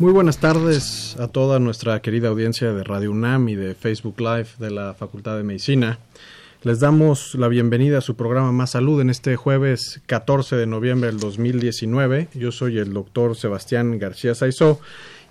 Muy 0.00 0.12
buenas 0.12 0.38
tardes 0.38 1.16
a 1.18 1.26
toda 1.26 1.58
nuestra 1.58 2.00
querida 2.00 2.28
audiencia 2.28 2.72
de 2.72 2.84
Radio 2.84 3.10
UNAM 3.10 3.48
y 3.48 3.56
de 3.56 3.74
Facebook 3.74 4.20
Live 4.20 4.46
de 4.60 4.70
la 4.70 4.94
Facultad 4.94 5.36
de 5.36 5.42
Medicina. 5.42 5.98
Les 6.62 6.78
damos 6.78 7.34
la 7.34 7.48
bienvenida 7.48 7.98
a 7.98 8.00
su 8.00 8.14
programa 8.14 8.52
Más 8.52 8.70
Salud 8.70 9.00
en 9.00 9.10
este 9.10 9.34
jueves 9.34 10.00
14 10.06 10.54
de 10.54 10.66
noviembre 10.66 11.10
del 11.10 11.18
2019. 11.18 12.28
Yo 12.34 12.52
soy 12.52 12.78
el 12.78 12.92
doctor 12.92 13.34
Sebastián 13.34 13.98
García 13.98 14.36
Saizó 14.36 14.80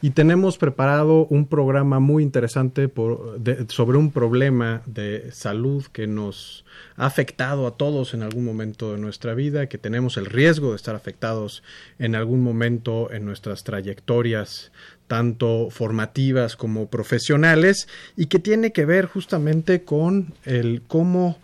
y 0.02 0.12
tenemos 0.12 0.58
preparado 0.58 1.26
un 1.26 1.48
programa 1.48 2.00
muy 2.00 2.22
interesante 2.22 2.92
sobre 3.70 3.98
un 3.98 4.12
problema 4.12 4.84
de 4.86 5.32
salud 5.32 5.86
que 5.92 6.06
nos 6.06 6.66
ha 6.98 7.08
afectado 7.08 7.66
a 7.66 7.78
todos 7.78 8.14
en 8.14 8.22
algún 8.22 8.46
momento 8.46 8.94
de 8.94 9.00
nuestra 9.00 9.34
vida, 9.34 9.68
que 9.68 9.78
tenemos 9.78 10.18
el 10.18 10.28
riesgo 10.28 10.72
de 10.72 10.76
estar 10.76 10.96
afectados 10.96 11.64
en 11.98 12.16
algún 12.16 12.44
momento 12.44 13.12
en 13.12 13.26
nuestras 13.26 13.64
trayectorias 13.64 14.72
tanto 15.08 15.70
formativas 15.72 16.56
como 16.56 16.88
profesionales 16.88 17.88
y 18.16 18.28
que 18.28 18.40
tiene 18.40 18.74
que 18.74 18.86
ver 18.86 19.06
justamente 19.06 19.84
con 19.84 20.34
el 20.44 20.82
cómo 20.86 21.40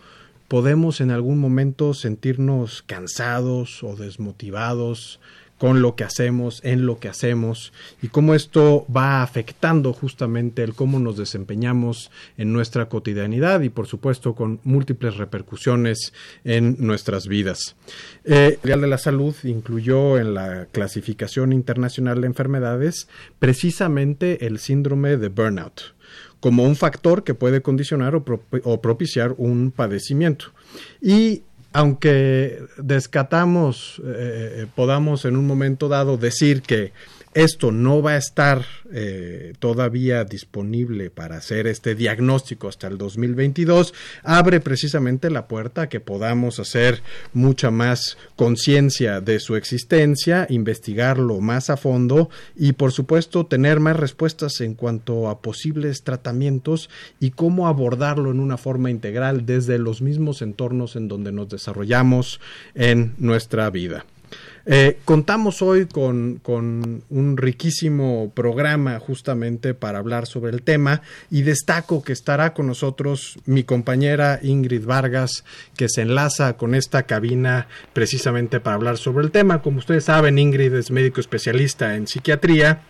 podemos 0.48 1.02
en 1.02 1.12
algún 1.12 1.40
momento 1.40 1.94
sentirnos 1.94 2.84
cansados 2.84 3.84
o 3.84 3.96
desmotivados 3.96 5.20
con 5.64 5.82
lo 5.82 5.96
que 5.96 6.04
hacemos, 6.04 6.60
en 6.66 6.86
lo 6.86 7.00
que 7.00 7.08
hacemos 7.08 7.72
y 8.02 8.10
cómo 8.10 8.36
esto 8.36 8.86
va 8.94 9.24
afectando 9.24 9.94
justamente 9.94 10.62
el 10.62 10.74
cómo 10.74 11.00
nos 11.00 11.16
desempeñamos 11.16 12.12
en 12.38 12.52
nuestra 12.52 12.90
cotidianidad 12.90 13.62
y 13.62 13.70
por 13.70 13.88
supuesto 13.88 14.36
con 14.36 14.60
múltiples 14.66 15.16
repercusiones 15.16 16.12
en 16.44 16.76
nuestras 16.80 17.30
vidas. 17.30 17.78
Eh, 18.26 18.60
el 18.62 18.68
Real 18.68 18.82
de 18.82 18.88
la 18.88 18.98
Salud 18.98 19.34
incluyó 19.44 20.18
en 20.18 20.34
la 20.34 20.66
clasificación 20.66 21.54
internacional 21.54 22.20
de 22.20 22.28
enfermedades 22.28 23.08
precisamente 23.40 24.46
el 24.46 24.60
síndrome 24.60 25.16
de 25.16 25.30
burnout 25.30 25.94
como 26.42 26.66
un 26.66 26.76
factor 26.76 27.24
que 27.24 27.36
puede 27.36 27.62
condicionar 27.62 28.16
o, 28.16 28.26
o 28.66 28.82
propiciar 28.82 29.34
un 29.38 29.72
padecimiento. 29.72 30.48
Y 31.02 31.44
aunque 31.74 32.60
descatamos, 32.78 34.00
eh, 34.06 34.62
eh, 34.62 34.68
podamos 34.74 35.26
en 35.26 35.36
un 35.36 35.48
momento 35.48 35.90
dado 35.90 36.18
decir 36.18 36.62
que 36.62 36.94
esto 37.34 37.72
no 37.72 38.02
va 38.02 38.12
a 38.12 38.18
estar 38.18 38.66
eh, 38.92 39.54
todavía 39.60 40.24
disponible 40.24 41.10
para 41.10 41.38
hacer 41.38 41.68
este 41.68 41.96
diagnóstico 41.96 42.68
hasta 42.68 42.88
el 42.88 42.98
2022, 42.98 43.94
abre 44.24 44.60
precisamente 44.60 45.30
la 45.30 45.48
puerta 45.48 45.84
a 45.84 45.90
que 45.90 46.00
podamos 46.00 46.60
hacer 46.60 47.02
mucha 47.34 47.72
más 47.72 48.18
conciencia 48.36 49.22
de 49.22 49.40
su 49.40 49.56
existencia, 49.56 50.46
investigarlo 50.50 51.42
más 51.42 51.70
a 51.70 51.78
fondo 51.78 52.30
y 52.56 52.74
por 52.74 52.92
supuesto 52.92 53.46
tener 53.46 53.80
más 53.80 53.98
respuestas 53.98 54.62
en 54.62 54.76
cuanto 54.76 55.30
a 55.30 55.42
posibles 55.42 56.04
tratamientos 56.04 56.90
y 57.20 57.32
cómo 57.32 57.68
abordarlo 57.68 58.32
en 58.32 58.40
una 58.40 58.58
forma 58.58 58.92
integral 58.92 59.46
desde 59.46 59.80
los 59.80 60.02
mismos 60.02 60.42
entornos 60.42 60.96
en 60.96 61.08
donde 61.08 61.32
nos 61.32 61.50
desarrollamos 61.50 62.40
en 62.76 63.14
nuestra 63.18 63.70
vida. 63.70 64.06
Eh, 64.66 65.00
contamos 65.04 65.62
hoy 65.62 65.88
con, 65.88 66.42
un 66.46 67.38
riquísimo 67.38 68.32
programa 68.34 68.98
justamente 69.00 69.74
para 69.74 70.00
hablar 70.00 70.26
sobre 70.26 70.54
el 70.54 70.62
tema 70.62 71.02
y 71.30 71.42
destaco 71.42 72.02
que 72.02 72.14
estará 72.14 72.54
con 72.54 72.68
nosotros 72.68 73.38
mi 73.46 73.64
compañera 73.64 74.40
Ingrid 74.42 74.86
Vargas 74.86 75.44
que 75.76 75.90
se 75.90 76.04
enlaza 76.04 76.56
con 76.56 76.76
esta 76.76 77.04
cabina 77.04 77.68
precisamente 77.92 78.62
para 78.62 78.76
hablar 78.76 78.98
sobre 78.98 79.26
el 79.26 79.32
tema. 79.32 79.62
Como 79.62 79.80
ustedes 79.80 80.06
saben, 80.06 80.40
Ingrid 80.40 80.74
es 80.74 80.92
médico 80.92 81.20
especialista 81.20 81.96
en 81.96 82.08
psiquiatría 82.08 82.84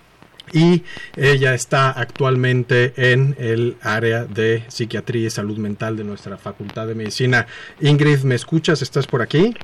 y 0.52 0.84
ella 1.18 1.56
está 1.56 1.90
actualmente 1.90 2.94
en 2.98 3.36
el 3.40 3.78
área 3.82 4.26
de 4.26 4.64
psiquiatría 4.68 5.28
y 5.28 5.32
salud 5.32 5.58
mental 5.58 5.98
de 5.98 6.04
nuestra 6.04 6.38
Facultad 6.38 6.86
de 6.86 6.94
Medicina. 6.94 7.48
Ingrid, 7.82 8.20
¿me 8.24 8.36
escuchas? 8.36 8.84
¿Estás 8.84 9.08
por 9.08 9.24
aquí? 9.24 9.56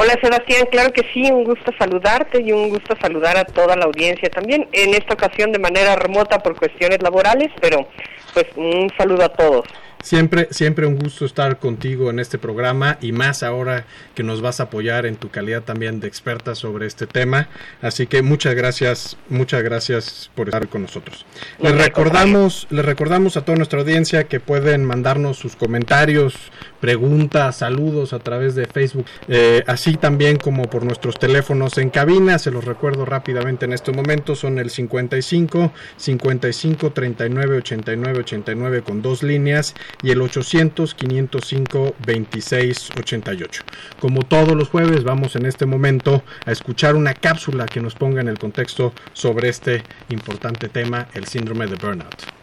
Hola 0.00 0.16
Sebastián, 0.22 0.68
claro 0.70 0.92
que 0.92 1.02
sí, 1.12 1.28
un 1.28 1.42
gusto 1.42 1.72
saludarte 1.76 2.40
y 2.40 2.52
un 2.52 2.68
gusto 2.68 2.94
saludar 3.02 3.36
a 3.36 3.44
toda 3.44 3.74
la 3.74 3.86
audiencia 3.86 4.30
también, 4.30 4.68
en 4.70 4.94
esta 4.94 5.14
ocasión 5.14 5.50
de 5.50 5.58
manera 5.58 5.96
remota 5.96 6.38
por 6.38 6.54
cuestiones 6.56 7.02
laborales, 7.02 7.50
pero 7.60 7.88
pues 8.32 8.46
un 8.54 8.88
saludo 8.96 9.24
a 9.24 9.28
todos. 9.30 9.64
Siempre, 10.02 10.48
siempre 10.52 10.86
un 10.86 10.96
gusto 10.96 11.24
estar 11.24 11.58
contigo 11.58 12.08
en 12.08 12.20
este 12.20 12.38
programa 12.38 12.98
y 13.00 13.10
más 13.10 13.42
ahora 13.42 13.84
que 14.14 14.22
nos 14.22 14.40
vas 14.40 14.60
a 14.60 14.64
apoyar 14.64 15.06
en 15.06 15.16
tu 15.16 15.28
calidad 15.28 15.62
también 15.62 15.98
de 15.98 16.06
experta 16.06 16.54
sobre 16.54 16.86
este 16.86 17.06
tema. 17.06 17.48
Así 17.82 18.06
que 18.06 18.22
muchas 18.22 18.54
gracias, 18.54 19.16
muchas 19.28 19.62
gracias 19.62 20.30
por 20.36 20.48
estar 20.48 20.68
con 20.68 20.82
nosotros. 20.82 21.26
Les 21.58 21.76
recordamos, 21.76 22.68
les 22.70 22.84
recordamos 22.84 23.36
a 23.36 23.44
toda 23.44 23.56
nuestra 23.56 23.80
audiencia 23.80 24.24
que 24.24 24.38
pueden 24.38 24.84
mandarnos 24.84 25.36
sus 25.36 25.56
comentarios, 25.56 26.52
preguntas, 26.80 27.56
saludos 27.56 28.12
a 28.12 28.20
través 28.20 28.54
de 28.54 28.66
Facebook, 28.66 29.06
eh, 29.26 29.64
así 29.66 29.96
también 29.96 30.36
como 30.36 30.70
por 30.70 30.84
nuestros 30.84 31.18
teléfonos 31.18 31.76
en 31.76 31.90
cabina. 31.90 32.38
Se 32.38 32.52
los 32.52 32.64
recuerdo 32.64 33.04
rápidamente 33.04 33.64
en 33.64 33.72
este 33.72 33.90
momento, 33.90 34.36
son 34.36 34.60
el 34.60 34.70
55 34.70 35.72
55 35.96 36.92
39 36.92 37.56
89 37.58 38.18
89 38.20 38.82
con 38.82 39.02
dos 39.02 39.24
líneas 39.24 39.74
y 40.02 40.10
el 40.10 40.20
800 40.20 40.94
505 40.94 41.94
26 42.06 42.90
88. 42.98 43.62
Como 44.00 44.22
todos 44.22 44.56
los 44.56 44.68
jueves, 44.68 45.04
vamos 45.04 45.36
en 45.36 45.46
este 45.46 45.66
momento 45.66 46.22
a 46.46 46.52
escuchar 46.52 46.96
una 46.96 47.14
cápsula 47.14 47.66
que 47.66 47.80
nos 47.80 47.94
ponga 47.94 48.20
en 48.20 48.28
el 48.28 48.38
contexto 48.38 48.92
sobre 49.12 49.48
este 49.48 49.82
importante 50.08 50.68
tema, 50.68 51.08
el 51.14 51.26
síndrome 51.26 51.66
de 51.66 51.76
burnout. 51.76 52.37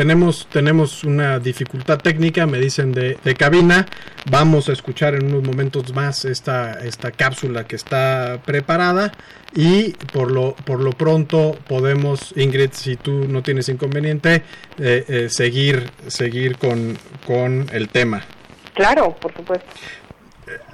Tenemos, 0.00 0.46
tenemos 0.50 1.04
una 1.04 1.38
dificultad 1.38 1.98
técnica, 1.98 2.46
me 2.46 2.56
dicen 2.56 2.90
de, 2.90 3.18
cabina. 3.38 3.84
Vamos 4.30 4.70
a 4.70 4.72
escuchar 4.72 5.14
en 5.14 5.26
unos 5.26 5.44
momentos 5.44 5.92
más 5.92 6.24
esta, 6.24 6.80
esta 6.82 7.10
cápsula 7.10 7.64
que 7.64 7.76
está 7.76 8.40
preparada 8.46 9.12
y 9.54 9.90
por 10.10 10.30
lo, 10.30 10.54
por 10.54 10.80
lo 10.80 10.92
pronto 10.92 11.54
podemos, 11.68 12.32
Ingrid, 12.34 12.70
si 12.72 12.96
tú 12.96 13.28
no 13.28 13.42
tienes 13.42 13.68
inconveniente, 13.68 14.42
eh, 14.78 15.04
eh, 15.06 15.28
seguir, 15.28 15.90
seguir 16.06 16.56
con, 16.56 16.96
con 17.26 17.66
el 17.70 17.90
tema. 17.90 18.24
Claro, 18.72 19.14
por 19.20 19.34
supuesto. 19.34 19.66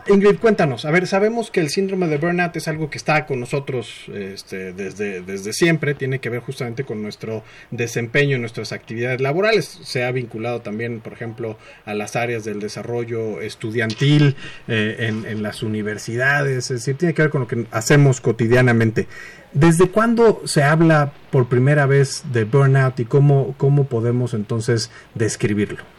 Ingrid, 0.08 0.38
cuéntanos. 0.38 0.84
A 0.84 0.90
ver, 0.90 1.06
sabemos 1.06 1.50
que 1.50 1.60
el 1.60 1.68
síndrome 1.68 2.06
de 2.06 2.18
burnout 2.18 2.54
es 2.56 2.68
algo 2.68 2.88
que 2.90 2.98
está 2.98 3.26
con 3.26 3.40
nosotros 3.40 4.04
este, 4.14 4.72
desde, 4.72 5.20
desde 5.20 5.52
siempre. 5.52 5.94
Tiene 5.94 6.20
que 6.20 6.30
ver 6.30 6.40
justamente 6.40 6.84
con 6.84 7.02
nuestro 7.02 7.42
desempeño 7.70 8.38
nuestras 8.38 8.72
actividades 8.72 9.20
laborales. 9.20 9.66
Se 9.82 10.04
ha 10.04 10.12
vinculado 10.12 10.60
también, 10.60 11.00
por 11.00 11.12
ejemplo, 11.12 11.58
a 11.84 11.94
las 11.94 12.14
áreas 12.14 12.44
del 12.44 12.60
desarrollo 12.60 13.40
estudiantil 13.40 14.36
eh, 14.68 14.96
en, 15.00 15.26
en 15.26 15.42
las 15.42 15.62
universidades. 15.62 16.70
Es 16.70 16.80
decir, 16.80 16.96
tiene 16.96 17.14
que 17.14 17.22
ver 17.22 17.30
con 17.30 17.42
lo 17.42 17.48
que 17.48 17.66
hacemos 17.72 18.20
cotidianamente. 18.20 19.08
¿Desde 19.52 19.88
cuándo 19.88 20.42
se 20.44 20.62
habla 20.62 21.12
por 21.30 21.48
primera 21.48 21.86
vez 21.86 22.22
de 22.32 22.44
burnout 22.44 23.00
y 23.00 23.06
cómo, 23.06 23.54
cómo 23.56 23.86
podemos 23.86 24.34
entonces 24.34 24.90
describirlo? 25.14 25.95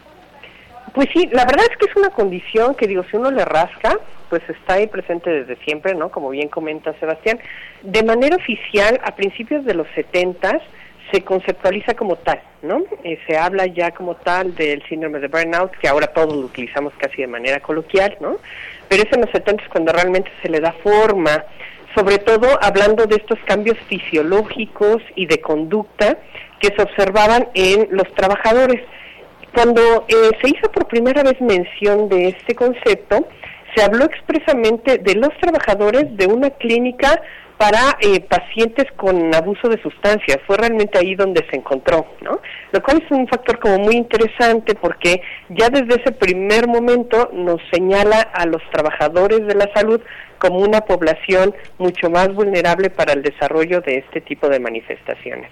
Pues 0.97 1.09
sí, 1.13 1.29
la 1.31 1.45
verdad 1.45 1.67
es 1.69 1.77
que 1.77 1.85
es 1.85 1.95
una 1.95 2.09
condición 2.09 2.73
que 2.73 2.87
digo, 2.87 3.03
si 3.03 3.17
uno 3.17 3.29
le 3.29 3.45
rasca, 3.45 3.99
pues 4.31 4.41
está 4.49 4.73
ahí 4.73 4.87
presente 4.87 5.29
desde 5.29 5.55
siempre, 5.63 5.93
¿no? 5.93 6.09
Como 6.09 6.31
bien 6.31 6.49
comenta 6.49 6.91
Sebastián. 6.99 7.37
De 7.83 8.01
manera 8.01 8.35
oficial, 8.35 8.99
a 9.03 9.13
principios 9.15 9.63
de 9.63 9.75
los 9.75 9.85
70 9.93 10.59
se 11.11 11.21
conceptualiza 11.21 11.93
como 11.93 12.15
tal, 12.15 12.41
¿no? 12.63 12.81
Eh, 13.03 13.19
se 13.27 13.37
habla 13.37 13.67
ya 13.67 13.91
como 13.91 14.15
tal 14.15 14.55
del 14.55 14.81
síndrome 14.89 15.19
de 15.19 15.27
burnout, 15.27 15.69
que 15.77 15.87
ahora 15.87 16.07
todos 16.07 16.35
lo 16.35 16.47
utilizamos 16.47 16.93
casi 16.97 17.21
de 17.21 17.27
manera 17.27 17.59
coloquial, 17.59 18.17
¿no? 18.19 18.37
Pero 18.89 19.03
es 19.03 19.13
en 19.13 19.21
los 19.21 19.29
70 19.29 19.65
cuando 19.71 19.93
realmente 19.93 20.31
se 20.41 20.49
le 20.49 20.59
da 20.59 20.71
forma, 20.71 21.43
sobre 21.93 22.17
todo 22.17 22.57
hablando 22.59 23.05
de 23.05 23.17
estos 23.17 23.37
cambios 23.45 23.77
fisiológicos 23.87 25.03
y 25.13 25.27
de 25.27 25.41
conducta 25.41 26.17
que 26.59 26.69
se 26.69 26.81
observaban 26.81 27.49
en 27.53 27.87
los 27.91 28.11
trabajadores. 28.15 28.81
Cuando 29.57 30.05
eh, 30.07 30.29
se 30.39 30.49
hizo 30.49 30.71
por 30.71 30.85
primera 30.85 31.23
vez 31.23 31.41
mención 31.41 32.09
de 32.09 32.27
este 32.27 32.53
concepto, 32.53 33.27
se 33.75 33.83
habló 33.83 34.05
expresamente 34.05 34.99
de 34.99 35.15
los 35.15 35.29
trabajadores 35.41 36.15
de 36.15 36.27
una 36.27 36.51
clínica 36.51 37.19
para 37.57 37.97
eh, 38.01 38.19
pacientes 38.19 38.85
con 38.95 39.33
abuso 39.33 39.67
de 39.67 39.81
sustancias. 39.81 40.37
Fue 40.45 40.57
realmente 40.57 40.99
ahí 40.99 41.15
donde 41.15 41.43
se 41.49 41.55
encontró, 41.55 42.05
¿no? 42.21 42.39
Lo 42.71 42.83
cual 42.83 43.01
es 43.03 43.09
un 43.09 43.27
factor 43.27 43.57
como 43.57 43.79
muy 43.79 43.95
interesante 43.95 44.75
porque 44.75 45.23
ya 45.49 45.69
desde 45.71 46.03
ese 46.03 46.11
primer 46.11 46.67
momento 46.67 47.31
nos 47.33 47.59
señala 47.71 48.21
a 48.21 48.45
los 48.45 48.61
trabajadores 48.71 49.47
de 49.47 49.55
la 49.55 49.73
salud 49.73 49.99
como 50.37 50.59
una 50.59 50.81
población 50.81 51.55
mucho 51.79 52.11
más 52.11 52.31
vulnerable 52.31 52.91
para 52.91 53.13
el 53.13 53.23
desarrollo 53.23 53.81
de 53.81 54.03
este 54.05 54.21
tipo 54.21 54.49
de 54.49 54.59
manifestaciones 54.59 55.49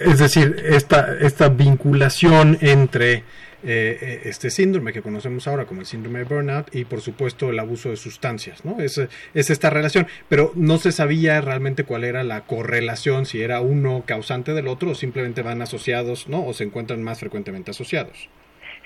es 0.00 0.18
decir, 0.18 0.56
esta, 0.64 1.16
esta 1.20 1.48
vinculación 1.48 2.58
entre 2.60 3.24
eh, 3.64 3.96
eh, 4.00 4.20
este 4.24 4.50
síndrome 4.50 4.92
que 4.92 5.02
conocemos 5.02 5.46
ahora 5.46 5.66
como 5.66 5.80
el 5.80 5.86
síndrome 5.86 6.18
de 6.18 6.24
burnout 6.24 6.74
y 6.74 6.84
por 6.84 7.00
supuesto 7.00 7.50
el 7.50 7.58
abuso 7.60 7.90
de 7.90 7.96
sustancias, 7.96 8.64
¿no? 8.64 8.80
Es, 8.80 8.98
es 9.34 9.50
esta 9.50 9.70
relación, 9.70 10.08
pero 10.28 10.50
no 10.56 10.78
se 10.78 10.90
sabía 10.90 11.40
realmente 11.40 11.84
cuál 11.84 12.02
era 12.02 12.24
la 12.24 12.40
correlación, 12.40 13.24
si 13.24 13.40
era 13.40 13.60
uno 13.60 14.02
causante 14.04 14.52
del 14.52 14.66
otro 14.66 14.90
o 14.90 14.94
simplemente 14.96 15.42
van 15.42 15.62
asociados, 15.62 16.28
¿no? 16.28 16.44
O 16.44 16.52
se 16.54 16.64
encuentran 16.64 17.04
más 17.04 17.20
frecuentemente 17.20 17.70
asociados. 17.70 18.28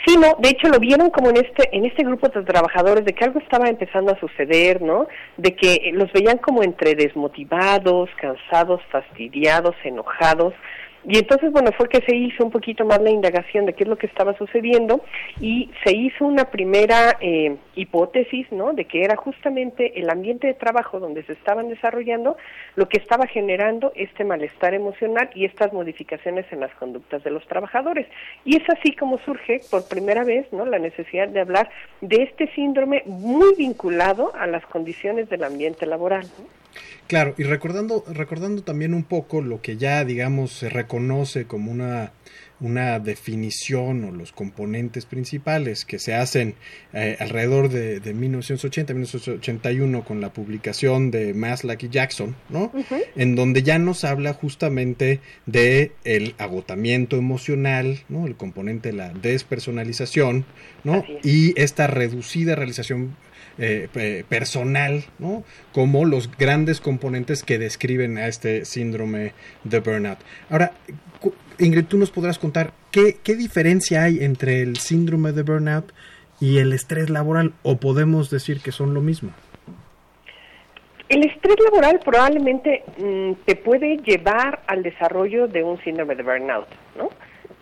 Sí, 0.04 0.16
no, 0.18 0.36
de 0.38 0.50
hecho 0.50 0.68
lo 0.68 0.78
vieron 0.78 1.08
como 1.08 1.30
en 1.30 1.38
este 1.38 1.74
en 1.74 1.86
este 1.86 2.04
grupo 2.04 2.28
de 2.28 2.42
trabajadores 2.42 3.04
de 3.06 3.14
que 3.14 3.24
algo 3.24 3.40
estaba 3.40 3.68
empezando 3.68 4.12
a 4.12 4.20
suceder, 4.20 4.82
¿no? 4.82 5.08
De 5.38 5.56
que 5.56 5.90
los 5.94 6.12
veían 6.12 6.36
como 6.36 6.62
entre 6.62 6.94
desmotivados, 6.94 8.10
cansados, 8.20 8.82
fastidiados, 8.90 9.74
enojados, 9.84 10.52
y 11.08 11.18
entonces, 11.18 11.52
bueno, 11.52 11.70
fue 11.70 11.88
que 11.88 12.00
se 12.02 12.16
hizo 12.16 12.44
un 12.44 12.50
poquito 12.50 12.84
más 12.84 13.00
la 13.00 13.10
indagación 13.10 13.64
de 13.64 13.74
qué 13.74 13.84
es 13.84 13.88
lo 13.88 13.96
que 13.96 14.06
estaba 14.06 14.36
sucediendo 14.36 15.04
y 15.40 15.70
se 15.84 15.96
hizo 15.96 16.24
una 16.24 16.46
primera 16.46 17.16
eh, 17.20 17.56
hipótesis, 17.76 18.50
¿no? 18.50 18.72
De 18.72 18.86
que 18.86 19.04
era 19.04 19.14
justamente 19.14 20.00
el 20.00 20.10
ambiente 20.10 20.48
de 20.48 20.54
trabajo 20.54 20.98
donde 20.98 21.22
se 21.22 21.34
estaban 21.34 21.68
desarrollando 21.68 22.36
lo 22.74 22.88
que 22.88 22.98
estaba 22.98 23.28
generando 23.28 23.92
este 23.94 24.24
malestar 24.24 24.74
emocional 24.74 25.30
y 25.32 25.44
estas 25.44 25.72
modificaciones 25.72 26.44
en 26.50 26.58
las 26.58 26.74
conductas 26.74 27.22
de 27.22 27.30
los 27.30 27.46
trabajadores. 27.46 28.08
Y 28.44 28.56
es 28.56 28.68
así 28.68 28.96
como 28.96 29.18
surge 29.18 29.60
por 29.70 29.86
primera 29.88 30.24
vez, 30.24 30.52
¿no? 30.52 30.66
La 30.66 30.80
necesidad 30.80 31.28
de 31.28 31.40
hablar 31.40 31.70
de 32.00 32.24
este 32.24 32.52
síndrome 32.54 33.04
muy 33.06 33.54
vinculado 33.54 34.32
a 34.34 34.48
las 34.48 34.66
condiciones 34.66 35.28
del 35.28 35.44
ambiente 35.44 35.86
laboral. 35.86 36.26
Claro, 37.06 37.34
y 37.38 37.44
recordando, 37.44 38.04
recordando 38.08 38.62
también 38.62 38.92
un 38.92 39.04
poco 39.04 39.40
lo 39.40 39.60
que 39.62 39.76
ya, 39.76 40.04
digamos, 40.04 40.52
se 40.52 40.68
reconoce 40.68 41.46
como 41.46 41.70
una, 41.70 42.12
una 42.58 42.98
definición 42.98 44.04
o 44.04 44.10
los 44.10 44.32
componentes 44.32 45.06
principales 45.06 45.84
que 45.84 46.00
se 46.00 46.14
hacen 46.14 46.56
eh, 46.92 47.16
alrededor 47.20 47.68
de, 47.68 48.00
de 48.00 48.12
1980, 48.12 48.92
1981 48.92 50.04
con 50.04 50.20
la 50.20 50.32
publicación 50.32 51.12
de 51.12 51.32
Maslach 51.32 51.82
y 51.84 51.88
Jackson, 51.90 52.34
¿no? 52.48 52.72
En 53.14 53.36
donde 53.36 53.62
ya 53.62 53.78
nos 53.78 54.02
habla 54.02 54.32
justamente 54.32 55.20
de 55.46 55.92
el 56.02 56.34
agotamiento 56.38 57.16
emocional, 57.16 58.00
¿no? 58.08 58.26
El 58.26 58.34
componente 58.34 58.90
de 58.90 58.96
la 58.96 59.10
despersonalización, 59.10 60.44
¿no? 60.82 61.04
Y 61.22 61.58
esta 61.60 61.86
reducida 61.86 62.56
realización 62.56 63.14
eh, 63.58 64.24
personal, 64.28 65.04
¿no? 65.18 65.44
como 65.72 66.04
los 66.04 66.30
grandes 66.36 66.80
componentes 66.80 67.42
que 67.42 67.58
describen 67.58 68.18
a 68.18 68.28
este 68.28 68.64
síndrome 68.64 69.32
de 69.64 69.80
burnout. 69.80 70.18
Ahora, 70.50 70.72
Ingrid, 71.58 71.86
tú 71.86 71.96
nos 71.96 72.10
podrás 72.10 72.38
contar 72.38 72.72
qué, 72.90 73.16
qué 73.22 73.34
diferencia 73.34 74.02
hay 74.02 74.22
entre 74.22 74.60
el 74.60 74.76
síndrome 74.76 75.32
de 75.32 75.42
burnout 75.42 75.92
y 76.40 76.58
el 76.58 76.72
estrés 76.72 77.08
laboral, 77.08 77.54
o 77.62 77.76
podemos 77.76 78.30
decir 78.30 78.60
que 78.60 78.72
son 78.72 78.94
lo 78.94 79.00
mismo. 79.00 79.30
El 81.08 81.24
estrés 81.24 81.56
laboral 81.64 82.00
probablemente 82.04 82.82
mm, 82.98 83.44
te 83.44 83.54
puede 83.54 83.98
llevar 83.98 84.62
al 84.66 84.82
desarrollo 84.82 85.46
de 85.46 85.62
un 85.62 85.80
síndrome 85.82 86.16
de 86.16 86.22
burnout, 86.22 86.66
¿no? 86.96 87.10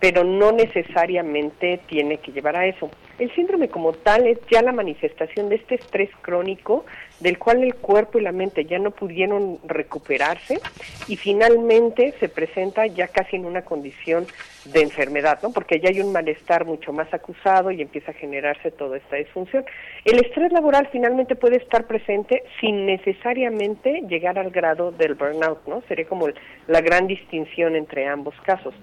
Pero 0.01 0.25
no 0.25 0.53
necesariamente 0.53 1.81
tiene 1.87 2.19
que 2.19 2.33
llevar 2.33 2.57
a 2.57 2.67
eso. 2.67 2.91
El 3.19 3.33
síndrome 3.35 3.69
como 3.69 3.93
tal 3.93 4.27
es 4.27 4.39
ya 4.51 4.61
la 4.61 4.73
manifestación 4.73 5.49
de 5.49 5.57
este 5.57 5.77
estrés 5.77 6.11
crónico 6.21 6.85
del 7.21 7.39
cual 7.39 7.63
el 7.63 7.75
cuerpo 7.77 8.19
y 8.19 8.23
la 8.23 8.33
mente 8.33 8.65
ya 8.65 8.79
no 8.79 8.91
pudieron 8.91 9.59
recuperarse 9.65 10.61
y 11.07 11.17
finalmente 11.17 12.13
se 12.19 12.29
presenta 12.29 12.87
ya 12.87 13.09
casi 13.09 13.37
en 13.37 13.47
una 13.47 13.63
condición 13.63 14.27
de 14.65 14.83
enfermedad, 14.83 15.39
¿no? 15.43 15.53
Porque 15.53 15.79
ya 15.79 15.91
hay 15.91 16.01
un 16.01 16.13
malestar 16.13 16.65
mucho 16.65 16.93
más 16.93 17.13
acusado 17.15 17.71
y 17.71 17.83
empieza 17.83 18.11
a 18.11 18.15
generarse 18.15 18.71
toda 18.73 18.97
esta 18.97 19.17
disfunción. 19.17 19.65
El 20.05 20.19
estrés 20.25 20.53
laboral 20.53 20.89
finalmente 20.91 21.37
puede 21.37 21.57
estar 21.57 21.87
presente 21.87 22.43
sin 22.61 22.87
necesariamente 22.87 24.03
llegar 24.09 24.39
al 24.39 24.51
grado 24.51 24.91
del 24.91 25.15
burnout, 25.15 25.67
¿no? 25.67 25.83
Sería 25.87 26.07
como 26.07 26.29
la 26.67 26.81
gran 26.81 27.07
distinción 27.07 27.77
entre 27.77 28.07
ambos 28.09 28.35
casos. 28.45 28.75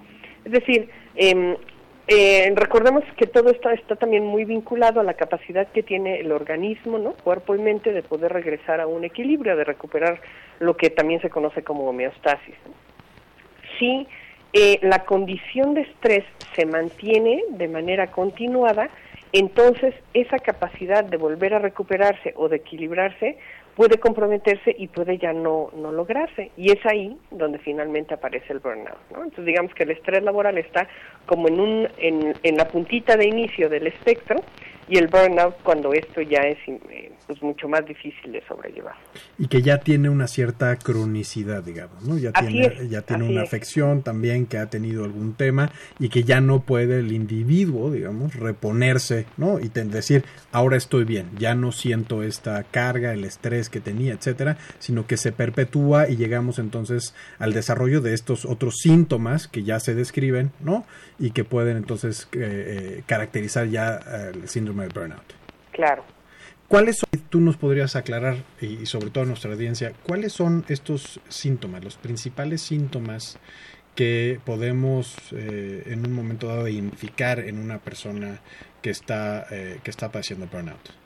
Es 0.46 0.52
decir, 0.52 0.90
eh, 1.16 1.58
eh, 2.08 2.52
recordemos 2.56 3.04
que 3.16 3.28
todo 3.28 3.52
esto 3.52 3.70
está 3.70 3.96
también 3.96 4.26
muy 4.26 4.44
vinculado 4.44 5.00
a 5.00 5.04
la 5.04 5.14
capacidad 5.14 5.68
que 5.68 5.84
tiene 5.84 6.20
el 6.20 6.32
organismo, 6.32 6.98
¿no? 6.98 7.14
cuerpo 7.14 7.56
y 7.56 7.60
mente, 7.60 7.94
de 7.94 8.04
poder 8.04 8.34
regresar 8.34 8.82
a 8.82 8.88
un 8.88 9.04
equilibrio, 9.04 9.56
de 9.56 9.64
recuperar 9.64 10.20
lo 10.60 10.76
que 10.76 10.90
también 10.90 11.22
se 11.22 11.30
conoce 11.30 11.64
como 11.64 11.88
homeostasis. 11.88 12.56
Si 13.80 14.08
eh, 14.54 14.80
la 14.82 15.06
condición 15.06 15.74
de 15.74 15.82
estrés 15.82 16.26
se 16.56 16.66
mantiene 16.66 17.44
de 17.50 17.68
manera 17.68 18.08
continuada, 18.08 18.90
entonces 19.32 19.96
esa 20.14 20.40
capacidad 20.40 21.06
de 21.06 21.16
volver 21.16 21.54
a 21.54 21.60
recuperarse 21.60 22.34
o 22.36 22.50
de 22.50 22.58
equilibrarse 22.58 23.38
puede 23.76 24.00
comprometerse 24.00 24.76
y 24.78 24.88
puede 24.88 25.18
ya 25.18 25.34
no, 25.34 25.70
no 25.76 25.92
lograrse. 25.92 26.52
Y 26.58 26.72
es 26.72 26.86
ahí 26.86 27.18
donde 27.32 27.60
finalmente 27.60 28.14
aparece 28.14 28.54
el 28.54 28.60
burnout. 28.60 28.98
¿no? 29.12 29.24
Entonces 29.24 29.46
digamos 29.46 29.74
que 29.74 29.84
el 29.84 29.92
estrés 29.92 30.24
laboral 30.24 30.58
está 30.58 30.88
como 31.26 31.48
en, 31.48 31.60
un, 31.60 31.88
en, 31.98 32.34
en 32.44 32.58
la 32.58 32.68
puntita 32.68 33.16
de 33.16 33.28
inicio 33.28 33.70
del 33.70 33.88
espectro 33.88 34.38
y 34.92 34.98
el 34.98 35.08
burnout 35.08 35.56
cuando 35.64 35.94
esto 35.94 36.22
ya 36.22 36.42
es 36.42 36.58
eh, 36.68 37.14
pues 37.26 37.42
mucho 37.42 37.70
más 37.70 37.86
difícil 37.86 38.34
de 38.34 38.44
sobrellevar. 38.46 38.96
Y 39.38 39.48
que 39.48 39.62
ya 39.62 39.78
tiene 39.78 40.10
una 40.10 40.28
cierta 40.28 40.76
cronicidad, 40.76 41.64
digamos, 41.64 42.04
¿no? 42.04 42.18
Ya 42.18 42.34
tiene, 42.34 42.90
ya 42.90 43.02
tiene 43.02 43.24
una 43.24 43.42
afección 43.42 44.02
también 44.02 44.48
que 44.48 44.58
ha 44.58 44.70
tenido 44.70 45.06
algún 45.06 45.36
tema 45.36 45.72
y 45.98 46.10
que 46.10 46.26
ya 46.26 46.42
no 46.42 46.64
puede 46.64 47.00
el 47.00 47.14
individuo, 47.14 47.90
digamos, 47.90 48.36
reponerse, 48.36 49.28
¿no? 49.38 49.62
Y 49.62 49.70
decir, 49.70 50.26
ahora 50.52 50.76
estoy 50.76 51.06
bien, 51.06 51.30
ya 51.38 51.56
no 51.56 51.72
siento 51.72 52.22
esta 52.22 52.62
carga, 52.64 53.14
el 53.14 53.24
estrés 53.24 53.70
que 53.70 53.80
tenía, 53.80 54.12
etcétera, 54.12 54.58
sino 54.80 55.08
que 55.08 55.16
se 55.16 55.32
perpetúa 55.32 56.10
y 56.10 56.18
llegamos 56.18 56.60
entonces 56.60 57.16
al 57.40 57.54
desarrollo 57.54 58.02
de 58.02 58.14
estos 58.14 58.44
otros 58.44 58.80
síntomas 58.80 59.48
que 59.48 59.64
ya 59.64 59.80
se 59.80 59.96
describen, 59.96 60.52
¿no? 60.60 60.86
Y 61.18 61.32
que 61.32 61.46
pueden 61.46 61.78
entonces 61.78 62.28
eh, 62.34 62.40
eh, 62.42 63.04
caracterizar 63.06 63.70
ya 63.70 64.02
el 64.34 64.50
síndrome 64.50 64.81
de 64.84 64.90
burnout. 64.90 65.34
Claro. 65.72 66.04
¿Cuáles 66.68 67.00
son, 67.00 67.10
tú 67.30 67.42
nos 67.42 67.58
podrías 67.58 67.96
aclarar, 67.96 68.38
y 68.62 68.86
sobre 68.86 69.10
todo 69.10 69.26
a 69.26 69.28
nuestra 69.28 69.52
audiencia, 69.52 69.92
cuáles 70.04 70.32
son 70.32 70.64
estos 70.70 71.20
síntomas, 71.28 71.84
los 71.84 71.98
principales 71.98 72.62
síntomas 72.62 73.40
que 73.96 74.40
podemos 74.46 75.18
eh, 75.34 75.84
en 75.88 76.06
un 76.06 76.14
momento 76.14 76.48
dado 76.48 76.68
identificar 76.68 77.40
en 77.40 77.60
una 77.60 77.80
persona 77.80 78.40
que 78.82 78.90
está, 78.90 79.46
eh, 79.52 79.80
que 79.84 79.92
está 79.92 80.12
padeciendo 80.12 80.48
burnout? 80.48 81.02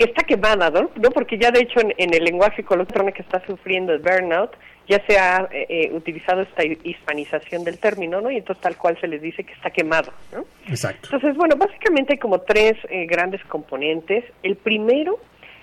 que 0.00 0.04
está 0.06 0.22
quemada, 0.24 0.70
¿no? 0.70 0.90
¿no? 0.96 1.10
Porque 1.10 1.38
ya 1.38 1.50
de 1.50 1.60
hecho 1.60 1.78
en, 1.80 2.14
el 2.14 2.24
lenguaje 2.24 2.64
coloquial 2.64 3.12
que 3.12 3.20
está 3.20 3.44
sufriendo 3.46 3.92
el 3.92 3.98
burnout, 3.98 4.52
ya 4.90 5.00
se 5.06 5.16
ha 5.16 5.48
eh, 5.52 5.66
eh, 5.68 5.90
utilizado 5.92 6.42
esta 6.42 6.64
hispanización 6.64 7.62
del 7.62 7.78
término, 7.78 8.20
¿no? 8.20 8.28
Y 8.28 8.38
entonces 8.38 8.60
tal 8.60 8.76
cual 8.76 8.98
se 9.00 9.06
les 9.06 9.22
dice 9.22 9.44
que 9.44 9.52
está 9.52 9.70
quemado, 9.70 10.12
¿no? 10.34 10.44
Exacto. 10.66 11.10
Entonces, 11.12 11.36
bueno, 11.36 11.54
básicamente 11.54 12.14
hay 12.14 12.18
como 12.18 12.40
tres 12.40 12.72
eh, 12.88 13.06
grandes 13.06 13.40
componentes. 13.44 14.24
El 14.42 14.56
primero 14.56 15.20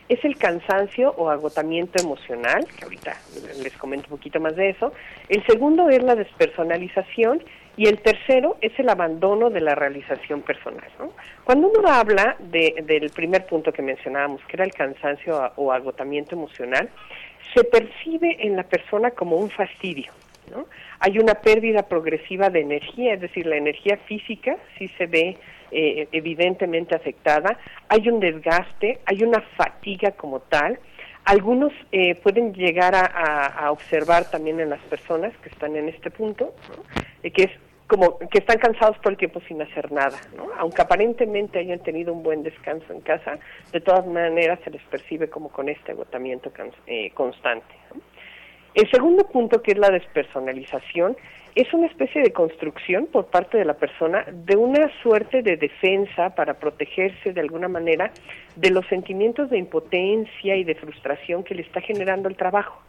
es 0.08 0.24
el 0.24 0.38
cansancio 0.38 1.14
o 1.18 1.30
agotamiento 1.30 2.02
emocional, 2.02 2.66
que 2.78 2.86
ahorita 2.86 3.18
les 3.62 3.74
comento 3.74 4.06
un 4.10 4.18
poquito 4.18 4.40
más 4.40 4.56
de 4.56 4.70
eso. 4.70 4.94
El 5.28 5.46
segundo 5.46 5.90
es 5.90 6.02
la 6.02 6.16
despersonalización 6.16 7.44
y 7.76 7.88
el 7.88 8.00
tercero 8.00 8.58
es 8.62 8.72
el 8.80 8.88
abandono 8.88 9.50
de 9.50 9.60
la 9.60 9.76
realización 9.76 10.42
personal. 10.42 10.90
¿no? 11.00 11.12
Cuando 11.44 11.68
uno 11.68 11.86
habla 11.90 12.38
del 12.40 13.10
primer 13.14 13.46
punto 13.46 13.74
que 13.74 13.82
mencionábamos, 13.82 14.42
que 14.48 14.56
era 14.56 14.64
el 14.64 14.74
cansancio 14.74 15.52
o 15.58 15.74
agotamiento 15.74 16.36
emocional, 16.36 16.90
se 17.58 17.64
percibe 17.64 18.38
en 18.46 18.56
la 18.56 18.64
persona 18.64 19.12
como 19.12 19.38
un 19.38 19.50
fastidio. 19.50 20.12
¿no? 20.52 20.66
Hay 21.00 21.18
una 21.18 21.34
pérdida 21.34 21.84
progresiva 21.84 22.50
de 22.50 22.62
energía, 22.62 23.16
es 23.16 23.22
decir, 23.22 23.48
la 23.48 23.58
energía 23.58 23.98
física 24.06 24.58
sí 24.78 24.88
se 24.98 25.08
ve 25.08 25.38
eh, 25.72 26.08
evidentemente 26.12 26.96
afectada, 26.96 27.58
hay 27.90 28.08
un 28.10 28.20
desgaste, 28.20 29.00
hay 29.06 29.24
una 29.24 29.42
fatiga 29.58 30.12
como 30.12 30.40
tal. 30.40 30.80
Algunos 31.26 31.74
eh, 31.92 32.16
pueden 32.16 32.54
llegar 32.54 32.96
a, 32.96 33.70
observar 33.72 34.30
también 34.30 34.62
en 34.62 34.70
las 34.70 34.80
personas 34.82 35.34
que 35.44 35.50
están 35.50 35.76
en 35.76 35.90
este 35.90 36.10
punto, 36.10 36.56
eh, 37.22 37.32
que 37.32 37.44
es 37.44 37.52
como 37.88 38.20
que 38.20 38.40
están 38.40 38.60
cansados 38.60 39.00
todo 39.02 39.12
el 39.12 39.18
tiempo 39.18 39.40
sin 39.48 39.62
hacer 39.62 39.92
nada, 39.92 40.18
¿no? 40.36 40.48
aunque 40.58 40.82
aparentemente 40.82 41.60
hayan 41.60 41.80
tenido 41.80 42.14
un 42.14 42.22
buen 42.22 42.44
descanso 42.44 42.92
en 42.92 43.02
casa, 43.02 43.40
de 43.72 43.80
todas 43.80 44.06
maneras 44.06 44.60
se 44.64 44.72
les 44.72 44.82
percibe 44.84 45.30
como 45.30 45.50
con 45.50 45.70
este 45.70 45.94
agotamiento 45.94 46.52
constante. 47.14 47.74
El 48.74 48.90
segundo 48.92 49.28
punto, 49.28 49.62
que 49.62 49.72
es 49.72 49.78
la 49.78 49.90
despersonalización, 49.90 51.18
es 51.56 51.74
una 51.74 51.88
especie 51.88 52.22
de 52.22 52.32
construcción 52.32 53.08
por 53.08 53.26
parte 53.26 53.58
de 53.58 53.66
la 53.66 53.74
persona 53.74 54.24
de 54.32 54.56
una 54.56 54.92
suerte 55.02 55.42
de 55.42 55.58
defensa 55.58 56.36
para 56.36 56.54
protegerse 56.54 57.34
de 57.34 57.42
alguna 57.42 57.68
manera 57.68 58.12
de 58.56 58.70
los 58.70 58.86
sentimientos 58.86 59.50
de 59.50 59.58
impotencia 59.58 60.56
y 60.56 60.64
de 60.64 60.76
frustración 60.76 61.44
que 61.44 61.56
le 61.56 61.64
está 61.64 61.82
generando 61.82 62.30
el 62.30 62.36
trabajo. 62.36 62.80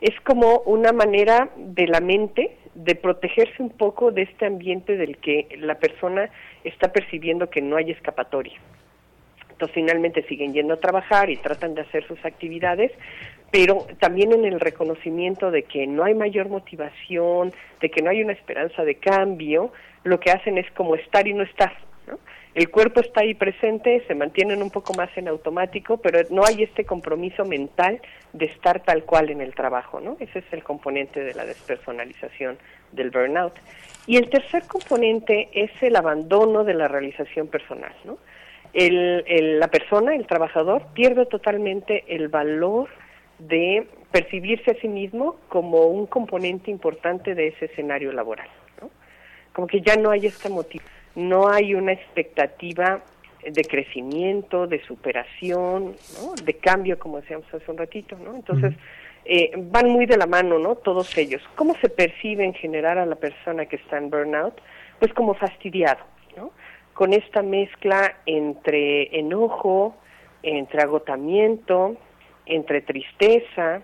Es 0.00 0.18
como 0.20 0.60
una 0.60 0.92
manera 0.92 1.50
de 1.56 1.86
la 1.86 2.00
mente 2.00 2.56
de 2.74 2.94
protegerse 2.94 3.62
un 3.62 3.70
poco 3.70 4.12
de 4.12 4.22
este 4.22 4.46
ambiente 4.46 4.96
del 4.96 5.18
que 5.18 5.48
la 5.58 5.76
persona 5.76 6.30
está 6.62 6.92
percibiendo 6.92 7.50
que 7.50 7.60
no 7.60 7.76
hay 7.76 7.90
escapatoria. 7.90 8.58
Entonces 9.50 9.74
finalmente 9.74 10.22
siguen 10.28 10.52
yendo 10.52 10.74
a 10.74 10.80
trabajar 10.80 11.30
y 11.30 11.36
tratan 11.36 11.74
de 11.74 11.80
hacer 11.80 12.06
sus 12.06 12.24
actividades, 12.24 12.92
pero 13.50 13.86
también 13.98 14.32
en 14.32 14.44
el 14.44 14.60
reconocimiento 14.60 15.50
de 15.50 15.64
que 15.64 15.88
no 15.88 16.04
hay 16.04 16.14
mayor 16.14 16.48
motivación, 16.48 17.52
de 17.80 17.90
que 17.90 18.00
no 18.00 18.10
hay 18.10 18.22
una 18.22 18.34
esperanza 18.34 18.84
de 18.84 18.94
cambio, 18.94 19.72
lo 20.04 20.20
que 20.20 20.30
hacen 20.30 20.58
es 20.58 20.70
como 20.72 20.94
estar 20.94 21.26
y 21.26 21.34
no 21.34 21.42
estar. 21.42 21.72
El 22.54 22.70
cuerpo 22.70 23.00
está 23.00 23.20
ahí 23.20 23.34
presente, 23.34 24.02
se 24.06 24.14
mantienen 24.14 24.62
un 24.62 24.70
poco 24.70 24.94
más 24.94 25.10
en 25.16 25.28
automático, 25.28 25.98
pero 25.98 26.20
no 26.30 26.44
hay 26.44 26.64
este 26.64 26.84
compromiso 26.84 27.44
mental 27.44 28.00
de 28.32 28.46
estar 28.46 28.82
tal 28.82 29.04
cual 29.04 29.30
en 29.30 29.40
el 29.40 29.54
trabajo, 29.54 30.00
¿no? 30.00 30.16
Ese 30.18 30.40
es 30.40 30.44
el 30.52 30.64
componente 30.64 31.20
de 31.20 31.34
la 31.34 31.44
despersonalización 31.44 32.58
del 32.92 33.10
burnout. 33.10 33.54
Y 34.06 34.16
el 34.16 34.30
tercer 34.30 34.64
componente 34.66 35.50
es 35.52 35.70
el 35.82 35.94
abandono 35.96 36.64
de 36.64 36.74
la 36.74 36.88
realización 36.88 37.48
personal, 37.48 37.94
¿no? 38.04 38.18
la 38.74 39.68
persona, 39.68 40.14
el 40.14 40.26
trabajador, 40.26 40.86
pierde 40.94 41.26
totalmente 41.26 42.04
el 42.08 42.28
valor 42.28 42.88
de 43.38 43.86
percibirse 44.10 44.72
a 44.72 44.80
sí 44.80 44.88
mismo 44.88 45.36
como 45.48 45.86
un 45.86 46.06
componente 46.06 46.70
importante 46.70 47.34
de 47.34 47.48
ese 47.48 47.66
escenario 47.66 48.12
laboral. 48.12 48.48
¿no? 48.80 48.90
Como 49.52 49.66
que 49.66 49.80
ya 49.80 49.96
no 49.96 50.10
hay 50.10 50.26
esta 50.26 50.48
motivo, 50.48 50.84
no 51.14 51.48
hay 51.48 51.74
una 51.74 51.92
expectativa 51.92 53.02
de 53.44 53.64
crecimiento, 53.64 54.66
de 54.66 54.82
superación, 54.84 55.94
¿no? 56.20 56.34
de 56.42 56.54
cambio, 56.54 56.98
como 56.98 57.20
decíamos 57.20 57.46
hace 57.52 57.70
un 57.70 57.78
ratito. 57.78 58.16
¿no? 58.18 58.34
Entonces, 58.34 58.74
eh, 59.24 59.52
van 59.56 59.90
muy 59.90 60.06
de 60.06 60.16
la 60.16 60.26
mano, 60.26 60.58
¿no? 60.58 60.76
Todos 60.76 61.16
ellos. 61.18 61.42
¿Cómo 61.54 61.74
se 61.82 61.88
percibe 61.88 62.44
en 62.44 62.54
general 62.54 62.98
a 62.98 63.06
la 63.06 63.16
persona 63.16 63.66
que 63.66 63.76
está 63.76 63.98
en 63.98 64.10
burnout? 64.10 64.54
Pues 64.98 65.12
como 65.12 65.34
fastidiado, 65.34 66.00
¿no? 66.36 66.50
Con 66.94 67.12
esta 67.12 67.42
mezcla 67.42 68.16
entre 68.26 69.18
enojo, 69.18 69.94
entre 70.42 70.82
agotamiento, 70.82 71.96
entre 72.46 72.80
tristeza, 72.80 73.82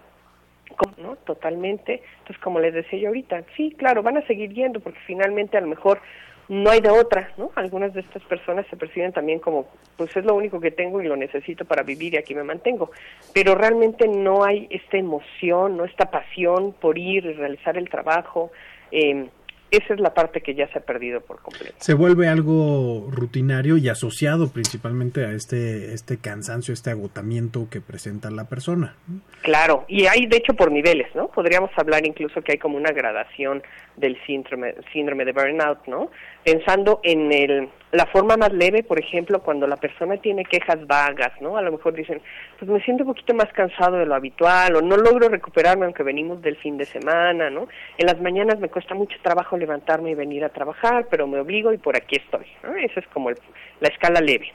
¿no? 0.97 1.16
Totalmente. 1.16 2.02
Entonces, 2.21 2.38
como 2.38 2.59
les 2.59 2.73
decía 2.73 2.99
yo 2.99 3.09
ahorita, 3.09 3.45
sí, 3.57 3.75
claro, 3.76 4.02
van 4.02 4.16
a 4.16 4.26
seguir 4.26 4.52
yendo 4.52 4.81
porque 4.81 4.99
finalmente 5.07 5.59
a 5.59 5.61
lo 5.61 5.69
mejor 5.69 6.00
no 6.49 6.71
hay 6.71 6.81
de 6.81 6.91
otra, 6.91 7.33
¿no? 7.37 7.51
Algunas 7.55 7.95
de 7.95 8.01
estas 8.01 8.23
personas 8.25 8.67
se 8.69 8.77
perciben 8.77 9.13
también 9.13 9.39
como, 9.39 9.67
pues 9.97 10.15
es 10.17 10.25
lo 10.25 10.35
único 10.35 10.61
que 10.61 10.71
tengo 10.71 11.01
y 11.01 11.07
lo 11.07 11.17
necesito 11.17 11.65
para 11.65 11.83
vivir 11.83 12.15
y 12.15 12.17
aquí 12.19 12.35
me 12.35 12.45
mantengo. 12.45 12.91
Pero 13.33 13.55
realmente 13.55 14.07
no 14.09 14.45
hay 14.45 14.67
esta 14.71 14.99
emoción, 14.99 15.77
no 15.77 15.85
esta 15.85 16.11
pasión 16.11 16.73
por 16.73 16.99
ir 16.99 17.25
y 17.25 17.33
realizar 17.33 17.77
el 17.77 17.89
trabajo. 17.89 18.51
Eh, 18.91 19.29
esa 19.77 19.95
es 19.95 20.01
la 20.01 20.15
parte 20.15 20.41
que 20.41 20.55
ya 20.55 20.69
se 20.69 20.79
ha 20.79 20.83
perdido 20.83 21.21
por 21.21 21.41
completo. 21.41 21.75
Se 21.79 21.95
vuelve 21.95 22.29
algo 22.29 23.09
rutinario 23.11 23.77
y 23.77 23.89
asociado 23.89 24.53
principalmente 24.53 25.25
a 25.25 25.33
este, 25.33 25.93
este 25.93 26.19
cansancio, 26.19 26.73
este 26.73 26.91
agotamiento 26.91 27.69
que 27.69 27.81
presenta 27.81 28.31
la 28.31 28.45
persona. 28.45 28.95
Claro, 29.43 29.85
y 29.89 30.07
hay 30.07 30.27
de 30.27 30.37
hecho 30.37 30.55
por 30.55 30.71
niveles, 30.71 31.09
¿no? 31.17 31.29
Podríamos 31.29 31.71
hablar 31.77 32.07
incluso 32.07 32.41
que 32.43 32.53
hay 32.53 32.59
como 32.59 32.77
una 32.77 32.93
gradación 32.93 33.63
del 33.97 34.17
síndrome, 34.27 34.75
síndrome 34.93 35.25
de 35.25 35.33
burnout, 35.33 35.87
¿no? 35.89 36.11
Pensando 36.45 37.01
en 37.03 37.33
el, 37.33 37.69
la 37.93 38.07
forma 38.07 38.37
más 38.37 38.53
leve, 38.53 38.83
por 38.83 38.99
ejemplo, 38.99 39.41
cuando 39.41 39.67
la 39.67 39.77
persona 39.77 40.17
tiene 40.19 40.45
quejas 40.45 40.87
vagas, 40.87 41.33
¿no? 41.41 41.57
A 41.57 41.63
lo 41.63 41.73
mejor 41.73 41.95
dicen, 41.95 42.21
pues 42.59 42.71
me 42.71 42.83
siento 42.83 43.05
un 43.05 43.11
poquito 43.11 43.35
más 43.35 43.51
cansado 43.53 43.97
de 43.97 44.05
lo 44.05 44.15
habitual 44.15 44.77
o 44.77 44.83
no 44.83 44.97
logro 44.97 45.29
recuperarme 45.29 45.87
aunque 45.87 46.03
venimos 46.03 46.43
del 46.43 46.57
fin 46.57 46.77
de 46.77 46.85
semana, 46.85 47.51
¿no? 47.51 47.69
En 47.97 48.07
las 48.07 48.21
mañanas 48.21 48.59
me 48.59 48.69
cuesta 48.69 48.95
mucho 48.95 49.17
trabajo 49.23 49.57
levantarme 49.57 50.11
y 50.11 50.15
venir 50.15 50.45
a 50.45 50.51
trabajar, 50.51 51.07
pero 51.11 51.27
me 51.27 51.41
obligo 51.41 51.73
y 51.73 51.79
por 51.79 51.97
aquí 51.97 52.17
estoy, 52.17 52.47
¿no? 52.63 52.75
Esa 52.77 53.01
es 53.01 53.07
como 53.09 53.31
la 53.31 53.89
escala 53.89 54.21
leve. 54.21 54.53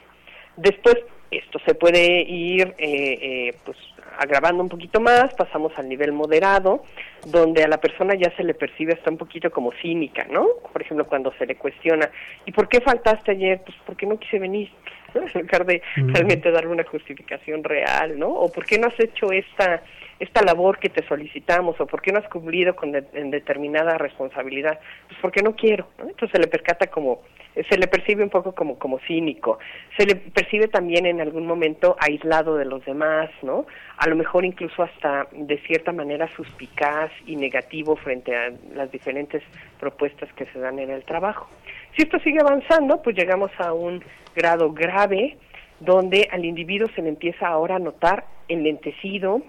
Después, 0.56 0.96
esto 1.30 1.58
se 1.64 1.74
puede 1.74 2.22
ir 2.22 2.74
eh, 2.78 3.18
eh, 3.22 3.54
pues 3.64 3.76
agravando 4.18 4.62
un 4.62 4.68
poquito 4.68 5.00
más, 5.00 5.32
pasamos 5.34 5.72
al 5.78 5.88
nivel 5.88 6.12
moderado, 6.12 6.84
donde 7.26 7.64
a 7.64 7.68
la 7.68 7.78
persona 7.78 8.14
ya 8.14 8.34
se 8.36 8.44
le 8.44 8.54
percibe 8.54 8.92
hasta 8.92 9.10
un 9.10 9.16
poquito 9.16 9.50
como 9.50 9.72
cínica, 9.80 10.26
¿no? 10.30 10.46
Por 10.72 10.82
ejemplo, 10.82 11.06
cuando 11.06 11.32
se 11.38 11.46
le 11.46 11.56
cuestiona, 11.56 12.10
¿y 12.44 12.52
por 12.52 12.68
qué 12.68 12.80
faltaste 12.80 13.30
ayer? 13.30 13.62
Pues 13.64 13.76
porque 13.86 14.06
no 14.06 14.18
quise 14.18 14.38
venir, 14.38 14.70
en 15.14 15.42
lugar 15.42 15.64
de 15.64 15.82
realmente 15.96 16.50
darle 16.50 16.70
una 16.70 16.84
justificación 16.84 17.64
real, 17.64 18.18
¿no? 18.18 18.28
O 18.28 18.52
¿por 18.52 18.66
qué 18.66 18.78
no 18.78 18.88
has 18.88 19.00
hecho 19.00 19.32
esta 19.32 19.82
esta 20.20 20.42
labor 20.42 20.78
que 20.78 20.90
te 20.90 21.02
solicitamos 21.08 21.80
o 21.80 21.86
por 21.86 22.02
qué 22.02 22.12
no 22.12 22.18
has 22.18 22.28
cumplido 22.28 22.76
con 22.76 22.94
en 22.94 23.30
determinada 23.30 23.96
responsabilidad, 23.96 24.78
pues 25.08 25.18
porque 25.22 25.42
no 25.42 25.56
quiero, 25.56 25.88
Entonces 25.98 26.30
se 26.32 26.38
le 26.38 26.46
percata 26.46 26.88
como, 26.88 27.22
se 27.54 27.76
le 27.76 27.86
percibe 27.88 28.22
un 28.22 28.30
poco 28.30 28.52
como, 28.54 28.78
como 28.78 28.98
cínico, 29.00 29.58
se 29.96 30.06
le 30.06 30.16
percibe 30.16 30.68
también 30.68 31.06
en 31.06 31.20
algún 31.20 31.46
momento 31.46 31.96
aislado 31.98 32.56
de 32.56 32.64
los 32.64 32.84
demás, 32.84 33.30
¿no? 33.42 33.66
A 33.96 34.08
lo 34.08 34.16
mejor 34.16 34.44
incluso 34.44 34.82
hasta 34.82 35.26
de 35.32 35.58
cierta 35.58 35.92
manera 35.92 36.28
suspicaz 36.36 37.10
y 37.26 37.36
negativo 37.36 37.96
frente 37.96 38.36
a 38.36 38.52
las 38.74 38.90
diferentes 38.90 39.42
propuestas 39.78 40.32
que 40.34 40.46
se 40.46 40.60
dan 40.60 40.78
en 40.78 40.90
el 40.90 41.04
trabajo. 41.04 41.48
Si 41.96 42.02
esto 42.02 42.18
sigue 42.20 42.40
avanzando, 42.40 43.02
pues 43.02 43.16
llegamos 43.16 43.50
a 43.58 43.72
un 43.72 44.02
grado 44.34 44.72
grave 44.72 45.36
donde 45.80 46.28
al 46.30 46.44
individuo 46.44 46.88
se 46.94 47.02
le 47.02 47.08
empieza 47.08 47.48
ahora 47.48 47.76
a 47.76 47.78
notar 47.80 48.26
enlentecido, 48.48 49.42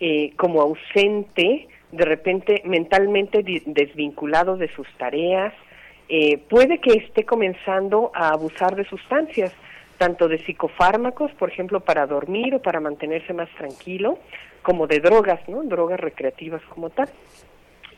eh, 0.00 0.32
como 0.36 0.60
ausente, 0.60 1.68
de 1.92 2.04
repente 2.04 2.62
mentalmente 2.64 3.42
desvinculado 3.64 4.56
de 4.56 4.68
sus 4.68 4.86
tareas, 4.98 5.54
eh, 6.08 6.38
puede 6.48 6.78
que 6.78 6.92
esté 6.92 7.24
comenzando 7.24 8.10
a 8.14 8.30
abusar 8.30 8.74
de 8.76 8.84
sustancias, 8.84 9.52
tanto 9.98 10.28
de 10.28 10.38
psicofármacos, 10.38 11.32
por 11.32 11.50
ejemplo, 11.50 11.80
para 11.80 12.06
dormir 12.06 12.54
o 12.54 12.62
para 12.62 12.80
mantenerse 12.80 13.32
más 13.32 13.48
tranquilo, 13.56 14.18
como 14.62 14.86
de 14.86 15.00
drogas, 15.00 15.40
¿no? 15.48 15.62
Drogas 15.64 16.00
recreativas 16.00 16.62
como 16.70 16.90
tal. 16.90 17.08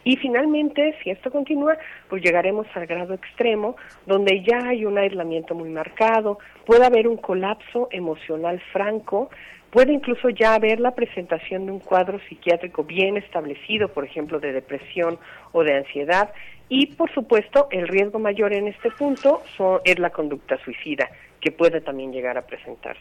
Y 0.02 0.16
finalmente, 0.16 0.96
si 1.02 1.10
esto 1.10 1.30
continúa, 1.30 1.76
pues 2.08 2.22
llegaremos 2.22 2.66
al 2.74 2.86
grado 2.86 3.14
extremo, 3.14 3.76
donde 4.06 4.42
ya 4.42 4.68
hay 4.68 4.86
un 4.86 4.96
aislamiento 4.96 5.54
muy 5.54 5.68
marcado, 5.68 6.38
puede 6.64 6.86
haber 6.86 7.06
un 7.06 7.18
colapso 7.18 7.88
emocional 7.90 8.60
franco, 8.72 9.30
Puede 9.70 9.92
incluso 9.92 10.30
ya 10.30 10.54
haber 10.54 10.80
la 10.80 10.94
presentación 10.94 11.66
de 11.66 11.72
un 11.72 11.78
cuadro 11.78 12.18
psiquiátrico 12.28 12.82
bien 12.82 13.16
establecido, 13.16 13.88
por 13.88 14.04
ejemplo, 14.04 14.40
de 14.40 14.52
depresión 14.52 15.18
o 15.52 15.62
de 15.62 15.76
ansiedad. 15.76 16.32
Y, 16.68 16.86
por 16.94 17.12
supuesto, 17.12 17.68
el 17.70 17.86
riesgo 17.86 18.18
mayor 18.18 18.52
en 18.52 18.68
este 18.68 18.90
punto 18.90 19.42
es 19.84 19.98
la 19.98 20.10
conducta 20.10 20.58
suicida, 20.64 21.08
que 21.40 21.52
puede 21.52 21.80
también 21.80 22.12
llegar 22.12 22.36
a 22.36 22.42
presentarse. 22.42 23.00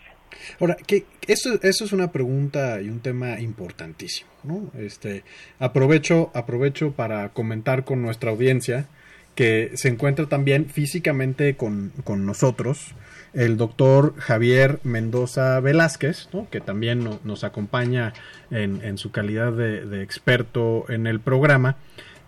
Ahora, 0.60 0.76
que 0.76 1.06
eso, 1.28 1.60
eso 1.62 1.86
es 1.86 1.92
una 1.92 2.12
pregunta 2.12 2.80
y 2.82 2.90
un 2.90 3.00
tema 3.00 3.40
importantísimo, 3.40 4.30
¿no? 4.44 4.72
Este, 4.80 5.24
aprovecho, 5.58 6.30
aprovecho 6.36 6.92
para 6.92 7.30
comentar 7.30 7.84
con 7.84 8.02
nuestra 8.02 8.30
audiencia 8.30 8.88
que 9.34 9.72
se 9.76 9.88
encuentra 9.88 10.28
también 10.28 10.68
físicamente 10.68 11.56
con, 11.56 11.94
con 12.04 12.26
nosotros 12.26 12.94
el 13.34 13.58
doctor 13.58 14.16
Javier 14.18 14.80
Mendoza 14.84 15.60
Velázquez, 15.60 16.30
que 16.52 16.62
también 16.62 17.08
nos 17.24 17.44
acompaña 17.44 18.14
en, 18.52 18.98
su 18.98 19.12
calidad 19.12 19.52
de, 19.54 19.86
de, 19.86 20.04
experto 20.04 20.86
en 20.90 21.08
el 21.08 21.20
programa 21.20 21.78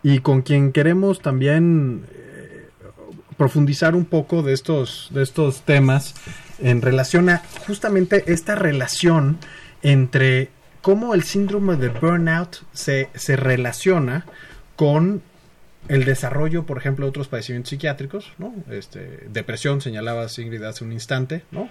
y 0.03 0.19
con 0.19 0.41
quien 0.41 0.71
queremos 0.71 1.21
también 1.21 2.05
eh, 2.13 2.67
profundizar 3.37 3.95
un 3.95 4.05
poco 4.05 4.43
de 4.43 4.53
estos, 4.53 5.09
de 5.11 5.23
estos 5.23 5.61
temas 5.61 6.15
en 6.59 6.81
relación 6.81 7.29
a 7.29 7.41
justamente 7.65 8.23
esta 8.31 8.55
relación 8.55 9.37
entre 9.81 10.49
cómo 10.81 11.13
el 11.13 11.23
síndrome 11.23 11.75
de 11.75 11.89
burnout 11.89 12.57
se, 12.73 13.09
se 13.15 13.35
relaciona 13.35 14.25
con 14.75 15.21
el 15.87 16.05
desarrollo, 16.05 16.65
por 16.65 16.77
ejemplo, 16.77 17.05
de 17.05 17.09
otros 17.09 17.27
padecimientos 17.27 17.69
psiquiátricos, 17.69 18.31
¿no? 18.37 18.53
Este, 18.69 19.27
depresión, 19.29 19.81
señalaba 19.81 20.27
Ingrid 20.37 20.63
hace 20.63 20.83
un 20.83 20.91
instante, 20.91 21.43
¿no? 21.51 21.69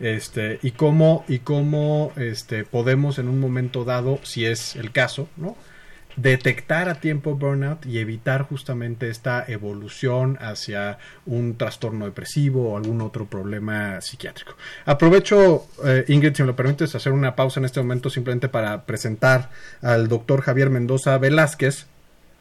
Este, 0.00 0.58
y 0.62 0.72
cómo, 0.72 1.24
y 1.28 1.40
cómo 1.40 2.12
este, 2.16 2.64
podemos 2.64 3.18
en 3.18 3.28
un 3.28 3.38
momento 3.38 3.84
dado, 3.84 4.18
si 4.22 4.46
es 4.46 4.76
el 4.76 4.92
caso, 4.92 5.28
¿no? 5.36 5.56
detectar 6.16 6.88
a 6.88 6.96
tiempo 6.96 7.34
burnout 7.36 7.86
y 7.86 7.98
evitar 7.98 8.42
justamente 8.42 9.08
esta 9.08 9.44
evolución 9.46 10.38
hacia 10.40 10.98
un 11.26 11.56
trastorno 11.56 12.04
depresivo 12.04 12.70
o 12.70 12.76
algún 12.76 13.00
otro 13.00 13.26
problema 13.26 14.00
psiquiátrico. 14.00 14.54
Aprovecho, 14.84 15.66
eh, 15.84 16.04
Ingrid, 16.08 16.34
si 16.34 16.42
me 16.42 16.48
lo 16.48 16.56
permites, 16.56 16.94
hacer 16.94 17.12
una 17.12 17.36
pausa 17.36 17.60
en 17.60 17.66
este 17.66 17.80
momento 17.80 18.10
simplemente 18.10 18.48
para 18.48 18.84
presentar 18.84 19.50
al 19.80 20.08
doctor 20.08 20.42
Javier 20.42 20.70
Mendoza 20.70 21.16
Velázquez. 21.18 21.86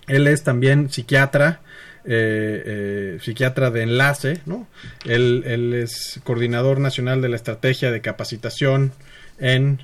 Él 0.10 0.28
es 0.28 0.44
también 0.44 0.90
psiquiatra, 0.90 1.62
eh, 2.04 2.64
eh, 2.66 3.20
psiquiatra 3.22 3.70
de 3.70 3.84
enlace, 3.84 4.42
¿no? 4.46 4.68
Él, 5.06 5.44
él, 5.46 5.74
es 5.76 6.20
coordinador 6.24 6.80
nacional 6.80 7.22
de 7.22 7.30
la 7.30 7.36
estrategia 7.36 7.92
de 7.92 8.02
capacitación 8.02 8.92
en 9.38 9.80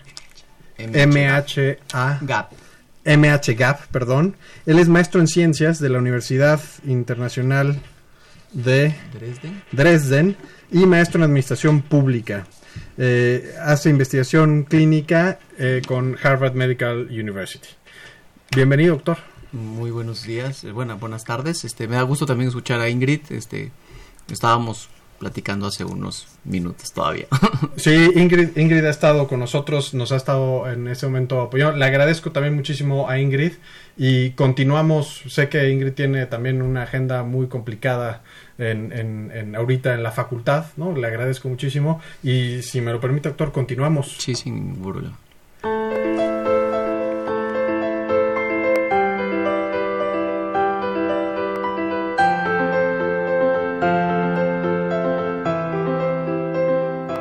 MHA. 0.79 2.19
GAP. 2.21 2.51
MHGAP, 3.05 3.85
perdón. 3.91 4.35
Él 4.65 4.79
es 4.79 4.89
maestro 4.89 5.21
en 5.21 5.27
ciencias 5.27 5.79
de 5.79 5.89
la 5.89 5.99
Universidad 5.99 6.59
Internacional 6.87 7.79
de 8.51 8.95
Dresden, 9.13 9.63
Dresden 9.71 10.37
y 10.71 10.87
maestro 10.87 11.19
en 11.19 11.25
administración 11.25 11.83
pública. 11.83 12.47
Eh, 12.97 13.53
hace 13.61 13.89
investigación 13.91 14.63
clínica 14.63 15.39
con 15.87 16.17
Harvard 16.21 16.55
Medical 16.55 17.07
University. 17.11 17.67
Bienvenido, 18.55 18.95
doctor. 18.95 19.34
Muy 19.55 19.89
buenos 19.89 20.23
días, 20.23 20.65
eh, 20.65 20.73
bueno, 20.73 20.97
buenas 20.97 21.23
tardes. 21.23 21.63
Este, 21.63 21.87
me 21.87 21.95
da 21.95 22.01
gusto 22.01 22.25
también 22.25 22.49
escuchar 22.49 22.81
a 22.81 22.89
Ingrid. 22.89 23.21
Este, 23.29 23.71
estábamos 24.29 24.89
platicando 25.17 25.65
hace 25.65 25.85
unos 25.85 26.27
minutos 26.43 26.91
todavía. 26.91 27.27
Sí, 27.77 28.11
Ingrid, 28.15 28.57
Ingrid 28.57 28.83
ha 28.83 28.89
estado 28.89 29.29
con 29.29 29.39
nosotros, 29.39 29.93
nos 29.93 30.11
ha 30.11 30.17
estado 30.17 30.69
en 30.69 30.89
ese 30.89 31.05
momento 31.05 31.39
apoyando. 31.39 31.77
Le 31.77 31.85
agradezco 31.85 32.31
también 32.31 32.53
muchísimo 32.53 33.07
a 33.07 33.17
Ingrid 33.17 33.53
y 33.95 34.31
continuamos. 34.31 35.23
Sé 35.27 35.47
que 35.47 35.69
Ingrid 35.69 35.93
tiene 35.93 36.25
también 36.25 36.61
una 36.61 36.83
agenda 36.83 37.23
muy 37.23 37.47
complicada 37.47 38.23
en, 38.57 38.91
en, 38.91 39.31
en 39.33 39.55
ahorita 39.55 39.93
en 39.93 40.03
la 40.03 40.11
facultad, 40.11 40.65
¿no? 40.75 40.93
Le 40.93 41.07
agradezco 41.07 41.47
muchísimo 41.47 42.01
y 42.23 42.61
si 42.61 42.81
me 42.81 42.91
lo 42.91 42.99
permite, 42.99 43.29
doctor, 43.29 43.53
continuamos. 43.53 44.17
Sí, 44.17 44.35
sin 44.35 44.75
problema. 44.81 45.17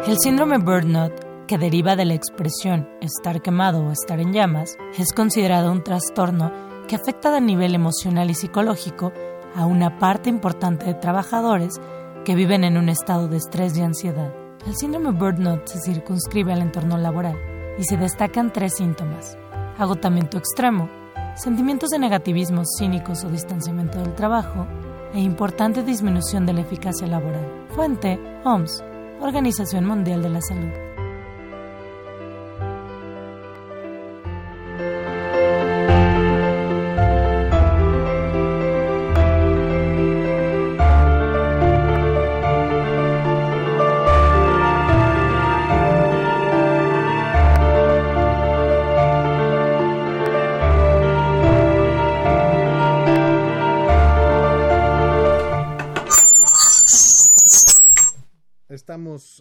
El 0.07 0.19
síndrome 0.19 0.59
burnout, 0.59 1.15
que 1.47 1.57
deriva 1.57 1.97
de 1.97 2.05
la 2.05 2.13
expresión 2.13 2.87
estar 3.01 3.41
quemado 3.41 3.87
o 3.87 3.91
estar 3.91 4.21
en 4.21 4.35
llamas, 4.35 4.77
es 4.99 5.15
considerado 5.15 5.73
un 5.73 5.83
trastorno 5.83 6.53
que 6.87 6.97
afecta 6.97 7.35
a 7.35 7.41
nivel 7.41 7.75
emocional 7.75 8.31
y 8.31 8.35
psicológico 8.35 9.15
a 9.57 9.65
una 9.65 9.99
parte 9.99 10.29
importante 10.29 10.85
de 10.85 10.93
trabajadores 10.93 11.81
que 12.23 12.35
viven 12.35 12.65
en 12.65 12.77
un 12.77 12.91
estado 12.91 13.29
de 13.29 13.39
estrés 13.39 13.79
y 13.79 13.81
ansiedad. 13.81 14.31
El 14.67 14.77
síndrome 14.77 15.11
burnout 15.11 15.67
se 15.69 15.81
circunscribe 15.81 16.53
al 16.53 16.61
entorno 16.61 16.99
laboral 16.99 17.39
y 17.79 17.85
se 17.85 17.97
destacan 17.97 18.53
tres 18.53 18.75
síntomas. 18.75 19.39
Agotamiento 19.79 20.37
extremo, 20.37 20.91
sentimientos 21.35 21.89
de 21.89 21.99
negativismo 21.99 22.63
cínicos 22.79 23.25
o 23.25 23.31
distanciamiento 23.31 23.99
del 24.01 24.15
trabajo 24.15 24.67
e 25.15 25.21
importante 25.21 25.83
disminución 25.83 26.45
de 26.45 26.53
la 26.53 26.61
eficacia 26.61 27.07
laboral. 27.07 27.67
Fuente, 27.71 28.21
OMS, 28.45 28.85
Organización 29.25 29.87
Mundial 29.87 30.23
de 30.23 30.29
la 30.29 30.43
Salud. 30.43 30.94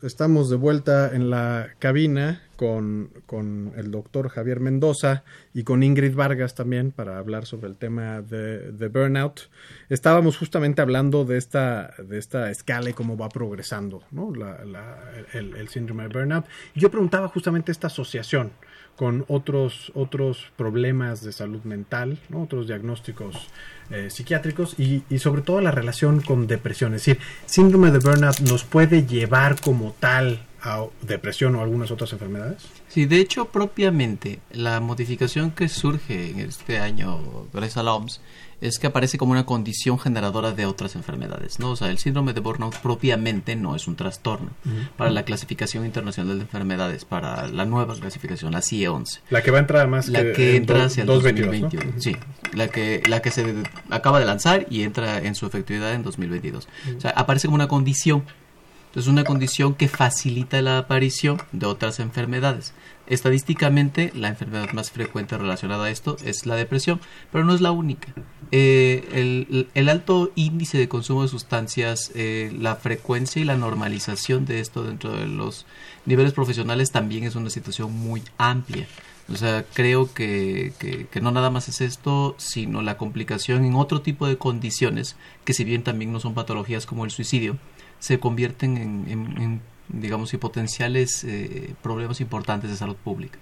Estamos, 0.02 0.50
de 0.50 0.56
vuelta 0.56 1.16
en 1.16 1.30
la 1.30 1.70
cabina 1.80 2.42
con, 2.56 3.12
con, 3.26 3.72
el 3.78 3.92
doctor 3.92 4.30
Javier 4.30 4.60
Mendoza 4.60 5.24
y 5.54 5.64
con 5.64 5.84
Ingrid 5.84 6.16
Vargas 6.16 6.56
también 6.56 6.92
para 6.92 7.18
hablar 7.18 7.46
sobre 7.46 7.68
el 7.68 7.76
tema 7.76 8.22
de, 8.22 8.72
de 8.72 8.88
burnout. 8.88 9.50
Estábamos 9.90 10.38
justamente 10.38 10.82
hablando 10.82 11.24
de 11.24 11.38
esta, 11.38 11.94
de 11.98 12.18
esta 12.18 12.52
escala 12.52 12.90
y 12.90 12.94
cómo 12.94 13.16
va 13.16 13.30
progresando 13.30 14.04
¿no? 14.12 14.34
el, 15.34 15.56
el, 15.56 15.68
síndrome 15.70 16.04
de 16.04 16.10
burnout. 16.10 16.46
Yo 16.76 16.92
preguntaba 16.92 17.28
justamente 17.30 17.72
esta 17.72 17.88
asociación 17.88 18.52
con 18.96 19.26
otros, 19.28 19.92
otros 19.96 20.52
problemas 20.56 21.24
de 21.24 21.32
salud 21.32 21.64
mental, 21.64 22.20
¿no? 22.30 22.44
otros 22.44 22.68
diagnósticos 22.68 23.48
eh, 23.90 24.10
psiquiátricos 24.10 24.80
y, 24.80 25.04
sobre 25.20 25.42
todo 25.42 25.62
la 25.62 25.72
relación 25.72 26.22
con 26.22 26.48
depresión. 26.48 26.94
Es 26.94 27.06
decir, 27.06 27.20
síndrome 27.46 27.92
de 27.92 28.00
burnout 28.00 28.40
nos 28.42 28.64
puede 28.64 29.06
llevar 29.06 29.60
como 29.60 29.96
tal 30.00 30.46
a 30.62 30.86
depresión 31.02 31.56
o 31.56 31.62
algunas 31.62 31.92
otras 31.92 32.14
enfermedades. 32.14 32.64
Sí, 32.88 33.06
de 33.06 33.18
hecho, 33.18 33.46
propiamente 33.46 34.40
la 34.52 34.80
modificación 34.80 35.52
que 35.52 35.68
surge 35.68 36.30
en 36.30 36.40
este 36.40 36.80
año 36.80 37.48
gracias 37.52 37.78
a 37.78 37.94
OMS 37.94 38.22
es 38.64 38.80
que 38.80 38.88
aparece 38.88 39.18
como 39.18 39.34
una 39.34 39.46
condición 39.46 40.00
generadora 40.00 40.52
de 40.52 40.66
otras 40.66 40.96
enfermedades, 40.96 41.60
¿no? 41.60 41.72
O 41.72 41.76
sea, 41.76 41.90
el 41.90 41.98
síndrome 41.98 42.34
de 42.34 42.40
burnout 42.40 42.76
propiamente 42.78 43.56
no 43.56 43.76
es 43.76 43.88
un 43.88 43.96
trastorno 43.96 44.52
para 44.98 45.12
la 45.12 45.24
clasificación 45.24 45.86
internacional 45.86 46.38
de 46.38 46.44
enfermedades, 46.44 47.04
para 47.04 47.48
la 47.48 47.66
nueva 47.66 47.96
clasificación, 47.96 48.54
la 48.54 48.62
CIE 48.62 48.88
11. 48.88 49.20
La 49.30 49.44
que 49.44 49.52
va 49.52 49.58
a 49.58 49.62
entrar 49.62 49.88
más 49.88 50.08
la 50.08 50.32
que, 50.34 50.56
entra 50.56 50.86
hacia 50.86 51.02
el 51.02 51.08
2021. 51.08 51.92
¿no? 51.94 52.02
Sí, 52.02 52.16
la 52.54 52.70
que 52.70 53.04
la 53.10 53.22
que 53.22 53.32
se 53.32 53.54
acaba 53.90 54.20
de 54.20 54.26
lanzar 54.26 54.66
y 54.70 54.84
entra 54.84 55.20
en 55.20 55.36
su 55.36 55.46
efectividad 55.46 55.94
en 55.94 56.04
2022. 56.04 56.68
O 56.98 57.02
sea, 57.02 57.12
aparece 57.12 57.48
como 57.48 57.56
una 57.56 57.68
condición 57.68 58.24
entonces, 58.94 59.12
una 59.12 59.24
condición 59.24 59.74
que 59.74 59.88
facilita 59.88 60.62
la 60.62 60.78
aparición 60.78 61.42
de 61.52 61.66
otras 61.66 62.00
enfermedades. 62.00 62.76
Estadísticamente, 63.06 64.12
la 64.16 64.30
enfermedad 64.30 64.72
más 64.72 64.92
frecuente 64.92 65.38
relacionada 65.38 65.86
a 65.86 65.90
esto 65.90 66.16
es 66.24 66.46
la 66.46 66.56
depresión, 66.56 67.02
pero 67.32 67.44
no 67.44 67.54
es 67.54 67.60
la 67.60 67.72
única. 67.72 68.14
Eh, 68.52 69.68
el, 69.74 69.90
alto 69.90 70.32
índice 70.36 70.78
de 70.78 70.88
consumo 70.88 71.24
de 71.24 71.28
sustancias, 71.28 72.12
eh, 72.16 72.56
la 72.58 72.78
frecuencia 72.78 73.42
y 73.42 73.46
la 73.46 73.58
normalización 73.58 74.46
de 74.46 74.62
esto 74.62 74.84
dentro 74.84 75.12
de 75.12 75.28
los 75.28 75.66
niveles 76.06 76.32
profesionales 76.32 76.92
también 76.92 77.26
es 77.26 77.36
una 77.36 77.50
situación 77.50 77.92
muy 77.92 78.22
amplia. 78.38 78.88
O 79.28 79.36
sea, 79.36 79.66
creo 79.74 80.14
que, 80.14 80.74
que, 80.80 81.22
no 81.22 81.32
nada 81.32 81.50
más 81.50 81.68
es 81.68 81.82
esto, 81.82 82.36
sino 82.38 82.82
la 82.82 82.98
complicación 82.98 83.66
en 83.66 83.76
otro 83.76 84.02
tipo 84.02 84.28
de 84.28 84.38
condiciones, 84.38 85.16
que 85.46 85.54
si 85.54 85.64
bien 85.64 85.84
también 85.84 86.12
no 86.14 86.20
son 86.20 86.34
patologías 86.34 86.86
como 86.86 87.06
el 87.06 87.12
suicidio, 87.12 87.58
se 88.00 88.20
convierten 88.20 88.78
en, 88.78 89.06
en, 89.10 89.42
en 89.42 89.62
digamos, 89.90 90.34
y 90.34 90.38
potenciales 90.38 91.24
eh, 91.24 91.74
problemas 91.82 92.22
importantes 92.22 92.70
de 92.70 92.78
salud 92.78 92.96
pública. 92.96 93.40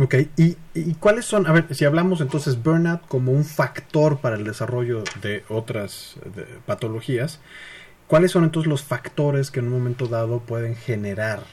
Ok, 0.00 0.14
¿Y, 0.36 0.56
¿Y, 0.74 0.94
cuáles 0.94 1.24
son, 1.24 1.46
a 1.46 1.52
ver, 1.52 1.72
si 1.74 1.84
hablamos 1.84 2.20
entonces 2.20 2.60
burnout 2.60 3.06
como 3.06 3.32
un 3.32 3.44
factor 3.44 4.18
para 4.18 4.36
el 4.36 4.44
desarrollo 4.44 5.04
de 5.22 5.44
otras 5.48 6.16
patologías, 6.66 7.40
¿cuáles 8.08 8.32
son 8.32 8.44
entonces 8.44 8.68
los 8.68 8.82
factores 8.82 9.50
que 9.50 9.60
en 9.60 9.66
un 9.66 9.72
momento 9.74 10.06
dado 10.06 10.40
pueden 10.40 10.74
generar 10.74 11.44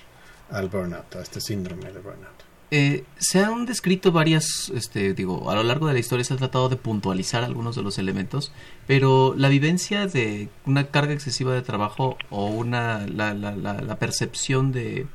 al 0.49 0.69
burnout, 0.69 1.15
a 1.15 1.21
este 1.21 1.39
síndrome 1.39 1.91
de 1.91 1.99
burnout? 1.99 2.50
Eh, 2.73 3.03
se 3.17 3.43
han 3.43 3.65
descrito 3.65 4.13
varias, 4.13 4.71
este, 4.73 5.13
digo, 5.13 5.51
a 5.51 5.55
lo 5.55 5.63
largo 5.63 5.87
de 5.87 5.93
la 5.93 5.99
historia 5.99 6.23
se 6.23 6.33
ha 6.33 6.37
tratado 6.37 6.69
de 6.69 6.77
puntualizar 6.77 7.43
algunos 7.43 7.75
de 7.75 7.83
los 7.83 7.99
elementos, 7.99 8.53
pero 8.87 9.35
la 9.35 9.49
vivencia 9.49 10.07
de 10.07 10.47
una 10.65 10.85
carga 10.87 11.11
excesiva 11.11 11.53
de 11.53 11.63
trabajo 11.63 12.17
o 12.29 12.45
una, 12.45 13.05
la, 13.07 13.33
la, 13.33 13.51
la 13.51 13.99
percepción 13.99 14.71
de 14.71 15.05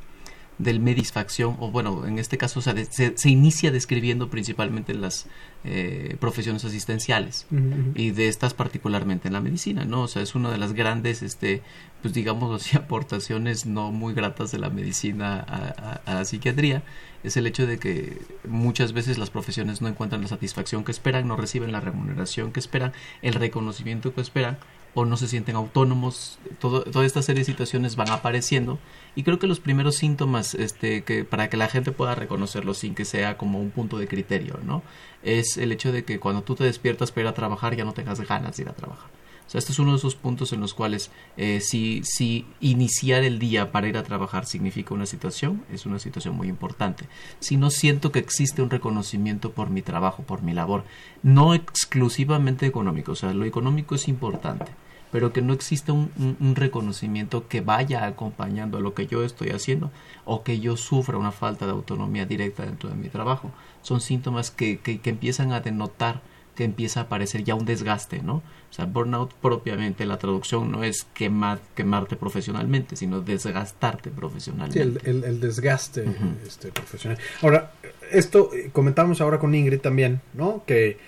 del 0.59 0.81
medisfacción, 0.81 1.57
o 1.61 1.71
bueno, 1.71 2.07
en 2.07 2.19
este 2.19 2.39
caso 2.39 2.63
se, 2.63 2.87
se, 2.87 3.29
inicia 3.29 3.71
describiendo 3.71 4.31
principalmente 4.31 4.95
las 4.95 5.27
eh, 5.65 6.17
profesiones 6.19 6.65
asistenciales 6.65 7.47
y 7.95 8.13
de 8.13 8.29
estas 8.29 8.55
particularmente 8.55 9.29
en 9.29 9.35
la 9.35 9.41
medicina, 9.41 9.85
¿no? 9.85 10.03
O 10.03 10.09
sea, 10.09 10.23
es 10.23 10.35
una 10.35 10.51
de 10.51 10.57
las 10.57 10.73
grandes, 10.73 11.23
este, 11.23 11.63
pues 12.01 12.15
digamos 12.15 12.55
así, 12.59 12.77
aportaciones 12.79 13.67
no 13.67 13.93
muy 13.93 14.15
gratas 14.15 14.51
de 14.51 14.59
la 14.59 14.71
medicina 14.71 15.45
a, 15.47 16.01
a 16.11 16.15
la 16.15 16.25
psiquiatría, 16.25 16.83
es 17.27 17.37
el 17.37 17.47
hecho 17.47 17.67
de 17.67 17.79
que 17.79 18.19
muchas 18.49 18.93
veces 18.93 19.19
las 19.19 19.31
profesiones 19.31 19.83
no 19.83 19.89
encuentran 19.89 20.23
la 20.23 20.29
satisfacción 20.29 20.85
que 20.85 20.93
esperan, 20.93 21.27
no 21.27 21.37
reciben 21.37 21.73
la 21.73 21.81
remuneración 21.81 22.53
que 22.53 22.61
esperan, 22.61 22.93
el 23.21 23.35
reconocimiento 23.35 24.15
que 24.15 24.21
esperan, 24.21 24.59
o 24.95 25.05
no 25.05 25.17
se 25.19 25.29
sienten 25.29 25.57
autónomos, 25.57 26.39
todo, 26.59 26.83
toda 26.83 27.05
esta 27.05 27.21
serie 27.21 27.41
de 27.41 27.45
situaciones 27.45 27.97
van 27.97 28.11
apareciendo 28.11 28.79
y 29.15 29.25
creo 29.25 29.39
que 29.39 29.47
los 29.47 29.61
primeros 29.61 29.97
síntomas 29.97 30.55
este, 30.55 31.03
para 31.25 31.51
que 31.51 31.59
la 31.59 31.69
gente 31.69 31.93
pueda 31.93 32.15
reconocerlo 32.15 32.73
sin 32.73 32.95
que 32.95 33.05
sea 33.05 33.37
como 33.37 33.61
un 33.61 33.71
punto 33.71 33.99
de 33.99 34.09
criterio, 34.09 34.59
¿no? 34.65 34.83
Es 35.23 35.59
el 35.59 35.73
hecho 35.73 35.93
de 35.93 36.05
que 36.05 36.19
cuando 36.19 36.43
tú 36.43 36.55
te 36.55 36.65
despiertas 36.65 37.11
para 37.11 37.23
ir 37.23 37.29
a 37.29 37.35
trabajar 37.35 37.77
ya 37.77 37.85
no 37.85 37.93
tengas 37.93 38.21
ganas 38.21 38.57
de 38.57 38.63
ir 38.63 38.69
a 38.71 38.73
trabajar. 38.73 39.11
O 39.47 39.51
sea, 39.51 39.61
este 39.61 39.71
es 39.73 39.79
uno 39.79 39.93
de 39.93 39.99
esos 39.99 40.17
puntos 40.17 40.53
en 40.53 40.61
los 40.61 40.75
cuales 40.75 41.11
eh, 41.37 41.61
si, 41.61 42.03
si 42.05 42.45
iniciar 42.61 43.23
el 43.23 43.39
día 43.39 43.71
para 43.71 43.87
ir 43.87 43.97
a 43.97 44.03
trabajar 44.03 44.45
significa 44.45 44.93
una 44.93 45.07
situación, 45.07 45.65
es 45.73 45.87
una 45.87 46.01
situación 46.01 46.37
muy 46.37 46.49
importante. 46.49 47.05
Si 47.39 47.57
no 47.57 47.71
siento 47.71 48.11
que 48.11 48.19
existe 48.19 48.61
un 48.63 48.71
reconocimiento 48.71 49.53
por 49.53 49.71
mi 49.71 49.83
trabajo, 49.83 50.25
por 50.25 50.43
mi 50.43 50.53
labor, 50.53 50.85
no 51.23 51.55
exclusivamente 51.55 52.67
económico, 52.67 53.13
o 53.13 53.15
sea, 53.15 53.33
lo 53.35 53.45
económico 53.45 53.95
es 53.95 54.09
importante, 54.09 54.73
pero 55.13 55.33
que 55.33 55.43
no 55.43 55.53
exista 55.53 55.93
un, 55.93 56.55
reconocimiento 56.57 57.47
que 57.47 57.61
vaya 57.61 58.05
acompañando 58.05 58.79
a 58.79 58.81
lo 58.81 58.95
que 58.95 59.07
yo 59.07 59.23
estoy 59.23 59.51
haciendo 59.51 59.91
o 60.25 60.43
que 60.43 60.59
yo 60.59 60.77
sufra 60.77 61.19
una 61.19 61.33
falta 61.33 61.67
de 61.67 61.73
autonomía 61.73 62.27
directa 62.27 62.67
dentro 62.67 62.91
de 62.91 62.97
mi 62.97 63.09
trabajo. 63.09 63.53
Son 63.83 64.01
síntomas 64.01 64.51
que, 64.51 64.81
que, 64.81 65.01
empiezan 65.05 65.53
a 65.53 65.61
denotar 65.61 66.21
que 66.57 66.65
empieza 66.65 67.01
a 67.01 67.03
aparecer 67.05 67.45
ya 67.45 67.55
un 67.55 67.65
desgaste, 67.65 68.23
¿no? 68.23 68.37
O 68.37 68.73
sea, 68.73 68.87
burnout 68.87 69.33
propiamente, 69.35 70.05
la 70.07 70.19
traducción 70.19 70.73
no 70.73 70.83
es 70.83 71.07
quemar, 71.15 71.61
quemarte 71.77 72.17
profesionalmente, 72.17 72.97
sino 72.97 73.21
desgastarte 73.21 74.11
profesionalmente. 74.11 75.01
Sí, 75.01 75.09
el, 75.09 75.41
desgaste 75.41 76.05
este, 76.45 76.73
profesional. 76.73 77.19
Ahora, 77.43 77.73
esto 78.11 78.51
eh, 78.53 78.71
comentamos 78.73 79.21
ahora 79.21 79.39
con 79.39 79.55
Ingrid 79.55 79.81
también, 79.81 80.21
¿no? 80.35 80.65
Que 80.67 80.99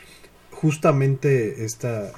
justamente 0.53 1.65
esta 1.65 2.13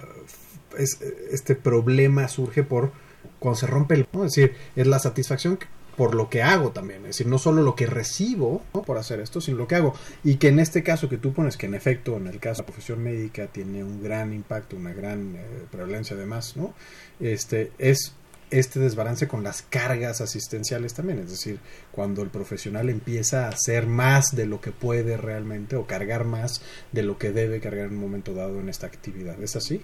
este 0.78 1.56
problema 1.56 2.28
surge 2.28 2.62
por 2.62 2.92
cuando 3.38 3.58
se 3.58 3.66
rompe 3.66 3.94
el, 3.94 4.06
es 4.12 4.20
decir, 4.20 4.54
es 4.76 4.86
la 4.86 4.98
satisfacción 4.98 5.58
por 6.00 6.14
lo 6.14 6.30
que 6.30 6.42
hago 6.42 6.70
también, 6.70 7.00
es 7.00 7.08
decir, 7.08 7.26
no 7.26 7.36
solo 7.36 7.62
lo 7.62 7.74
que 7.74 7.84
recibo 7.84 8.62
por 8.72 8.96
hacer 8.96 9.20
esto, 9.20 9.42
sino 9.42 9.58
lo 9.58 9.68
que 9.68 9.74
hago. 9.74 9.94
Y 10.24 10.36
que 10.36 10.48
en 10.48 10.58
este 10.58 10.82
caso 10.82 11.10
que 11.10 11.18
tú 11.18 11.34
pones, 11.34 11.58
que 11.58 11.66
en 11.66 11.74
efecto 11.74 12.16
en 12.16 12.26
el 12.26 12.40
caso 12.40 12.62
de 12.62 12.62
la 12.62 12.66
profesión 12.68 13.02
médica 13.02 13.48
tiene 13.48 13.84
un 13.84 14.02
gran 14.02 14.32
impacto, 14.32 14.76
una 14.76 14.94
gran 14.94 15.36
eh, 15.36 15.44
prevalencia 15.70 16.16
además, 16.16 16.56
¿no? 16.56 16.72
Este, 17.20 17.72
es 17.76 18.14
este 18.50 18.80
desbalance 18.80 19.28
con 19.28 19.42
las 19.42 19.60
cargas 19.60 20.22
asistenciales 20.22 20.94
también, 20.94 21.18
es 21.18 21.32
decir, 21.32 21.58
cuando 21.92 22.22
el 22.22 22.30
profesional 22.30 22.88
empieza 22.88 23.44
a 23.44 23.50
hacer 23.50 23.86
más 23.86 24.34
de 24.34 24.46
lo 24.46 24.62
que 24.62 24.72
puede 24.72 25.18
realmente 25.18 25.76
o 25.76 25.86
cargar 25.86 26.24
más 26.24 26.62
de 26.92 27.02
lo 27.02 27.18
que 27.18 27.30
debe 27.30 27.60
cargar 27.60 27.88
en 27.88 27.92
un 27.92 28.00
momento 28.00 28.32
dado 28.32 28.58
en 28.58 28.70
esta 28.70 28.86
actividad. 28.86 29.38
¿Es 29.42 29.54
así? 29.54 29.82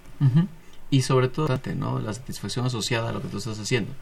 y 0.89 1.03
sobre 1.03 1.29
todo 1.29 1.61
¿no? 1.77 1.99
la 1.99 2.15
satisfacción 2.15 2.65
asociada 2.65 3.11
a 3.11 3.13
lo 3.13 3.21
que 3.21 3.29
tú 3.29 3.37
estás 3.37 3.59
haciendo. 3.59 3.93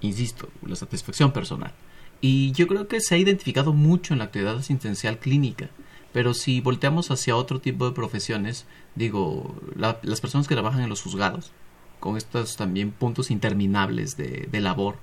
Insisto, 0.00 0.48
la 0.66 0.76
satisfacción 0.76 1.32
personal. 1.32 1.72
Y 2.20 2.52
yo 2.52 2.66
creo 2.66 2.88
que 2.88 3.00
se 3.00 3.14
ha 3.14 3.18
identificado 3.18 3.72
mucho 3.72 4.14
en 4.14 4.18
la 4.18 4.26
actividad 4.26 4.56
asistencial 4.56 5.18
clínica. 5.18 5.70
Pero 6.12 6.34
si 6.34 6.60
volteamos 6.60 7.10
hacia 7.10 7.36
otro 7.36 7.60
tipo 7.60 7.86
de 7.86 7.92
profesiones, 7.92 8.66
digo, 8.94 9.54
las 9.76 10.20
personas 10.20 10.48
que 10.48 10.54
trabajan 10.54 10.82
en 10.82 10.88
los 10.88 11.02
juzgados, 11.02 11.52
con 12.00 12.16
estos 12.16 12.56
también 12.56 12.90
puntos 12.90 13.30
interminables 13.30 14.16
de, 14.16 14.48
de 14.50 14.60
labor, 14.60 14.96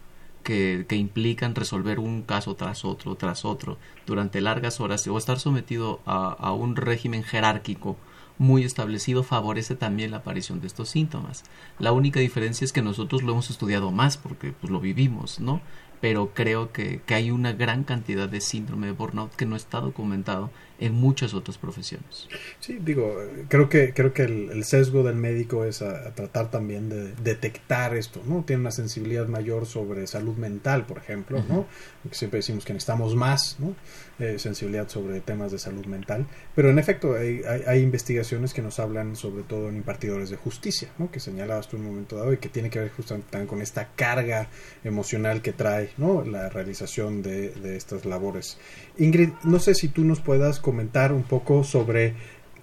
que, 0.43 0.85
implican 0.91 1.55
resolver 1.55 1.99
un 1.99 2.23
caso 2.23 2.55
tras 2.55 2.85
otro, 2.85 3.15
tras 3.15 3.45
otro, 3.45 3.77
durante 4.05 4.41
largas 4.41 4.79
horas, 4.79 5.07
o 5.07 5.17
estar 5.17 5.39
sometido 5.39 6.01
a 6.05 6.51
un 6.53 6.75
régimen 6.75 7.23
jerárquico 7.23 7.97
muy 8.37 8.63
establecido 8.63 9.23
favorece 9.23 9.75
también 9.75 10.11
la 10.11 10.17
aparición 10.17 10.61
de 10.61 10.67
estos 10.67 10.89
síntomas. 10.89 11.43
La 11.79 11.91
única 11.91 12.19
diferencia 12.19 12.65
es 12.65 12.73
que 12.73 12.81
nosotros 12.81 13.23
lo 13.23 13.33
hemos 13.33 13.49
estudiado 13.49 13.91
más 13.91 14.17
porque 14.17 14.51
pues, 14.51 14.71
lo 14.71 14.79
vivimos, 14.79 15.39
¿no? 15.39 15.61
Pero 16.01 16.31
creo 16.33 16.71
que, 16.71 17.01
que 17.05 17.15
hay 17.15 17.31
una 17.31 17.53
gran 17.53 17.83
cantidad 17.83 18.29
de 18.29 18.41
síndrome 18.41 18.87
de 18.87 18.93
burnout 18.93 19.33
que 19.35 19.47
no 19.47 19.55
está 19.55 19.79
documentado 19.79 20.51
en 20.79 20.93
muchas 20.93 21.33
otras 21.33 21.57
profesiones. 21.57 22.27
Sí, 22.59 22.79
digo, 22.81 23.15
creo 23.49 23.69
que 23.69 23.93
creo 23.93 24.13
que 24.13 24.23
el, 24.23 24.63
sesgo 24.63 25.03
del 25.03 25.15
médico 25.15 25.65
es 25.65 25.81
a, 25.81 26.13
tratar 26.13 26.51
también 26.51 26.89
de 26.89 27.13
detectar 27.15 27.95
esto, 27.95 28.21
¿no? 28.25 28.43
Tiene 28.45 28.61
una 28.61 28.71
sensibilidad 28.71 29.27
mayor 29.27 29.65
sobre 29.65 30.05
salud 30.07 30.35
mental, 30.37 30.85
por 30.85 30.97
ejemplo, 30.97 31.43
¿no? 31.47 31.65
siempre 32.11 32.37
decimos 32.37 32.63
que 32.63 32.73
necesitamos 32.73 33.15
más, 33.15 33.57
¿no? 33.59 33.75
Eh, 34.19 34.39
sensibilidad 34.39 34.89
sobre 34.89 35.19
temas 35.19 35.51
de 35.51 35.59
salud 35.59 35.85
mental, 35.85 36.25
pero 36.55 36.69
en 36.69 36.79
efecto 36.79 37.15
hay, 37.15 37.41
hay, 37.67 37.81
investigaciones 37.81 38.53
que 38.53 38.63
nos 38.63 38.79
hablan 38.79 39.15
sobre 39.15 39.43
todo 39.43 39.69
en 39.69 39.77
impartidores 39.77 40.29
de 40.29 40.37
justicia, 40.37 40.89
¿no? 40.97 41.11
Que 41.11 41.19
señalabas 41.19 41.67
tú 41.67 41.77
en 41.77 41.83
un 41.83 41.89
momento 41.89 42.15
dado 42.15 42.33
y 42.33 42.37
que 42.37 42.49
tiene 42.49 42.69
que 42.69 42.79
ver 42.79 42.91
justamente 42.91 43.29
también 43.29 43.47
con 43.47 43.61
esta 43.61 43.89
carga 43.95 44.47
emocional 44.83 45.41
que 45.41 45.53
trae, 45.53 45.91
¿no? 45.97 46.23
La 46.23 46.49
realización 46.49 47.21
de, 47.21 47.49
de 47.51 47.77
estas 47.77 48.05
labores. 48.05 48.57
Ingrid, 48.97 49.29
no 49.43 49.59
sé 49.59 49.75
si 49.75 49.87
tú 49.87 50.03
nos 50.03 50.19
puedas 50.19 50.59
comentar 50.67 51.13
un 51.13 51.23
poco 51.23 51.63
sobre 51.63 52.13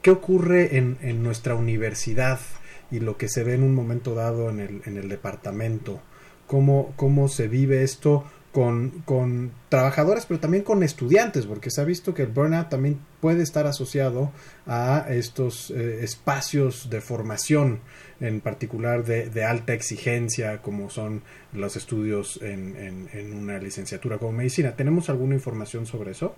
qué 0.02 0.10
ocurre 0.10 0.76
en, 0.76 0.98
en 1.00 1.22
nuestra 1.22 1.54
universidad 1.54 2.38
y 2.90 3.00
lo 3.00 3.16
que 3.16 3.30
se 3.30 3.44
ve 3.44 3.54
en 3.54 3.62
un 3.62 3.74
momento 3.74 4.14
dado 4.14 4.50
en 4.50 4.60
el, 4.60 4.82
en 4.84 4.98
el 4.98 5.08
departamento. 5.08 6.02
Cómo, 6.46 6.92
cómo 6.96 7.28
se 7.28 7.48
vive 7.48 7.82
esto 7.82 8.26
con, 8.52 8.90
con 9.06 9.52
trabajadores, 9.70 10.26
pero 10.26 10.38
también 10.38 10.64
con 10.64 10.82
estudiantes, 10.82 11.46
porque 11.46 11.70
se 11.70 11.80
ha 11.80 11.84
visto 11.84 12.12
que 12.12 12.24
el 12.24 12.28
burnout 12.28 12.68
también 12.68 13.00
puede 13.22 13.42
estar 13.42 13.66
asociado 13.66 14.32
a 14.66 15.06
estos 15.08 15.70
eh, 15.70 16.04
espacios 16.04 16.90
de 16.90 17.00
formación, 17.00 17.80
en 18.20 18.42
particular 18.42 19.02
de, 19.06 19.44
alta 19.44 19.72
exigencia, 19.72 20.60
como 20.60 20.90
son 20.90 21.22
los 21.54 21.76
estudios 21.76 22.38
en, 22.42 22.76
en, 22.76 23.08
en 23.14 23.34
una 23.34 23.58
licenciatura 23.58 24.18
como 24.18 24.32
medicina. 24.32 24.76
¿Tenemos 24.76 25.08
alguna 25.08 25.34
información 25.34 25.86
sobre 25.86 26.10
eso? 26.10 26.36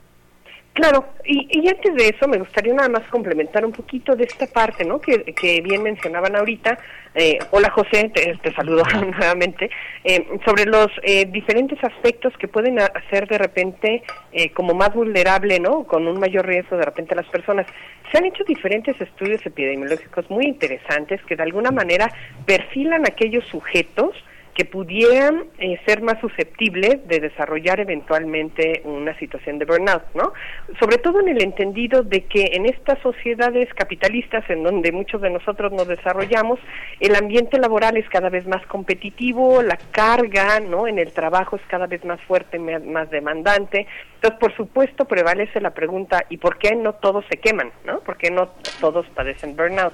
Claro, 0.76 1.06
y, 1.24 1.48
y, 1.50 1.68
antes 1.70 1.94
de 1.94 2.10
eso 2.10 2.28
me 2.28 2.36
gustaría 2.36 2.74
nada 2.74 2.90
más 2.90 3.08
complementar 3.08 3.64
un 3.64 3.72
poquito 3.72 4.14
de 4.14 4.24
esta 4.24 4.46
parte, 4.46 4.84
¿no? 4.84 5.00
Que, 5.00 5.24
que 5.32 5.62
bien 5.62 5.82
mencionaban 5.82 6.36
ahorita. 6.36 6.76
Eh, 7.14 7.38
hola 7.50 7.70
José, 7.70 8.10
te, 8.12 8.52
saludo 8.54 8.82
nuevamente. 9.18 9.70
Eh, 10.04 10.22
sobre 10.44 10.66
los 10.66 10.88
eh, 11.02 11.24
diferentes 11.32 11.82
aspectos 11.82 12.34
que 12.36 12.46
pueden 12.46 12.78
hacer 12.78 13.26
de 13.26 13.38
repente 13.38 14.02
eh, 14.32 14.50
como 14.50 14.74
más 14.74 14.92
vulnerable, 14.92 15.58
¿no? 15.60 15.84
Con 15.84 16.06
un 16.06 16.20
mayor 16.20 16.46
riesgo 16.46 16.76
de 16.76 16.84
repente 16.84 17.14
a 17.14 17.22
las 17.22 17.30
personas. 17.30 17.66
Se 18.12 18.18
han 18.18 18.26
hecho 18.26 18.44
diferentes 18.44 19.00
estudios 19.00 19.40
epidemiológicos 19.46 20.28
muy 20.28 20.44
interesantes 20.44 21.22
que 21.24 21.36
de 21.36 21.42
alguna 21.42 21.70
manera 21.70 22.12
perfilan 22.44 23.06
aquellos 23.06 23.46
sujetos 23.46 24.14
que 24.56 24.64
pudieran 24.64 25.44
eh, 25.58 25.78
ser 25.84 26.00
más 26.00 26.18
susceptibles 26.18 27.06
de 27.06 27.20
desarrollar 27.20 27.78
eventualmente 27.78 28.80
una 28.84 29.16
situación 29.18 29.58
de 29.58 29.66
burnout, 29.66 30.02
¿no? 30.14 30.32
Sobre 30.80 30.96
todo 30.96 31.20
en 31.20 31.28
el 31.28 31.42
entendido 31.42 32.02
de 32.02 32.24
que 32.24 32.52
en 32.54 32.64
estas 32.64 32.98
sociedades 33.00 33.68
capitalistas 33.74 34.48
en 34.48 34.62
donde 34.62 34.92
muchos 34.92 35.20
de 35.20 35.28
nosotros 35.28 35.72
nos 35.72 35.86
desarrollamos, 35.86 36.58
el 37.00 37.14
ambiente 37.16 37.58
laboral 37.58 37.98
es 37.98 38.08
cada 38.08 38.30
vez 38.30 38.46
más 38.46 38.64
competitivo, 38.66 39.62
la 39.62 39.78
carga, 39.90 40.58
¿no? 40.60 40.86
En 40.86 40.98
el 40.98 41.12
trabajo 41.12 41.56
es 41.56 41.62
cada 41.68 41.86
vez 41.86 42.02
más 42.06 42.20
fuerte, 42.22 42.58
más 42.58 43.10
demandante. 43.10 43.86
Entonces, 44.14 44.40
por 44.40 44.56
supuesto, 44.56 45.04
prevalece 45.04 45.60
la 45.60 45.74
pregunta, 45.74 46.24
¿y 46.30 46.38
por 46.38 46.56
qué 46.56 46.74
no 46.74 46.94
todos 46.94 47.26
se 47.28 47.36
queman, 47.36 47.72
¿no? 47.84 48.00
¿Por 48.00 48.16
qué 48.16 48.30
no 48.30 48.48
todos 48.80 49.06
padecen 49.10 49.54
burnout? 49.54 49.92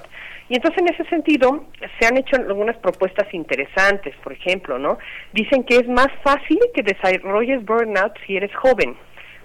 Y 0.49 0.55
entonces 0.55 0.81
en 0.81 0.93
ese 0.93 1.05
sentido 1.09 1.65
se 1.99 2.05
han 2.05 2.17
hecho 2.17 2.35
algunas 2.35 2.77
propuestas 2.77 3.33
interesantes, 3.33 4.13
por 4.23 4.33
ejemplo, 4.33 4.77
¿no? 4.77 4.97
Dicen 5.31 5.63
que 5.63 5.77
es 5.77 5.87
más 5.87 6.09
fácil 6.23 6.59
que 6.73 6.83
desarrolles 6.83 7.63
burnout 7.65 8.13
si 8.25 8.35
eres 8.35 8.53
joven, 8.55 8.95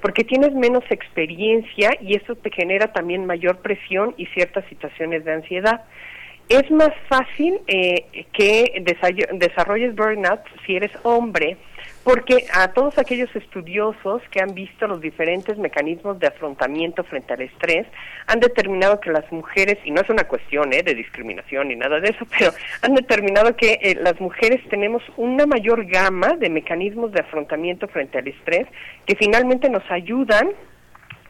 porque 0.02 0.24
tienes 0.24 0.52
menos 0.52 0.84
experiencia 0.90 1.90
y 2.00 2.16
eso 2.16 2.34
te 2.36 2.50
genera 2.50 2.92
también 2.92 3.26
mayor 3.26 3.58
presión 3.58 4.14
y 4.16 4.26
ciertas 4.26 4.64
situaciones 4.68 5.24
de 5.24 5.32
ansiedad. 5.32 5.84
es 6.48 6.70
más 6.70 6.90
fácil 7.08 7.60
eh, 7.66 8.24
que 8.32 8.82
desarrolles 9.30 9.94
burnout 9.94 10.40
si 10.66 10.76
eres 10.76 10.90
hombre 11.02 11.58
porque 12.04 12.46
a 12.52 12.68
todos 12.68 12.98
aquellos 12.98 13.34
estudiosos 13.34 14.22
que 14.30 14.40
han 14.40 14.54
visto 14.54 14.86
los 14.86 15.00
diferentes 15.00 15.58
mecanismos 15.58 16.18
de 16.18 16.28
afrontamiento 16.28 17.04
frente 17.04 17.34
al 17.34 17.42
estrés 17.42 17.86
han 18.26 18.40
determinado 18.40 19.00
que 19.00 19.10
las 19.10 19.30
mujeres, 19.32 19.78
y 19.84 19.90
no 19.90 20.00
es 20.00 20.08
una 20.08 20.24
cuestión 20.24 20.72
¿eh? 20.72 20.82
de 20.82 20.94
discriminación 20.94 21.68
ni 21.68 21.76
nada 21.76 22.00
de 22.00 22.10
eso, 22.10 22.26
pero 22.38 22.52
han 22.82 22.94
determinado 22.94 23.56
que 23.56 23.78
eh, 23.82 23.98
las 24.00 24.20
mujeres 24.20 24.60
tenemos 24.68 25.02
una 25.16 25.46
mayor 25.46 25.84
gama 25.86 26.36
de 26.36 26.50
mecanismos 26.50 27.12
de 27.12 27.20
afrontamiento 27.20 27.88
frente 27.88 28.18
al 28.18 28.28
estrés 28.28 28.66
que 29.06 29.16
finalmente 29.16 29.68
nos 29.68 29.82
ayudan 29.90 30.50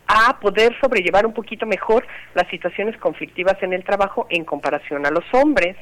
a 0.08 0.40
poder 0.40 0.74
sobrellevar 0.80 1.26
un 1.26 1.34
poquito 1.34 1.66
mejor 1.66 2.06
las 2.34 2.48
situaciones 2.48 2.96
conflictivas 2.96 3.62
en 3.62 3.74
el 3.74 3.84
trabajo 3.84 4.26
en 4.30 4.44
comparación 4.44 5.04
a 5.04 5.10
los 5.10 5.24
hombres. 5.32 5.76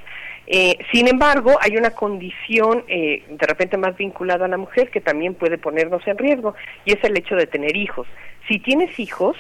Eh, 0.47 0.79
sin 0.93 1.09
embargo, 1.09 1.57
hay 1.61 1.77
una 1.77 1.91
condición 1.91 2.85
eh, 2.89 3.25
de 3.29 3.47
repente 3.47 3.77
más 3.77 3.97
vinculada 3.97 4.45
a 4.45 4.49
la 4.49 4.57
mujer 4.57 4.91
que 4.91 5.01
también 5.01 5.35
puede 5.35 5.59
ponernos 5.59 6.07
en 6.07 6.19
riesgo 6.19 6.55
y 6.85 6.93
es 6.93 7.03
el 7.03 7.17
hecho 7.17 7.35
de 7.35 7.47
tener 7.47 7.77
hijos. 7.77 8.07
Si 8.49 8.59
tienes 8.61 8.99
hijos, 8.99 9.37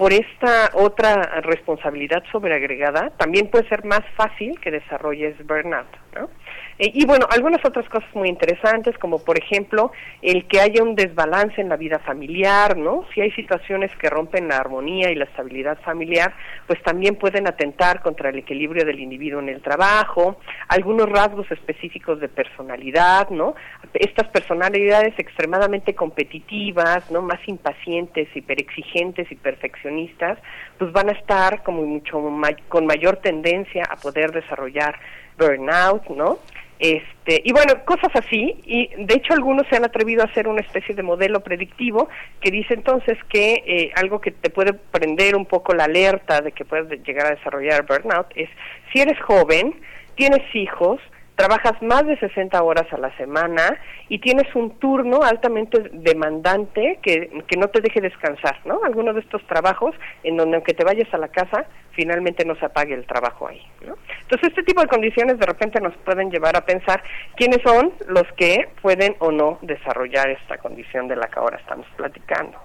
por 0.00 0.14
esta 0.14 0.70
otra 0.72 1.42
responsabilidad 1.42 2.22
sobreagregada, 2.32 3.10
también 3.18 3.48
puede 3.48 3.68
ser 3.68 3.84
más 3.84 4.00
fácil 4.16 4.58
que 4.58 4.70
desarrolles 4.70 5.36
burnout. 5.46 5.88
¿no? 6.14 6.30
Eh, 6.80 6.92
y 6.94 7.04
bueno, 7.04 7.26
algunas 7.30 7.62
otras 7.62 7.86
cosas 7.90 8.08
muy 8.14 8.30
interesantes, 8.30 8.96
como 8.96 9.22
por 9.22 9.38
ejemplo 9.38 9.92
el 10.22 10.46
que 10.48 10.62
haya 10.62 10.82
un 10.82 10.94
desbalance 10.94 11.60
en 11.60 11.68
la 11.68 11.76
vida 11.76 11.98
familiar, 11.98 12.74
¿no? 12.78 13.04
Si 13.12 13.20
hay 13.20 13.30
situaciones 13.32 13.94
que 13.96 14.08
rompen 14.08 14.48
la 14.48 14.56
armonía 14.56 15.10
y 15.10 15.14
la 15.14 15.26
estabilidad 15.26 15.78
familiar, 15.82 16.32
pues 16.66 16.82
también 16.82 17.16
pueden 17.16 17.46
atentar 17.46 18.00
contra 18.00 18.30
el 18.30 18.38
equilibrio 18.38 18.86
del 18.86 18.98
individuo 18.98 19.40
en 19.40 19.50
el 19.50 19.60
trabajo, 19.60 20.38
algunos 20.68 21.06
rasgos 21.10 21.50
específicos 21.50 22.18
de 22.18 22.30
personalidad, 22.30 23.28
¿no? 23.28 23.54
Estas 23.92 24.28
personalidades 24.28 25.18
extremadamente 25.18 25.94
competitivas, 25.94 27.10
¿no? 27.10 27.20
Más 27.20 27.46
impacientes, 27.46 28.34
hiperexigentes 28.34 29.30
y 29.30 29.34
perfeccionistas, 29.34 30.38
pues 30.78 30.90
van 30.92 31.10
a 31.10 31.12
estar 31.12 31.62
como 31.62 31.82
mucho 31.82 32.22
con 32.70 32.86
mayor 32.86 33.18
tendencia 33.18 33.84
a 33.90 33.96
poder 33.96 34.32
desarrollar 34.32 34.98
burnout, 35.36 36.08
¿no? 36.08 36.38
Este, 36.80 37.42
y 37.44 37.52
bueno, 37.52 37.84
cosas 37.84 38.08
así, 38.14 38.56
y 38.64 38.88
de 38.96 39.14
hecho 39.14 39.34
algunos 39.34 39.66
se 39.68 39.76
han 39.76 39.84
atrevido 39.84 40.22
a 40.22 40.24
hacer 40.24 40.48
una 40.48 40.62
especie 40.62 40.94
de 40.94 41.02
modelo 41.02 41.40
predictivo 41.40 42.08
que 42.40 42.50
dice 42.50 42.72
entonces 42.72 43.18
que 43.28 43.62
eh, 43.66 43.92
algo 43.96 44.22
que 44.22 44.30
te 44.30 44.48
puede 44.48 44.72
prender 44.72 45.36
un 45.36 45.44
poco 45.44 45.74
la 45.74 45.84
alerta 45.84 46.40
de 46.40 46.52
que 46.52 46.64
puedes 46.64 47.02
llegar 47.04 47.26
a 47.26 47.36
desarrollar 47.36 47.84
burnout 47.84 48.28
es 48.34 48.48
si 48.90 49.00
eres 49.00 49.20
joven, 49.20 49.74
tienes 50.14 50.42
hijos, 50.54 51.00
trabajas 51.40 51.80
más 51.80 52.04
de 52.04 52.18
60 52.18 52.62
horas 52.62 52.86
a 52.92 52.98
la 52.98 53.16
semana 53.16 53.80
y 54.10 54.18
tienes 54.18 54.54
un 54.54 54.78
turno 54.78 55.22
altamente 55.22 55.88
demandante 55.90 56.98
que, 57.00 57.42
que 57.48 57.56
no 57.56 57.68
te 57.68 57.80
deje 57.80 58.02
descansar, 58.02 58.60
¿no? 58.66 58.80
Algunos 58.84 59.14
de 59.14 59.22
estos 59.22 59.42
trabajos 59.46 59.94
en 60.22 60.36
donde 60.36 60.56
aunque 60.56 60.74
te 60.74 60.84
vayas 60.84 61.08
a 61.14 61.16
la 61.16 61.28
casa, 61.28 61.64
finalmente 61.92 62.44
no 62.44 62.56
se 62.56 62.66
apague 62.66 62.92
el 62.92 63.06
trabajo 63.06 63.48
ahí, 63.48 63.62
¿no? 63.86 63.96
Entonces 64.20 64.50
este 64.50 64.64
tipo 64.64 64.82
de 64.82 64.88
condiciones 64.88 65.38
de 65.38 65.46
repente 65.46 65.80
nos 65.80 65.96
pueden 66.04 66.30
llevar 66.30 66.58
a 66.58 66.66
pensar 66.66 67.02
quiénes 67.36 67.62
son 67.62 67.94
los 68.08 68.26
que 68.36 68.68
pueden 68.82 69.16
o 69.20 69.32
no 69.32 69.58
desarrollar 69.62 70.28
esta 70.28 70.58
condición 70.58 71.08
de 71.08 71.16
la 71.16 71.28
que 71.28 71.38
ahora 71.38 71.56
estamos 71.56 71.86
platicando. 71.96 72.58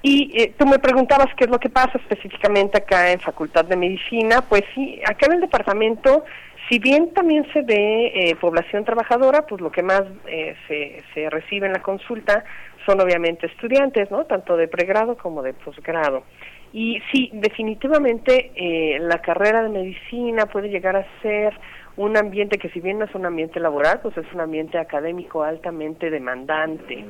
Y 0.00 0.32
eh, 0.34 0.54
tú 0.58 0.66
me 0.66 0.80
preguntabas 0.80 1.28
qué 1.36 1.44
es 1.44 1.50
lo 1.50 1.60
que 1.60 1.68
pasa 1.68 1.92
específicamente 1.98 2.78
acá 2.78 3.12
en 3.12 3.20
Facultad 3.20 3.66
de 3.66 3.76
Medicina. 3.76 4.42
Pues 4.48 4.62
sí, 4.74 5.00
acá 5.06 5.26
en 5.26 5.34
el 5.34 5.40
departamento 5.42 6.24
si 6.72 6.78
bien 6.78 7.12
también 7.12 7.44
se 7.52 7.60
ve 7.60 8.12
eh, 8.14 8.34
población 8.36 8.86
trabajadora, 8.86 9.44
pues 9.46 9.60
lo 9.60 9.70
que 9.70 9.82
más 9.82 10.04
eh, 10.26 10.56
se, 10.66 11.02
se 11.12 11.28
recibe 11.28 11.66
en 11.66 11.74
la 11.74 11.82
consulta 11.82 12.44
son 12.86 12.98
obviamente 13.02 13.46
estudiantes, 13.46 14.10
¿no? 14.10 14.24
Tanto 14.24 14.56
de 14.56 14.68
pregrado 14.68 15.18
como 15.18 15.42
de 15.42 15.52
posgrado. 15.52 16.24
Y 16.72 16.98
sí, 17.12 17.28
definitivamente 17.34 18.52
eh, 18.54 18.98
la 19.00 19.18
carrera 19.18 19.62
de 19.62 19.68
medicina 19.68 20.46
puede 20.46 20.70
llegar 20.70 20.96
a 20.96 21.06
ser 21.20 21.52
un 21.98 22.16
ambiente 22.16 22.56
que 22.56 22.70
si 22.70 22.80
bien 22.80 22.98
no 22.98 23.04
es 23.04 23.14
un 23.14 23.26
ambiente 23.26 23.60
laboral, 23.60 24.00
pues 24.02 24.16
es 24.16 24.24
un 24.32 24.40
ambiente 24.40 24.78
académico 24.78 25.42
altamente 25.42 26.08
demandante. 26.08 27.04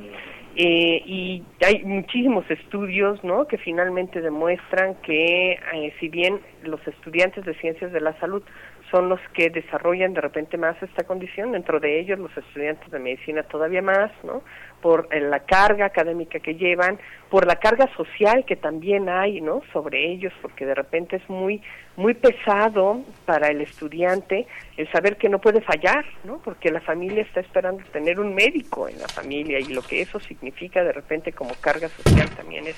Eh, 0.55 1.01
y 1.05 1.43
hay 1.65 1.83
muchísimos 1.83 2.43
estudios 2.51 3.23
¿no? 3.23 3.47
que 3.47 3.57
finalmente 3.57 4.21
demuestran 4.21 4.95
que 4.95 5.53
eh, 5.53 5.93
si 5.99 6.09
bien 6.09 6.41
los 6.63 6.85
estudiantes 6.85 7.43
de 7.43 7.55
ciencias 7.55 7.91
de 7.91 8.01
la 8.01 8.13
salud 8.19 8.43
son 8.93 9.09
los 9.09 9.19
que 9.33 9.49
desarrollan 9.49 10.13
de 10.13 10.21
repente 10.21 10.55
más 10.55 10.75
esta 10.83 11.03
condición, 11.03 11.53
dentro 11.53 11.79
de 11.79 11.99
ellos 11.99 12.19
los 12.19 12.37
estudiantes 12.37 12.91
de 12.91 12.99
medicina 12.99 13.41
todavía 13.41 13.81
más, 13.81 14.11
¿no? 14.21 14.43
Por 14.83 15.07
eh, 15.09 15.19
la 15.19 15.39
carga 15.39 15.87
académica 15.87 16.39
que 16.39 16.53
llevan, 16.53 16.99
por 17.31 17.47
la 17.47 17.55
carga 17.55 17.89
social 17.97 18.45
que 18.45 18.55
también 18.55 19.09
hay, 19.09 19.41
¿no? 19.41 19.63
Sobre 19.73 20.11
ellos, 20.11 20.31
porque 20.43 20.67
de 20.67 20.75
repente 20.75 21.15
es 21.15 21.27
muy 21.27 21.59
muy 21.95 22.13
pesado 22.13 23.01
para 23.25 23.47
el 23.47 23.61
estudiante 23.61 24.45
el 24.77 24.91
saber 24.91 25.17
que 25.17 25.27
no 25.27 25.39
puede 25.39 25.61
fallar, 25.61 26.05
¿no? 26.23 26.37
Porque 26.43 26.69
la 26.69 26.81
familia 26.81 27.23
está 27.23 27.39
esperando 27.39 27.83
tener 27.85 28.19
un 28.19 28.35
médico 28.35 28.87
en 28.87 28.99
la 28.99 29.07
familia 29.07 29.59
y 29.59 29.73
lo 29.73 29.81
que 29.81 30.01
eso 30.01 30.19
significa 30.19 30.83
de 30.83 30.91
repente 30.91 31.31
como 31.31 31.55
carga 31.55 31.89
social 31.89 32.29
también 32.35 32.67
es 32.67 32.75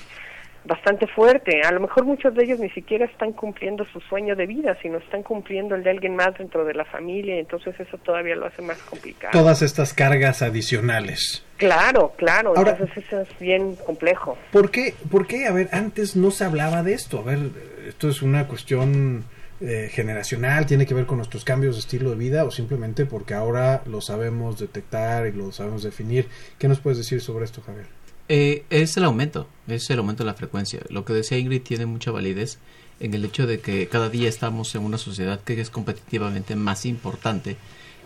bastante 0.66 1.06
fuerte. 1.06 1.62
A 1.62 1.70
lo 1.72 1.80
mejor 1.80 2.04
muchos 2.04 2.34
de 2.34 2.44
ellos 2.44 2.58
ni 2.58 2.70
siquiera 2.70 3.06
están 3.06 3.32
cumpliendo 3.32 3.84
su 3.86 4.00
sueño 4.00 4.36
de 4.36 4.46
vida, 4.46 4.76
sino 4.82 4.98
están 4.98 5.22
cumpliendo 5.22 5.74
el 5.74 5.82
de 5.82 5.90
alguien 5.90 6.16
más 6.16 6.36
dentro 6.38 6.64
de 6.64 6.74
la 6.74 6.84
familia, 6.84 7.38
entonces 7.38 7.78
eso 7.78 7.98
todavía 7.98 8.36
lo 8.36 8.46
hace 8.46 8.62
más 8.62 8.78
complicado. 8.78 9.32
Todas 9.32 9.62
estas 9.62 9.94
cargas 9.94 10.42
adicionales. 10.42 11.44
Claro, 11.56 12.12
claro, 12.16 12.54
entonces 12.56 13.04
eso 13.04 13.20
es 13.22 13.38
bien 13.38 13.76
complejo. 13.76 14.36
¿Por 14.52 14.70
qué? 14.70 14.94
¿Por 15.10 15.26
qué? 15.26 15.46
A 15.46 15.52
ver, 15.52 15.68
antes 15.72 16.16
no 16.16 16.30
se 16.30 16.44
hablaba 16.44 16.82
de 16.82 16.92
esto. 16.92 17.20
A 17.20 17.22
ver, 17.22 17.38
esto 17.86 18.08
es 18.08 18.20
una 18.20 18.46
cuestión 18.46 19.24
eh, 19.60 19.88
generacional, 19.90 20.66
tiene 20.66 20.84
que 20.84 20.92
ver 20.92 21.06
con 21.06 21.16
nuestros 21.16 21.42
cambios 21.42 21.76
de 21.76 21.80
estilo 21.80 22.10
de 22.10 22.16
vida 22.16 22.44
o 22.44 22.50
simplemente 22.50 23.06
porque 23.06 23.32
ahora 23.32 23.82
lo 23.86 24.02
sabemos 24.02 24.58
detectar 24.58 25.26
y 25.26 25.32
lo 25.32 25.50
sabemos 25.50 25.82
definir. 25.82 26.28
¿Qué 26.58 26.68
nos 26.68 26.80
puedes 26.80 26.98
decir 26.98 27.22
sobre 27.22 27.46
esto, 27.46 27.62
Javier? 27.62 27.86
Eh, 28.28 28.64
es 28.70 28.96
el 28.96 29.04
aumento, 29.04 29.48
es 29.68 29.88
el 29.90 29.98
aumento 29.98 30.24
de 30.24 30.30
la 30.30 30.34
frecuencia. 30.34 30.80
Lo 30.88 31.04
que 31.04 31.12
decía 31.12 31.38
Ingrid 31.38 31.62
tiene 31.62 31.86
mucha 31.86 32.10
validez 32.10 32.58
en 32.98 33.14
el 33.14 33.24
hecho 33.24 33.46
de 33.46 33.60
que 33.60 33.88
cada 33.88 34.08
día 34.08 34.28
estamos 34.28 34.74
en 34.74 34.82
una 34.82 34.98
sociedad 34.98 35.40
que 35.40 35.60
es 35.60 35.70
competitivamente 35.70 36.56
más 36.56 36.86
importante 36.86 37.56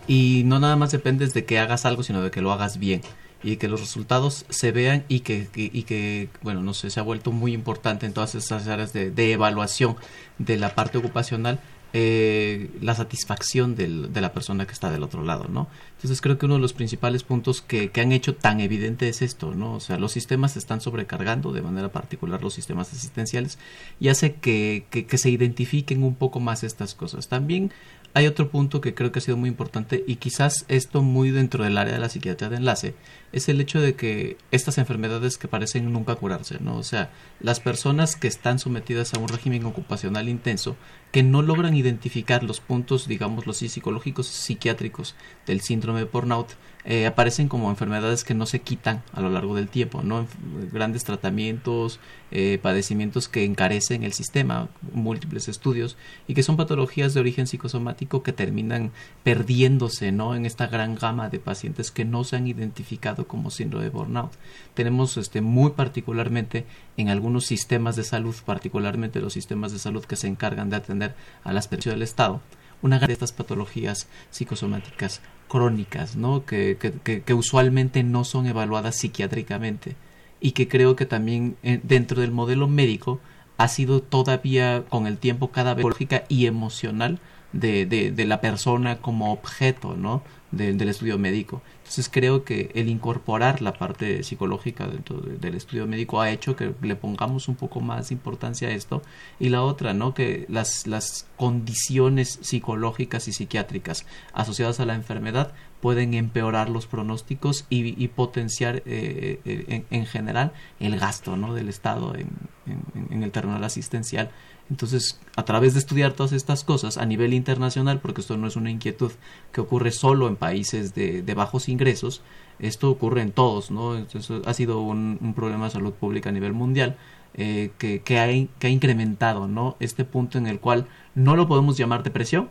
y 0.07 0.43
no 0.45 0.59
nada 0.59 0.75
más 0.75 0.91
dependes 0.91 1.33
de 1.33 1.45
que 1.45 1.59
hagas 1.59 1.85
algo, 1.85 2.03
sino 2.03 2.21
de 2.21 2.31
que 2.31 2.41
lo 2.41 2.51
hagas 2.51 2.77
bien 2.77 3.01
y 3.43 3.55
que 3.57 3.67
los 3.67 3.79
resultados 3.79 4.45
se 4.49 4.71
vean 4.71 5.03
y 5.07 5.21
que, 5.21 5.49
y 5.55 5.83
que 5.83 6.29
bueno, 6.41 6.61
no 6.61 6.73
sé, 6.73 6.91
se 6.91 6.99
ha 6.99 7.03
vuelto 7.03 7.31
muy 7.31 7.53
importante 7.53 8.05
en 8.05 8.13
todas 8.13 8.35
esas 8.35 8.67
áreas 8.67 8.93
de, 8.93 9.09
de 9.09 9.31
evaluación 9.31 9.95
de 10.37 10.57
la 10.57 10.75
parte 10.75 10.97
ocupacional 10.99 11.59
eh, 11.93 12.69
la 12.81 12.95
satisfacción 12.95 13.75
del, 13.75 14.13
de 14.13 14.21
la 14.21 14.33
persona 14.33 14.65
que 14.65 14.73
está 14.73 14.89
del 14.91 15.03
otro 15.03 15.23
lado, 15.23 15.47
¿no? 15.49 15.67
Entonces 15.97 16.21
creo 16.21 16.37
que 16.37 16.45
uno 16.45 16.55
de 16.55 16.61
los 16.61 16.73
principales 16.73 17.23
puntos 17.23 17.61
que, 17.61 17.91
que, 17.91 18.01
han 18.01 18.11
hecho 18.11 18.35
tan 18.35 18.61
evidente 18.61 19.09
es 19.09 19.21
esto, 19.21 19.53
¿no? 19.53 19.73
O 19.73 19.79
sea, 19.79 19.97
los 19.97 20.13
sistemas 20.13 20.53
se 20.53 20.59
están 20.59 20.81
sobrecargando, 20.81 21.51
de 21.51 21.61
manera 21.61 21.91
particular 21.91 22.41
los 22.41 22.53
sistemas 22.53 22.93
asistenciales, 22.93 23.57
y 23.99 24.07
hace 24.07 24.35
que, 24.35 24.85
que, 24.89 25.05
que 25.05 25.17
se 25.17 25.29
identifiquen 25.29 26.03
un 26.03 26.15
poco 26.15 26.39
más 26.39 26.63
estas 26.63 26.95
cosas. 26.95 27.27
También 27.27 27.71
hay 28.13 28.27
otro 28.27 28.49
punto 28.49 28.81
que 28.81 28.93
creo 28.93 29.11
que 29.11 29.19
ha 29.19 29.21
sido 29.21 29.37
muy 29.37 29.49
importante 29.49 30.03
y 30.05 30.17
quizás 30.17 30.65
esto 30.67 31.01
muy 31.01 31.31
dentro 31.31 31.63
del 31.63 31.77
área 31.77 31.93
de 31.93 31.99
la 31.99 32.09
psiquiatría 32.09 32.49
de 32.49 32.57
enlace 32.57 32.93
es 33.31 33.47
el 33.47 33.61
hecho 33.61 33.79
de 33.79 33.95
que 33.95 34.37
estas 34.51 34.77
enfermedades 34.77 35.37
que 35.37 35.47
parecen 35.47 35.91
nunca 35.91 36.15
curarse, 36.15 36.57
¿no? 36.59 36.75
O 36.75 36.83
sea, 36.83 37.11
las 37.39 37.61
personas 37.61 38.17
que 38.17 38.27
están 38.27 38.59
sometidas 38.59 39.13
a 39.13 39.19
un 39.19 39.29
régimen 39.29 39.65
ocupacional 39.65 40.27
intenso 40.27 40.75
que 41.11 41.23
no 41.23 41.41
logran 41.41 41.75
identificar 41.75 42.43
los 42.43 42.59
puntos, 42.59 43.07
digamos, 43.07 43.47
los 43.47 43.57
psicológicos 43.57 44.27
psiquiátricos 44.27 45.15
del 45.45 45.61
síndrome 45.61 45.99
de 45.99 46.05
burnout 46.05 46.49
eh, 46.83 47.05
aparecen 47.05 47.47
como 47.47 47.69
enfermedades 47.69 48.23
que 48.23 48.33
no 48.33 48.45
se 48.45 48.61
quitan 48.61 49.03
a 49.13 49.21
lo 49.21 49.29
largo 49.29 49.55
del 49.55 49.67
tiempo, 49.67 50.01
¿no? 50.01 50.27
Grandes 50.71 51.03
tratamientos, 51.03 51.99
eh, 52.31 52.59
padecimientos 52.61 53.27
que 53.27 53.45
encarecen 53.45 54.03
el 54.03 54.13
sistema, 54.13 54.69
múltiples 54.93 55.47
estudios, 55.47 55.97
y 56.27 56.33
que 56.33 56.43
son 56.43 56.57
patologías 56.57 57.13
de 57.13 57.19
origen 57.19 57.45
psicosomático 57.45 58.23
que 58.23 58.33
terminan 58.33 58.91
perdiéndose, 59.23 60.11
¿no? 60.11 60.35
En 60.35 60.45
esta 60.45 60.67
gran 60.67 60.95
gama 60.95 61.29
de 61.29 61.39
pacientes 61.39 61.91
que 61.91 62.05
no 62.05 62.23
se 62.23 62.35
han 62.35 62.47
identificado 62.47 63.27
como 63.27 63.51
síndrome 63.51 63.85
de 63.85 63.91
burnout. 63.91 64.31
Tenemos 64.73 65.17
este, 65.17 65.41
muy 65.41 65.71
particularmente 65.71 66.65
en 66.97 67.09
algunos 67.09 67.45
sistemas 67.45 67.95
de 67.95 68.03
salud, 68.03 68.35
particularmente 68.45 69.21
los 69.21 69.33
sistemas 69.33 69.71
de 69.71 69.79
salud 69.79 70.05
que 70.05 70.15
se 70.15 70.27
encargan 70.27 70.69
de 70.69 70.77
atender 70.77 71.15
a 71.43 71.53
las 71.53 71.67
personas 71.67 71.95
del 71.95 72.03
Estado, 72.03 72.41
una 72.81 72.97
de 72.99 73.13
estas 73.13 73.31
patologías 73.31 74.07
psicosomáticas 74.31 75.21
crónicas, 75.51 76.15
¿no? 76.15 76.45
Que, 76.45 76.77
que, 76.79 77.23
que, 77.23 77.33
usualmente 77.33 78.03
no 78.03 78.23
son 78.23 78.47
evaluadas 78.47 78.95
psiquiátricamente 78.95 79.97
y 80.39 80.53
que 80.53 80.69
creo 80.69 80.95
que 80.95 81.05
también 81.05 81.57
eh, 81.61 81.81
dentro 81.83 82.21
del 82.21 82.31
modelo 82.31 82.69
médico 82.69 83.19
ha 83.57 83.67
sido 83.67 84.01
todavía 84.01 84.85
con 84.87 85.07
el 85.07 85.17
tiempo 85.17 85.51
cada 85.51 85.73
vez 85.73 85.83
lógica 85.83 86.23
y 86.29 86.45
emocional 86.45 87.19
de, 87.51 87.85
de, 87.85 88.25
la 88.25 88.39
persona 88.39 88.99
como 88.99 89.33
objeto, 89.33 89.97
¿no? 89.97 90.23
Del 90.51 90.89
estudio 90.89 91.17
médico. 91.17 91.61
Entonces 91.79 92.09
creo 92.09 92.43
que 92.43 92.71
el 92.75 92.89
incorporar 92.89 93.61
la 93.61 93.73
parte 93.73 94.23
psicológica 94.23 94.87
dentro 94.87 95.17
del 95.17 95.55
estudio 95.55 95.87
médico 95.87 96.21
ha 96.21 96.29
hecho 96.29 96.55
que 96.55 96.73
le 96.81 96.95
pongamos 96.95 97.47
un 97.47 97.55
poco 97.55 97.81
más 97.81 98.11
importancia 98.11 98.67
a 98.67 98.71
esto. 98.71 99.01
Y 99.39 99.49
la 99.49 99.63
otra, 99.63 99.93
¿no? 99.93 100.13
Que 100.13 100.45
las, 100.49 100.87
las 100.87 101.27
condiciones 101.37 102.39
psicológicas 102.41 103.27
y 103.27 103.33
psiquiátricas 103.33 104.05
asociadas 104.33 104.79
a 104.79 104.85
la 104.85 104.95
enfermedad 104.95 105.53
pueden 105.81 106.13
empeorar 106.13 106.69
los 106.69 106.85
pronósticos 106.85 107.65
y, 107.69 108.07
potenciar 108.09 108.83
eh, 108.85 109.39
eh, 109.45 109.83
en, 109.89 110.05
general 110.05 110.53
el 110.79 110.97
gasto 110.99 111.35
¿no? 111.35 111.53
del 111.53 111.69
Estado 111.69 112.13
en, 112.15 113.23
el 113.23 113.31
terreno 113.31 113.55
asistencial. 113.55 114.31
Entonces, 114.69 115.19
a 115.35 115.43
través 115.43 115.73
de 115.73 115.79
estudiar 115.79 116.13
todas 116.13 116.31
estas 116.31 116.63
cosas 116.63 116.97
a 116.97 117.05
nivel 117.05 117.33
internacional, 117.33 117.99
porque 117.99 118.21
esto 118.21 118.37
no 118.37 118.47
es 118.47 118.55
una 118.55 118.71
inquietud 118.71 119.11
que 119.51 119.59
ocurre 119.59 119.91
solo 119.91 120.27
en 120.27 120.37
países 120.37 120.93
de, 120.93 121.33
bajos 121.35 121.67
ingresos, 121.67 122.21
esto 122.59 122.89
ocurre 122.89 123.21
en 123.21 123.31
todos, 123.31 123.71
¿no? 123.71 124.05
Ha 124.45 124.53
sido 124.53 124.81
un, 124.81 125.33
problema 125.35 125.65
de 125.65 125.71
salud 125.71 125.93
pública 125.93 126.29
a 126.29 126.31
nivel 126.31 126.53
mundial 126.53 126.95
eh, 127.33 127.71
que, 127.79 128.01
que, 128.01 128.19
ha, 128.19 128.27
que 128.59 128.67
ha 128.67 128.69
incrementado, 128.69 129.47
¿no? 129.47 129.75
Este 129.79 130.05
punto 130.05 130.37
en 130.37 130.47
el 130.47 130.59
cual 130.59 130.87
no 131.15 131.35
lo 131.35 131.47
podemos 131.47 131.77
llamar 131.77 132.03
depresión, 132.03 132.49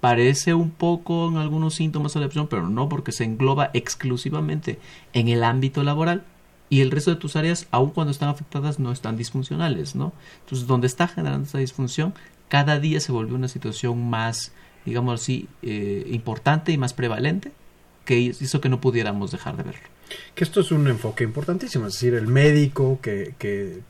parece 0.00 0.54
un 0.54 0.70
poco 0.70 1.28
en 1.28 1.36
algunos 1.36 1.74
síntomas 1.74 2.14
de 2.14 2.20
depresión, 2.20 2.48
pero 2.48 2.68
no 2.68 2.88
porque 2.88 3.12
se 3.12 3.24
engloba 3.24 3.70
exclusivamente 3.74 4.78
en 5.12 5.28
el 5.28 5.42
ámbito 5.42 5.82
laboral 5.82 6.24
y 6.70 6.80
el 6.82 6.90
resto 6.90 7.10
de 7.10 7.16
tus 7.16 7.36
áreas, 7.36 7.66
aun 7.70 7.90
cuando 7.90 8.10
están 8.10 8.28
afectadas, 8.28 8.78
no 8.78 8.92
están 8.92 9.16
disfuncionales, 9.16 9.94
¿no? 9.94 10.12
Entonces, 10.40 10.66
donde 10.66 10.86
está 10.86 11.08
generando 11.08 11.46
esa 11.46 11.58
disfunción, 11.58 12.14
cada 12.48 12.78
día 12.78 13.00
se 13.00 13.12
vuelve 13.12 13.34
una 13.34 13.48
situación 13.48 14.08
más, 14.08 14.52
digamos 14.84 15.20
así, 15.20 15.48
eh, 15.62 16.06
importante 16.10 16.72
y 16.72 16.78
más 16.78 16.92
prevalente, 16.92 17.52
que 18.04 18.18
hizo 18.18 18.60
que 18.60 18.68
no 18.68 18.80
pudiéramos 18.80 19.30
dejar 19.32 19.56
de 19.56 19.62
verlo. 19.62 19.88
Que 20.34 20.44
esto 20.44 20.60
es 20.60 20.70
un 20.70 20.88
enfoque 20.88 21.24
importantísimo, 21.24 21.86
es 21.86 21.94
decir, 21.94 22.14
el 22.14 22.26
médico 22.26 22.98
que, 23.02 23.34
que 23.38 23.80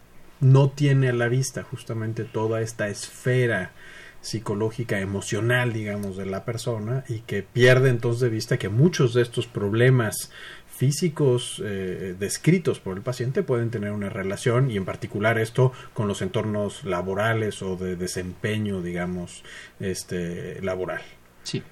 no 0.41 0.71
tiene 0.71 1.09
a 1.09 1.13
la 1.13 1.29
vista 1.29 1.63
justamente 1.65 2.25
toda 2.25 2.61
esta 2.61 2.89
esfera 2.89 3.73
psicológica, 4.21 5.01
emocional, 5.01 5.73
digamos, 5.73 6.17
de 6.17 6.27
la 6.27 6.45
persona 6.45 7.05
y 7.09 7.21
que 7.21 7.43
pierde 7.43 7.91
entonces 7.91 8.21
de 8.21 8.29
vista 8.29 8.59
que 8.59 8.69
muchos 8.69 9.15
de 9.15 9.23
estos 9.23 9.47
problemas 9.47 10.31
físicos 10.79 11.61
eh, 11.65 12.15
descritos 12.19 12.79
por 12.79 12.97
el 12.97 13.03
paciente 13.03 13.43
pueden 13.43 13.71
tener 13.71 13.91
una 13.91 14.11
relación 14.11 14.71
y 14.71 14.77
en 14.77 14.85
particular 14.85 15.39
esto 15.39 15.73
con 15.93 16.07
los 16.07 16.23
entornos 16.23 16.85
laborales 16.85 17.63
o 17.63 17.77
de 17.77 17.97
desempeño, 17.97 18.81
digamos, 18.81 19.45
este 19.81 20.63
laboral. 20.63 21.03
Sí. 21.43 21.63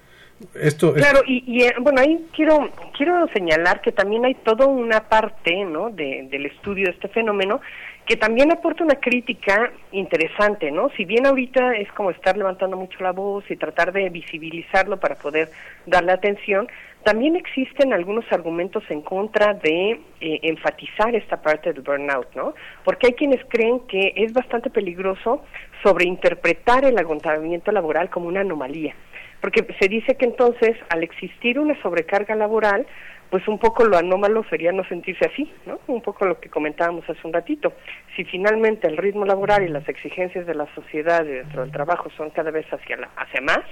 Esto 0.53 0.93
Claro, 0.93 1.21
y, 1.25 1.63
eh, 1.63 1.73
bueno, 1.79 2.01
ahí 2.01 2.27
quiero 2.35 2.69
quiero 2.95 3.27
señalar 3.33 3.81
que 3.81 3.91
también 3.91 4.25
hay 4.25 4.35
toda 4.35 4.67
una 4.67 5.07
parte, 5.07 5.65
¿no? 5.65 5.89
De, 5.89 6.27
del 6.29 6.45
estudio 6.45 6.85
de 6.85 6.91
este 6.91 7.07
fenómeno 7.07 7.59
que 8.07 8.15
también 8.15 8.51
aporta 8.53 8.85
una 8.85 8.95
crítica 8.95 9.69
interesante, 9.91 10.71
¿no? 10.71 10.89
Si 10.95 11.03
bien 11.03 11.25
ahorita 11.25 11.75
es 11.75 11.91
como 11.91 12.09
estar 12.09 12.37
levantando 12.37 12.77
mucho 12.77 13.03
la 13.03 13.11
voz 13.11 13.43
y 13.51 13.57
tratar 13.57 13.91
de 13.91 14.09
visibilizarlo 14.09 14.97
para 14.97 15.15
poder 15.15 15.49
darle 15.85 16.13
atención, 16.13 16.69
también 17.03 17.35
existen 17.35 17.91
algunos 17.91 18.25
argumentos 18.31 18.83
en 18.89 19.01
contra 19.01 19.53
de 19.53 19.99
eh, 20.21 20.39
enfatizar 20.43 21.13
esta 21.15 21.41
parte 21.41 21.73
del 21.73 21.81
burnout, 21.81 22.33
¿no? 22.33 22.53
Porque 22.85 23.07
hay 23.07 23.13
quienes 23.13 23.43
creen 23.49 23.81
que 23.87 24.13
es 24.15 24.31
bastante 24.31 24.69
peligroso 24.69 25.43
sobreinterpretar 25.83 26.85
el 26.85 26.97
agotamiento 26.97 27.73
laboral 27.73 28.09
como 28.09 28.29
una 28.29 28.39
anomalía, 28.39 28.95
porque 29.41 29.67
se 29.79 29.89
dice 29.89 30.15
que 30.15 30.25
entonces 30.25 30.77
al 30.89 31.03
existir 31.03 31.59
una 31.59 31.79
sobrecarga 31.81 32.35
laboral, 32.35 32.87
pues 33.29 33.47
un 33.47 33.59
poco 33.59 33.83
lo 33.83 33.97
anómalo 33.97 34.43
sería 34.49 34.71
no 34.71 34.83
sentirse 34.85 35.25
así, 35.25 35.51
¿no? 35.65 35.79
Un 35.87 36.01
poco 36.01 36.25
lo 36.25 36.39
que 36.39 36.49
comentábamos 36.49 37.09
hace 37.09 37.19
un 37.25 37.33
ratito. 37.33 37.73
Si 38.15 38.23
finalmente 38.23 38.87
el 38.87 38.97
ritmo 38.97 39.25
laboral 39.25 39.63
y 39.63 39.67
las 39.69 39.87
exigencias 39.89 40.45
de 40.45 40.55
la 40.55 40.67
sociedad 40.73 41.23
dentro 41.25 41.61
del 41.61 41.71
trabajo 41.71 42.09
son 42.15 42.29
cada 42.29 42.51
vez 42.51 42.65
hacia, 42.71 42.97
la, 42.97 43.09
hacia 43.17 43.41
más, 43.41 43.65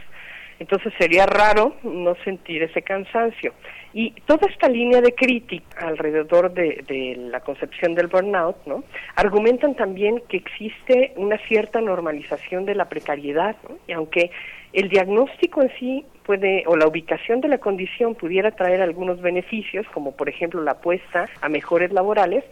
entonces 0.60 0.94
sería 0.98 1.26
raro 1.26 1.76
no 1.84 2.16
sentir 2.24 2.64
ese 2.64 2.82
cansancio. 2.82 3.54
Y 3.94 4.12
toda 4.26 4.48
esta 4.50 4.68
línea 4.68 5.02
de 5.02 5.14
crítica 5.14 5.88
alrededor 5.88 6.54
de, 6.54 7.16
la 7.18 7.42
concepción 7.42 7.96
del 7.96 8.08
burnout, 8.08 8.58
¿no? 8.66 8.84
Argumentan 9.16 9.76
también 9.76 10.22
que 10.30 10.38
existe 10.38 11.14
una 11.18 11.38
cierta 11.48 11.82
normalización 11.82 12.66
de 12.66 12.76
la 12.76 12.90
precariedad, 12.90 13.56
y 13.88 13.94
aunque 13.94 14.32
el 14.74 14.90
diagnóstico 14.90 15.62
en 15.62 15.72
sí 15.80 16.06
puede, 16.26 16.64
o 16.68 16.76
la 16.76 16.88
ubicación 16.88 17.42
de 17.42 17.48
la 17.48 17.60
condición 17.60 18.16
pudiera 18.16 18.52
traer 18.52 18.82
algunos 18.82 19.22
beneficios, 19.22 19.86
como 19.94 20.12
por 20.16 20.30
ejemplo 20.30 20.62
la 20.64 20.72
apuesta 20.72 21.30
a 21.42 21.50
mejores 21.50 21.92
laborales, 21.92 22.44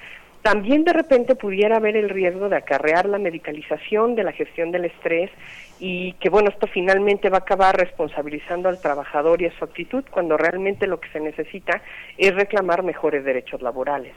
también 0.43 0.83
de 0.83 0.91
repente 0.91 1.35
pudiera 1.35 1.77
haber 1.77 1.95
el 1.95 2.09
riesgo 2.09 2.49
de 2.49 2.57
acarrear 2.57 3.07
la 3.07 3.17
medicalización 3.17 4.15
de 4.15 4.23
la 4.23 4.33
gestión 4.33 4.71
del 4.71 4.85
estrés 4.85 5.31
y 5.79 6.13
que 6.13 6.29
bueno, 6.29 6.49
esto 6.49 6.67
finalmente 6.67 7.29
va 7.29 7.37
a 7.37 7.41
acabar 7.41 7.77
responsabilizando 7.77 8.67
al 8.67 8.79
trabajador 8.79 9.41
y 9.41 9.45
a 9.45 9.57
su 9.57 9.63
actitud 9.63 10.03
cuando 10.11 10.35
realmente 10.37 10.85
lo 10.85 10.99
que 10.99 11.09
se 11.09 11.21
necesita 11.21 11.81
es 12.17 12.35
reclamar 12.35 12.83
mejores 12.83 13.23
derechos 13.23 13.61
laborales. 13.61 14.13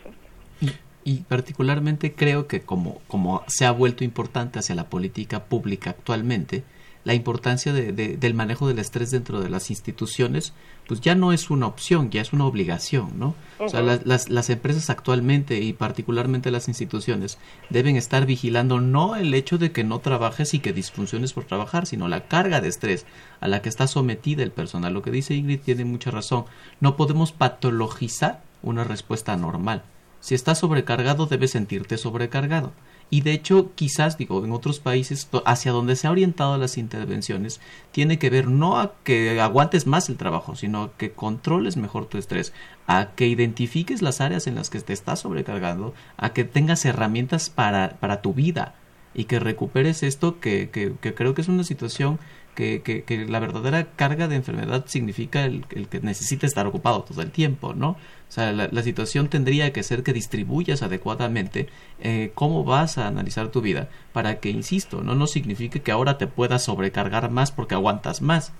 Y, 1.05 1.21
particularmente 1.29 2.15
creo 2.15 2.49
que 2.49 2.63
como, 2.63 3.01
como 3.07 3.45
se 3.47 3.65
ha 3.65 3.71
vuelto 3.71 4.03
importante 4.03 4.59
hacia 4.59 4.75
la 4.75 4.89
política 4.89 5.45
pública 5.45 5.91
actualmente, 5.91 6.65
la 7.07 7.15
importancia 7.15 7.73
de, 7.73 7.93
del 7.93 8.35
manejo 8.35 8.67
del 8.67 8.81
estrés 8.81 9.13
dentro 9.13 9.41
de 9.41 9.49
las 9.49 9.71
instituciones, 9.71 10.55
pues 10.89 11.01
ya 11.01 11.15
no 11.15 11.33
es 11.33 11.51
una 11.51 11.69
opción, 11.69 12.11
ya 12.11 12.21
es 12.21 12.33
una 12.33 12.47
obligación, 12.47 13.17
¿no? 13.17 13.37
O 13.61 13.69
sea, 13.69 13.81
las, 13.81 14.29
las 14.29 14.51
empresas 14.51 14.91
actualmente 14.91 15.61
y 15.61 15.73
particularmente 15.73 16.51
las 16.51 16.67
instituciones 16.67 17.39
deben 17.71 17.95
estar 17.95 18.27
vigilando 18.27 18.81
no 18.81 19.15
el 19.15 19.33
hecho 19.35 19.57
de 19.57 19.71
que 19.71 19.85
no 19.85 20.01
trabajes 20.01 20.53
y 20.53 20.59
que 20.59 20.73
disfunciones 20.73 21.33
por 21.33 21.45
trabajar, 21.45 21.87
sino 21.87 22.09
la 22.09 22.27
carga 22.27 22.61
de 22.61 22.67
estrés 22.67 23.07
a 23.39 23.47
la 23.47 23.63
que 23.63 23.69
está 23.69 23.87
sometida 23.87 24.43
el 24.43 24.51
personal. 24.51 24.93
Lo 24.93 25.03
que 25.03 25.13
dice 25.13 25.35
Ingrid 25.37 25.61
tiene 25.61 25.85
mucha 25.85 26.11
razón. 26.11 26.47
No 26.81 26.97
podemos 26.97 27.31
patologizar 27.31 28.43
una 28.63 28.83
respuesta 28.83 29.37
normal. 29.37 29.85
Si 30.19 30.35
estás 30.35 30.59
sobrecargado, 30.59 31.27
debes 31.27 31.53
sentirte 31.53 31.99
sobrecargado. 31.99 32.73
Y 33.09 33.21
de 33.21 33.33
hecho, 33.33 33.71
quizás, 33.77 34.19
digo, 34.19 34.45
en 34.45 34.53
otros 34.53 34.81
países 34.81 35.29
hacia 35.45 35.71
donde 35.71 35.95
se 35.95 36.09
ha 36.09 36.11
orientado 36.11 36.59
las 36.59 36.77
intervenciones, 36.77 37.61
tiene 37.93 38.19
que 38.19 38.31
ver 38.31 38.49
no 38.49 38.81
a 38.81 38.95
que 39.05 39.41
aguantes 39.41 39.87
más 39.87 40.09
el 40.09 40.17
trabajo, 40.17 40.57
sino 40.57 40.91
que 40.97 41.13
controles 41.13 41.77
mejor 41.77 42.07
tu 42.07 42.19
estrés, 42.19 42.53
a 42.89 43.11
que 43.15 43.29
identifiques 43.29 44.03
las 44.03 44.21
áreas 44.21 44.49
en 44.49 44.57
las 44.57 44.71
que 44.71 44.81
te 44.81 44.93
estás 44.93 45.21
sobrecargando, 45.21 45.95
a 46.17 46.31
que 46.33 46.45
tengas 46.45 46.85
herramientas 46.85 47.49
para, 47.49 47.97
para 48.01 48.23
tu 48.23 48.35
vida 48.35 48.75
y 49.17 49.25
que 49.25 49.41
recuperes 49.41 50.03
esto 50.03 50.41
que, 50.41 50.69
que, 50.71 51.15
creo 51.15 51.35
que 51.35 51.41
es 51.41 51.49
una 51.49 51.65
situación 51.65 52.19
que, 52.55 52.83
que, 52.83 53.27
la 53.27 53.41
verdadera 53.41 53.93
carga 53.97 54.29
de 54.29 54.37
enfermedad 54.37 54.85
significa 54.87 55.45
el, 55.45 55.67
que 55.67 56.01
necesita 56.01 56.47
estar 56.47 56.67
ocupado 56.67 57.03
todo 57.03 57.23
el 57.23 57.31
tiempo, 57.31 57.73
¿no? 57.73 57.97
O 58.29 58.33
sea, 58.37 58.53
la, 58.53 58.83
situación 58.83 59.29
tendría 59.29 59.73
que 59.73 59.83
ser 59.83 60.03
que 60.03 60.13
distribuyas 60.13 60.83
adecuadamente 60.83 61.69
eh, 62.01 62.33
cómo 62.35 62.65
vas 62.65 62.99
a 62.99 63.07
analizar 63.07 63.49
tu 63.49 63.61
vida 63.61 63.89
para 64.13 64.41
que, 64.41 64.51
insisto, 64.51 65.01
no 65.01 65.15
no 65.15 65.27
signifique 65.27 65.81
que 65.81 65.93
ahora 65.93 66.19
te 66.19 66.27
puedas 66.27 66.65
sobrecargar 66.65 67.31
más 67.31 67.53
porque 67.53 67.75
aguantas 67.75 68.23
más. 68.23 68.53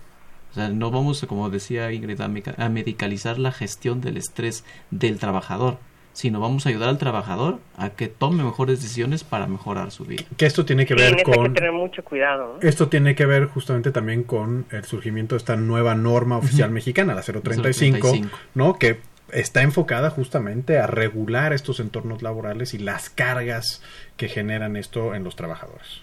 O 0.53 0.55
sea, 0.55 0.69
no 0.69 0.91
vamos, 0.91 1.27
como 1.29 1.51
decía 1.51 1.93
Ingrid, 1.93 2.21
a 2.21 2.69
medicalizar 2.69 3.39
la 3.39 3.53
gestión 3.53 4.01
del 4.01 4.17
estrés 4.17 4.65
del 4.91 5.19
trabajador 5.19 5.79
sino 6.17 6.41
vamos 6.41 6.65
a 6.65 6.71
ayudar 6.71 6.89
al 6.89 6.97
trabajador 6.97 7.59
a 7.77 7.91
que 7.91 8.09
tome 8.09 8.43
mejores 8.43 8.81
decisiones 8.81 9.23
para 9.23 9.47
mejorar 9.47 9.91
su 9.91 10.07
vida. 10.07 10.25
Que 10.39 10.47
esto 10.47 10.65
tiene 10.65 10.87
que 10.87 10.95
ver 10.95 11.23
con... 11.23 11.49
que 11.49 11.61
tener 11.61 11.73
mucho 11.73 12.03
cuidado. 12.03 12.59
Esto 12.63 12.89
tiene 12.89 13.15
que 13.15 13.27
ver 13.27 13.45
justamente 13.45 13.91
también 13.91 14.23
con 14.23 14.65
el 14.71 14.85
surgimiento 14.85 15.35
de 15.35 15.39
esta 15.39 15.57
nueva 15.57 15.95
norma 15.95 16.39
oficial 16.39 16.71
mexicana, 16.71 17.15
la 17.15 17.21
035, 17.21 18.13
¿no? 18.55 18.79
Que 18.79 18.99
está 19.33 19.63
enfocada 19.63 20.11
justamente 20.11 20.79
a 20.79 20.87
regular 20.87 21.53
estos 21.53 21.81
entornos 21.81 22.23
laborales 22.23 22.75
y 22.75 22.79
las 22.79 23.11
cargas 23.11 23.83
que 24.17 24.29
generan 24.29 24.77
esto 24.77 25.15
en 25.15 25.25
los 25.25 25.37
trabajadores. 25.37 26.03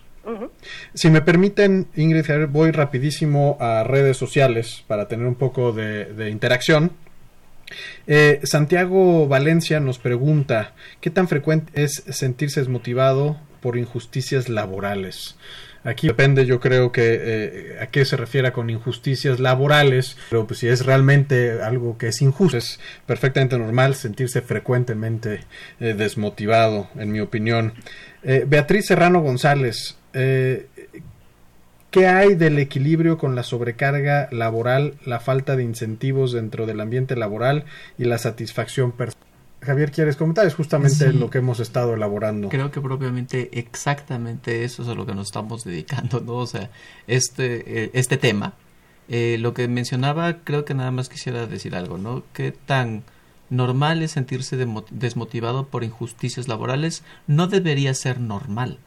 Si 0.93 1.09
me 1.09 1.21
permiten, 1.21 1.87
Ingrid, 1.95 2.47
voy 2.47 2.71
rapidísimo 2.71 3.57
a 3.59 3.83
redes 3.83 4.15
sociales 4.15 4.85
para 4.87 5.09
tener 5.09 5.27
un 5.27 5.35
poco 5.35 5.73
de 5.73 6.29
interacción. 6.29 6.91
Eh, 8.07 8.39
Santiago 8.43 9.27
Valencia 9.27 9.79
nos 9.79 9.99
pregunta, 9.99 10.73
¿qué 11.01 11.09
tan 11.09 11.27
frecuente 11.27 11.83
es 11.83 12.03
sentirse 12.09 12.59
desmotivado 12.59 13.37
por 13.61 13.77
injusticias 13.77 14.49
laborales? 14.49 15.35
Aquí 15.83 16.07
depende, 16.07 16.45
yo 16.45 16.59
creo 16.59 16.91
que 16.91 17.19
eh, 17.21 17.77
a 17.81 17.87
qué 17.87 18.05
se 18.05 18.15
refiere 18.17 18.51
con 18.51 18.69
injusticias 18.69 19.39
laborales, 19.39 20.17
pero 20.29 20.47
pues 20.47 20.59
si 20.59 20.67
es 20.67 20.85
realmente 20.85 21.61
algo 21.61 21.97
que 21.97 22.07
es 22.07 22.21
injusto, 22.21 22.57
es 22.57 22.79
perfectamente 23.05 23.57
normal 23.57 23.95
sentirse 23.95 24.41
frecuentemente 24.41 25.41
eh, 25.79 25.93
desmotivado, 25.93 26.89
en 26.95 27.11
mi 27.11 27.19
opinión. 27.19 27.73
Beatriz 28.47 28.85
Serrano 28.85 29.19
González, 29.19 29.97
¿Qué 31.93 32.07
hay 32.07 32.33
del 32.33 32.57
equilibrio 32.57 33.19
con 33.19 33.35
la 33.35 33.43
sobrecarga 33.43 34.27
laboral, 34.31 34.95
la 35.05 35.19
falta 35.19 35.55
de 35.55 35.61
incentivos 35.61 36.31
dentro 36.31 36.65
del 36.65 36.81
ambiente 36.81 37.15
laboral 37.15 37.65
y 37.99 38.05
la 38.05 38.17
satisfacción 38.17 38.93
personal? 38.93 39.32
Javier, 39.63 39.91
¿quieres 39.91 40.15
comentar? 40.15 40.45
Es 40.45 40.55
justamente 40.55 41.13
lo 41.13 41.29
que 41.29 41.39
hemos 41.39 41.59
estado 41.59 41.93
elaborando. 41.93 42.49
Creo 42.49 42.71
que 42.71 42.81
propiamente 42.81 43.49
exactamente 43.59 44.63
eso 44.63 44.83
es 44.83 44.89
a 44.89 44.93
lo 44.93 45.05
que 45.05 45.13
nos 45.13 45.27
estamos 45.27 45.63
dedicando, 45.63 46.19
¿no? 46.21 46.35
O 46.35 46.47
sea, 46.47 46.69
este, 47.07 47.83
eh, 47.83 47.91
este 47.93 48.17
tema. 48.17 48.53
Eh, 49.09 49.37
lo 49.39 49.53
que 49.53 49.67
mencionaba, 49.67 50.39
creo 50.43 50.65
que 50.65 50.73
nada 50.73 50.91
más 50.91 51.09
quisiera 51.09 51.45
decir 51.47 51.75
algo, 51.75 51.97
¿no? 51.97 52.23
¿Qué 52.33 52.51
tan 52.51 53.03
normal 53.49 54.01
es 54.01 54.11
sentirse 54.11 54.57
desmotivado 54.91 55.67
por 55.67 55.83
injusticias 55.83 56.47
laborales? 56.47 57.03
No 57.27 57.47
debería 57.47 57.93
ser 57.93 58.19
normal. 58.19 58.79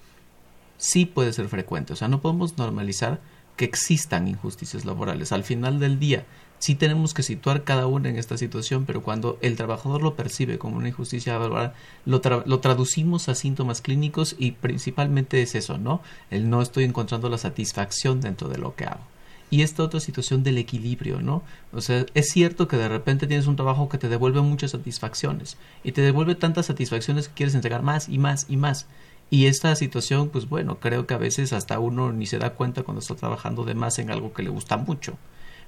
Sí 0.78 1.06
puede 1.06 1.32
ser 1.32 1.48
frecuente. 1.48 1.92
O 1.92 1.96
sea, 1.96 2.08
no 2.08 2.20
podemos 2.20 2.58
normalizar 2.58 3.20
que 3.56 3.64
existan 3.64 4.28
injusticias 4.28 4.84
laborales. 4.84 5.32
Al 5.32 5.44
final 5.44 5.80
del 5.80 5.98
día, 5.98 6.24
sí 6.58 6.74
tenemos 6.74 7.14
que 7.14 7.22
situar 7.22 7.64
cada 7.64 7.86
una 7.86 8.08
en 8.08 8.16
esta 8.16 8.36
situación, 8.36 8.84
pero 8.86 9.02
cuando 9.02 9.38
el 9.42 9.56
trabajador 9.56 10.02
lo 10.02 10.16
percibe 10.16 10.58
como 10.58 10.76
una 10.76 10.88
injusticia 10.88 11.38
lo, 11.38 11.72
lo, 12.04 12.60
traducimos 12.60 13.28
a 13.28 13.34
síntomas 13.34 13.80
clínicos 13.80 14.36
y 14.38 14.52
principalmente 14.52 15.42
es 15.42 15.54
eso, 15.54 15.78
¿no? 15.78 16.00
El 16.30 16.48
no 16.50 16.62
estoy 16.62 16.84
encontrando 16.84 17.28
la 17.28 17.38
satisfacción 17.38 18.20
dentro 18.20 18.48
de 18.48 18.58
lo 18.58 18.74
que 18.74 18.84
hago. 18.84 19.04
Y 19.48 19.62
esta 19.62 19.84
otra 19.84 20.00
situación 20.00 20.42
del 20.42 20.58
equilibrio, 20.58 21.20
¿no? 21.20 21.42
O 21.72 21.80
sea, 21.80 22.04
es 22.14 22.30
cierto 22.30 22.66
que 22.66 22.76
de 22.76 22.88
repente 22.88 23.28
tienes 23.28 23.46
un 23.46 23.54
trabajo 23.54 23.88
que 23.88 23.98
te 23.98 24.08
devuelve 24.08 24.40
muchas 24.40 24.72
satisfacciones 24.72 25.56
y 25.84 25.92
te 25.92 26.00
devuelve 26.00 26.34
tantas 26.34 26.66
satisfacciones 26.66 27.28
que 27.28 27.34
quieres 27.34 27.54
entregar 27.54 27.82
más 27.82 28.08
y 28.08 28.18
más 28.18 28.46
y 28.48 28.56
más. 28.56 28.86
Y 29.30 29.46
esta 29.46 29.74
situación, 29.76 30.30
pues 30.30 30.48
bueno, 30.48 30.78
creo 30.80 31.06
que 31.06 31.14
a 31.14 31.18
veces 31.18 31.52
hasta 31.52 31.78
uno 31.78 32.12
ni 32.12 32.26
se 32.26 32.38
da 32.38 32.54
cuenta 32.54 32.82
cuando 32.82 33.00
está 33.00 33.14
trabajando 33.14 33.64
de 33.64 33.74
más 33.74 33.98
en 33.98 34.10
algo 34.10 34.32
que 34.32 34.42
le 34.42 34.50
gusta 34.50 34.76
mucho 34.76 35.16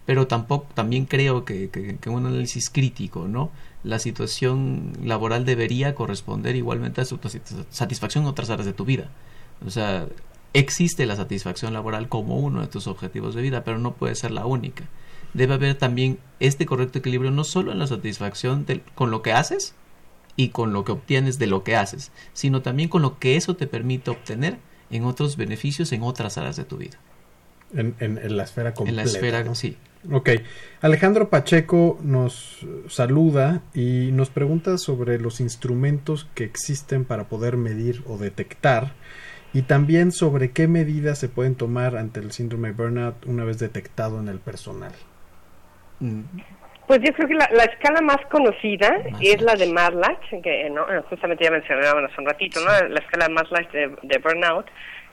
pero 0.09 0.27
tampoco 0.27 0.69
también 0.73 1.05
creo 1.05 1.45
que, 1.45 1.69
que, 1.69 2.09
un 2.09 2.25
análisis 2.25 2.71
crítico 2.71 3.29
no 3.29 3.51
la 3.85 3.99
situación 3.99 4.95
laboral 5.05 5.45
debería 5.45 5.95
corresponder 5.95 6.57
igualmente 6.57 7.03
a 7.03 7.05
su 7.05 7.19
satisfacción 7.69 8.25
en 8.25 8.31
otras 8.31 8.49
áreas 8.49 8.65
de 8.65 8.73
tu 8.73 8.87
vida 8.87 9.11
o 9.67 9.69
sea 9.69 10.07
existe 10.55 11.05
la 11.05 11.15
satisfacción 11.15 11.75
laboral 11.75 12.09
como 12.09 12.39
uno 12.39 12.63
de 12.63 12.69
tus 12.69 12.87
objetivos 12.87 13.35
de 13.35 13.43
vida 13.43 13.65
pero 13.65 13.79
no 13.79 13.97
puede 13.97 14.15
ser 14.15 14.31
la 14.31 14.47
única 14.47 14.85
debe 15.35 15.53
haber 15.53 15.75
también 15.75 16.19
este 16.41 16.65
correcto 16.65 17.01
equilibrio 17.01 17.31
no 17.31 17.45
solo 17.45 17.71
en 17.71 17.79
la 17.79 17.87
satisfacción 17.87 18.65
con 18.95 19.11
lo 19.11 19.21
que 19.21 19.35
haces 19.35 19.75
y 20.37 20.49
con 20.49 20.73
lo 20.73 20.87
que 20.87 20.93
obtienes 20.93 21.39
de 21.39 21.49
lo 21.49 21.65
que 21.65 21.77
haces 21.77 22.13
sino 22.33 22.63
también 22.63 22.89
con 22.89 23.03
lo 23.03 23.19
que 23.19 23.37
eso 23.37 23.57
te 23.57 23.67
permite 23.67 24.11
obtener 24.11 24.57
en 24.89 25.05
otros 25.05 25.37
beneficios 25.37 25.93
en 25.93 26.03
otras 26.03 26.39
áreas 26.39 26.57
de 26.57 26.65
tu 26.65 26.79
vida 26.79 26.99
en, 27.75 27.95
en, 28.01 28.37
la 28.37 28.45
esfera 28.45 28.73
completa. 28.73 29.03
En 29.03 29.07
la 29.07 29.13
esfera, 29.13 29.55
sí. 29.55 29.77
Ok. 30.13 30.31
Alejandro 30.81 31.29
Pacheco 31.29 31.99
nos 32.03 32.67
saluda 32.89 33.63
y 33.75 34.11
nos 34.13 34.31
pregunta 34.31 34.79
sobre 34.79 35.19
los 35.19 35.41
instrumentos 35.41 36.29
que 36.35 36.45
existen 36.45 37.05
para 37.05 37.25
poder 37.25 37.57
medir 37.57 38.03
o 38.07 38.17
detectar 38.17 38.93
y 39.53 39.63
también 39.63 40.13
sobre 40.13 40.53
qué 40.53 40.69
medidas 40.69 41.19
se 41.19 41.29
pueden 41.29 41.57
tomar 41.57 41.97
ante 41.97 42.21
el 42.21 42.33
síndrome 42.33 42.69
de 42.69 42.75
burnout 42.75 43.27
una 43.27 43.45
vez 43.45 43.59
detectado 43.59 44.21
en 44.21 44.29
el 44.29 44.39
personal. 44.39 44.93
Mm. 46.01 46.23
Pues 46.87 47.01
yo 47.03 47.13
creo 47.13 47.29
que 47.29 47.35
la, 47.35 47.65
escala 47.65 48.01
más 48.01 48.17
conocida 48.31 48.89
es 49.21 49.43
la 49.43 49.57
de 49.57 49.71
Maslach, 49.71 50.31
que 50.43 50.71
¿no? 50.71 50.87
justamente 51.11 51.45
ya 51.45 51.51
mencionábamos 51.51 52.11
hace 52.11 52.21
un 52.21 52.27
ratito, 52.27 52.61
¿no? 52.61 52.89
la 52.89 53.01
escala 53.01 53.29
Maslach 53.29 53.71
de, 53.73 53.95
de 54.03 54.19
burnout 54.19 54.67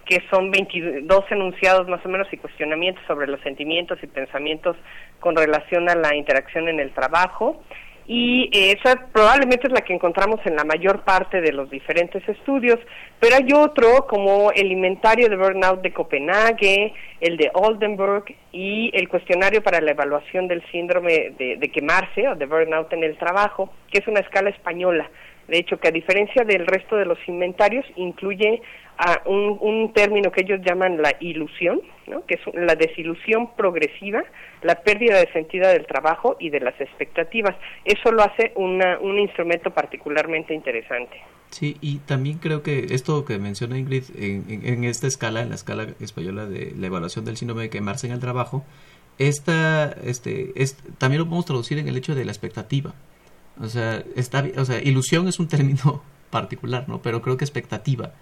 que 0.06 0.22
son 0.30 0.52
22 0.52 1.26
enunciados 1.32 1.88
más 1.88 2.06
o 2.06 2.10
menos 2.10 2.28
y 2.32 2.38
cuestionamientos 2.38 3.04
sobre 3.08 3.28
los 3.28 3.42
sentimientos 3.42 3.98
y 4.02 4.08
pensamientos 4.08 4.78
con 5.20 5.36
relación 5.36 5.90
a 5.90 5.96
la 5.96 6.16
interacción 6.16 6.70
en 6.70 6.80
el 6.80 6.92
trabajo. 6.94 7.62
Y 8.08 8.52
esa 8.54 9.08
probablemente 9.12 9.66
es 9.66 9.74
la 9.74 9.82
que 9.82 9.94
encontramos 9.94 10.40
en 10.46 10.56
la 10.56 10.64
mayor 10.64 11.04
parte 11.04 11.42
de 11.42 11.52
los 11.52 11.72
diferentes 11.72 12.28
estudios, 12.30 12.78
pero 13.20 13.36
hay 13.36 13.52
otro 13.52 14.06
como 14.08 14.52
el 14.52 14.72
inventario 14.72 15.28
de 15.28 15.36
burnout 15.36 15.82
de 15.82 15.92
Copenhague, 15.92 16.94
el 17.20 17.36
de 17.38 17.50
Oldenburg 17.56 18.26
y 18.52 18.92
el 18.94 19.10
cuestionario 19.10 19.64
para 19.64 19.82
la 19.82 19.92
evaluación 19.92 20.48
del 20.48 20.64
síndrome 20.72 21.32
de, 21.40 21.58
de 21.58 21.72
quemarse 21.72 22.28
o 22.28 22.36
de 22.36 22.46
burnout 22.46 22.94
en 22.94 23.04
el 23.04 23.18
trabajo, 23.18 23.72
que 23.92 23.98
es 23.98 24.08
una 24.08 24.20
escala 24.20 24.52
española. 24.52 25.10
De 25.48 25.58
hecho, 25.60 25.80
que 25.80 25.88
a 25.88 25.92
diferencia 25.92 26.44
del 26.44 26.66
resto 26.66 26.96
de 26.96 27.06
los 27.06 27.20
inventarios, 27.28 27.86
incluye 27.96 28.62
a 28.98 29.22
un, 29.26 29.92
término 29.94 30.32
que 30.32 30.42
ellos 30.42 30.62
llaman 30.64 31.02
la 31.02 31.14
ilusión, 31.20 31.82
¿no? 32.08 32.26
que 32.26 32.36
es 32.36 32.42
la 32.54 32.76
desilusión 32.76 33.54
progresiva, 33.56 34.24
la 34.62 34.76
pérdida 34.76 35.20
de 35.20 35.32
sentido 35.32 35.68
del 35.68 35.86
trabajo 35.86 36.38
y 36.40 36.50
de 36.50 36.62
las 36.62 36.80
expectativas. 36.80 37.56
Eso 37.84 38.12
lo 38.12 38.24
hace 38.24 38.54
una, 38.56 38.98
un 39.00 39.20
instrumento 39.20 39.72
particularmente 39.72 40.54
interesante. 40.54 41.18
Sí, 41.50 41.78
y 41.82 42.00
también 42.00 42.40
creo 42.40 42.64
que 42.64 42.88
esto 42.92 43.24
que 43.26 43.38
menciona 43.38 43.78
Ingrid 43.78 44.04
en, 44.18 44.62
en, 44.66 44.84
esta 44.84 45.08
escala, 45.08 45.42
en 45.42 45.50
la 45.50 45.56
escala 45.56 45.88
española 46.00 46.46
de 46.46 46.74
la 46.78 46.88
evaluación 46.88 47.26
del 47.26 47.38
síndrome 47.38 47.64
de 47.64 47.70
quemarse 47.70 48.08
en 48.08 48.14
el 48.14 48.20
trabajo, 48.20 48.66
esta, 49.18 49.92
este, 50.04 50.52
es, 50.62 50.78
también 50.98 51.20
lo 51.20 51.26
podemos 51.26 51.46
traducir 51.46 51.78
en 51.78 51.88
el 51.88 51.96
hecho 51.96 52.16
de 52.16 52.26
la 52.26 52.32
expectativa. 52.32 52.94
O 53.62 53.68
sea, 53.68 54.04
está, 54.16 54.46
o 54.58 54.66
sea, 54.66 54.82
ilusión 54.82 55.28
es 55.28 55.40
un 55.40 55.48
término 55.48 56.02
particular, 56.30 56.88
¿no? 56.88 57.02
Pero 57.02 57.22
creo 57.22 57.38
que 57.38 57.46
expectativa 57.46 58.14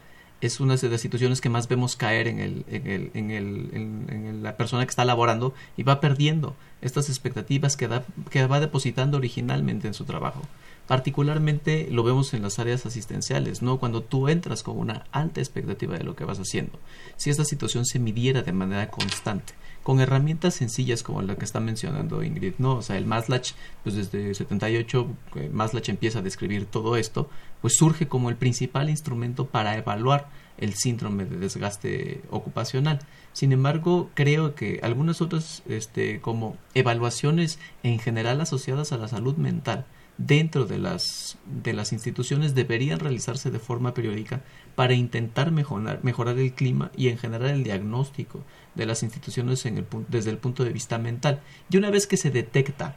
es 0.45 0.59
una 0.59 0.75
de 0.75 0.89
las 0.89 0.99
situaciones 0.99 1.39
que 1.39 1.49
más 1.49 1.69
vemos 1.69 1.95
caer 1.95 2.27
en, 2.27 2.39
el, 2.39 2.65
en, 2.67 2.88
el, 2.88 3.11
en, 3.13 3.31
el, 3.31 3.69
en, 4.09 4.43
la 4.43 4.57
persona 4.57 4.86
que 4.86 4.89
está 4.89 5.05
laborando 5.05 5.53
y 5.77 5.84
va 5.84 6.01
perdiendo 6.01 6.55
estas 6.81 7.07
expectativas 7.07 7.77
que, 7.77 7.88
da, 7.88 8.03
que 8.29 8.45
va 8.45 8.59
depositando 8.59 9.17
originalmente 9.17 9.88
en 9.88 9.93
su 9.93 10.03
trabajo. 10.03 10.41
Particularmente 10.86 11.88
lo 11.89 12.03
vemos 12.03 12.34
en 12.34 12.41
las 12.41 12.59
áreas 12.59 12.86
asistenciales, 12.86 13.61
¿no? 13.61 13.79
Cuando 13.79 14.03
tú 14.03 14.27
entras 14.27 14.63
con 14.63 14.77
una 14.77 15.05
alta 15.13 15.39
expectativa 15.39 15.97
de 15.97 16.03
lo 16.03 16.17
que 16.17 16.25
vas 16.25 16.39
haciendo. 16.39 16.77
Si 17.15 17.29
esta 17.29 17.45
situación 17.45 17.86
se 17.86 17.99
midiera 17.99 18.41
de 18.41 18.51
manera 18.51 18.89
constante, 18.91 19.53
con 19.84 19.99
herramientas 19.99 20.55
sencillas 20.55 21.03
como 21.03 21.21
la 21.21 21.36
que 21.36 21.45
está 21.45 21.59
mencionando 21.59 22.23
Ingrid, 22.23 22.53
¿no? 22.57 22.77
O 22.77 22.81
sea, 22.81 22.97
el 22.97 23.05
Maslach, 23.05 23.51
pues 23.84 23.95
desde 23.95 24.34
78, 24.34 25.07
eh, 25.36 25.49
Maslach 25.53 25.89
empieza 25.89 26.19
a 26.19 26.21
describir 26.21 26.65
todo 26.65 26.95
esto, 26.95 27.29
pues 27.61 27.75
surge 27.75 28.07
como 28.07 28.29
el 28.29 28.38
principal 28.38 28.89
instrumento 28.89 29.47
para 29.47 29.77
evaluar 29.77 30.29
el 30.57 30.73
síndrome 30.73 31.25
de 31.25 31.38
desgaste 31.38 32.21
ocupacional. 32.29 32.99
Sin 33.34 33.51
embargo, 33.51 34.09
creo 34.13 34.55
que 34.55 34.79
algunas 34.84 35.21
otras, 35.21 35.63
este, 35.67 36.21
como 36.21 36.57
evaluaciones 36.73 37.59
en 37.84 37.99
general 37.99 38.39
asociadas 38.41 38.91
a 38.91 38.97
la 38.97 39.07
salud 39.07 39.36
mental, 39.36 39.86
dentro 40.17 40.65
de 40.65 40.77
las, 40.77 41.38
de 41.45 41.73
las 41.73 41.91
instituciones 41.91 42.53
deberían 42.53 42.99
realizarse 42.99 43.51
de 43.51 43.59
forma 43.59 43.93
periódica 43.93 44.41
para 44.76 44.93
intentar 44.93 45.51
mejorar, 45.51 45.99
mejorar 46.03 46.38
el 46.39 46.53
clima 46.53 46.91
y 46.95 47.09
en 47.09 47.17
general 47.17 47.51
el 47.51 47.63
diagnóstico 47.63 48.43
de 48.76 48.86
las 48.86 49.03
instituciones 49.03 49.65
en 49.65 49.78
el, 49.78 49.86
desde 50.07 50.32
el 50.32 50.38
punto 50.38 50.63
de 50.63 50.71
vista 50.71 50.97
mental. 50.97 51.41
Y 51.69 51.78
una 51.78 51.89
vez 51.89 52.07
que 52.07 52.17
se 52.17 52.32
detecta 52.32 52.95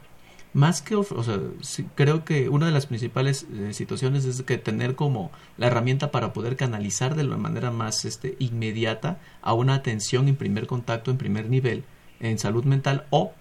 más 0.53 0.81
que, 0.81 0.95
o 0.95 1.03
sea, 1.03 1.39
creo 1.95 2.25
que 2.25 2.49
una 2.49 2.65
de 2.65 2.71
las 2.71 2.87
principales 2.87 3.45
eh, 3.53 3.73
situaciones 3.73 4.25
es 4.25 4.41
que 4.41 4.57
tener 4.57 4.95
como 4.95 5.31
la 5.57 5.67
herramienta 5.67 6.09
para 6.09 6.33
poder 6.33 6.55
canalizar 6.55 7.15
de 7.15 7.25
la 7.25 7.37
manera 7.37 7.69
más 7.69 8.05
este, 8.05 8.35
inmediata 8.39 9.19
a 9.41 9.53
una 9.53 9.75
atención 9.75 10.27
en 10.27 10.35
primer 10.35 10.65
contacto, 10.65 11.11
en 11.11 11.17
primer 11.17 11.49
nivel, 11.49 11.83
en 12.19 12.39
salud 12.39 12.63
mental 12.63 13.05
o 13.11 13.33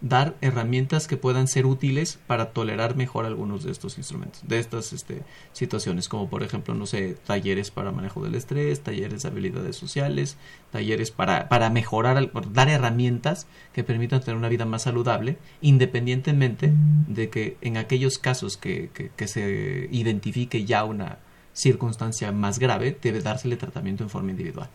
dar 0.00 0.34
herramientas 0.40 1.06
que 1.06 1.16
puedan 1.16 1.46
ser 1.46 1.66
útiles 1.66 2.18
para 2.26 2.52
tolerar 2.52 2.96
mejor 2.96 3.26
algunos 3.26 3.64
de 3.64 3.70
estos 3.70 3.98
instrumentos, 3.98 4.40
de 4.46 4.58
estas 4.58 4.92
este, 4.92 5.22
situaciones, 5.52 6.08
como 6.08 6.30
por 6.30 6.42
ejemplo, 6.42 6.74
no 6.74 6.86
sé, 6.86 7.16
talleres 7.26 7.70
para 7.70 7.92
manejo 7.92 8.22
del 8.24 8.34
estrés, 8.34 8.80
talleres 8.80 9.22
de 9.22 9.28
habilidades 9.28 9.76
sociales, 9.76 10.36
talleres 10.70 11.10
para, 11.10 11.48
para 11.48 11.68
mejorar, 11.70 12.30
dar 12.52 12.68
herramientas 12.68 13.46
que 13.72 13.84
permitan 13.84 14.20
tener 14.20 14.36
una 14.36 14.48
vida 14.48 14.64
más 14.64 14.82
saludable, 14.82 15.36
independientemente 15.60 16.72
de 17.06 17.28
que 17.28 17.56
en 17.60 17.76
aquellos 17.76 18.18
casos 18.18 18.56
que, 18.56 18.90
que, 18.94 19.10
que 19.14 19.28
se 19.28 19.88
identifique 19.90 20.64
ya 20.64 20.84
una 20.84 21.18
circunstancia 21.52 22.32
más 22.32 22.58
grave, 22.58 22.96
debe 23.02 23.20
dársele 23.20 23.56
tratamiento 23.56 24.02
en 24.02 24.10
forma 24.10 24.30
individual. 24.30 24.70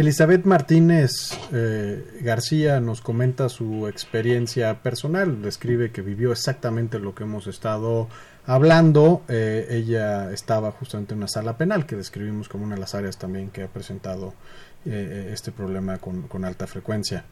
Elizabeth 0.00 0.46
Martínez 0.46 1.10
eh, 1.52 2.20
García 2.22 2.80
nos 2.80 3.02
comenta 3.02 3.50
su 3.50 3.86
experiencia 3.86 4.82
personal, 4.82 5.42
describe 5.42 5.92
que 5.92 6.00
vivió 6.00 6.32
exactamente 6.32 6.98
lo 6.98 7.14
que 7.14 7.24
hemos 7.24 7.46
estado 7.46 8.08
hablando. 8.46 9.22
Eh, 9.28 9.66
ella 9.68 10.32
estaba 10.32 10.70
justamente 10.72 11.12
en 11.12 11.18
una 11.18 11.28
sala 11.28 11.58
penal 11.58 11.84
que 11.84 11.96
describimos 11.96 12.48
como 12.48 12.64
una 12.64 12.76
de 12.76 12.80
las 12.80 12.94
áreas 12.94 13.18
también 13.18 13.50
que 13.50 13.64
ha 13.64 13.68
presentado 13.68 14.32
eh, 14.86 15.32
este 15.34 15.52
problema 15.52 15.98
con, 15.98 16.44
alta 16.46 16.66
frecuencia. 16.66 17.26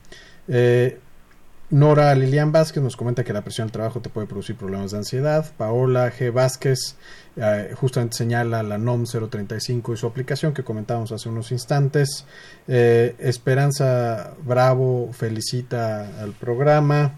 Nora 1.70 2.14
Lilian 2.14 2.50
Vázquez 2.50 2.82
nos 2.82 2.96
comenta 2.96 3.24
que 3.24 3.34
la 3.34 3.42
presión 3.42 3.66
del 3.66 3.72
trabajo 3.72 4.00
te 4.00 4.08
puede 4.08 4.26
producir 4.26 4.56
problemas 4.56 4.92
de 4.92 4.98
ansiedad. 4.98 5.44
Paola 5.58 6.10
G. 6.10 6.32
Vázquez 6.32 6.96
eh, 7.36 7.74
justamente 7.74 8.16
señala 8.16 8.62
la 8.62 8.78
NOM 8.78 9.04
035 9.04 9.92
y 9.92 9.96
su 9.98 10.06
aplicación 10.06 10.54
que 10.54 10.64
comentábamos 10.64 11.12
hace 11.12 11.28
unos 11.28 11.52
instantes. 11.52 12.24
Eh, 12.68 13.14
Esperanza 13.18 14.32
Bravo 14.42 15.10
felicita 15.12 16.22
al 16.22 16.32
programa. 16.32 17.16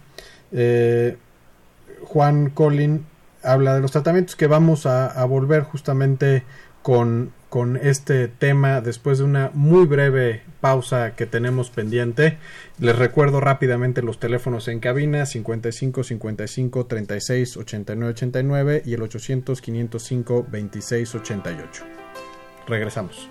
Eh, 0.50 1.16
Juan 2.06 2.50
Colin 2.50 3.06
habla 3.44 3.76
de 3.76 3.80
los 3.80 3.92
tratamientos 3.92 4.34
que 4.34 4.48
vamos 4.48 4.84
a 4.84 5.24
volver 5.26 5.62
justamente 5.62 6.42
con 6.82 7.32
con 7.50 7.76
este 7.76 8.28
tema 8.28 8.80
después 8.80 9.18
de 9.18 9.24
una 9.24 9.50
muy 9.52 9.84
breve 9.84 10.42
pausa 10.60 11.16
que 11.16 11.26
tenemos 11.26 11.68
pendiente. 11.68 12.38
Les 12.78 12.96
recuerdo 12.96 13.40
rápidamente 13.40 14.02
los 14.02 14.18
teléfonos 14.18 14.68
en 14.68 14.78
cabina 14.78 15.26
55 15.26 16.04
55 16.04 16.86
36 16.86 17.56
89 17.56 18.12
89 18.12 18.82
y 18.86 18.94
el 18.94 19.02
800 19.02 19.60
505 19.60 20.46
26 20.48 21.14
88. 21.16 21.84
Regresamos. 22.68 23.28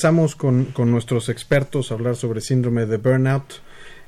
Regresamos 0.00 0.34
con, 0.34 0.64
con, 0.64 0.90
nuestros 0.90 1.28
expertos 1.28 1.90
a 1.90 1.94
hablar 1.94 2.16
sobre 2.16 2.40
síndrome 2.40 2.86
de 2.86 2.96
burnout. 2.96 3.60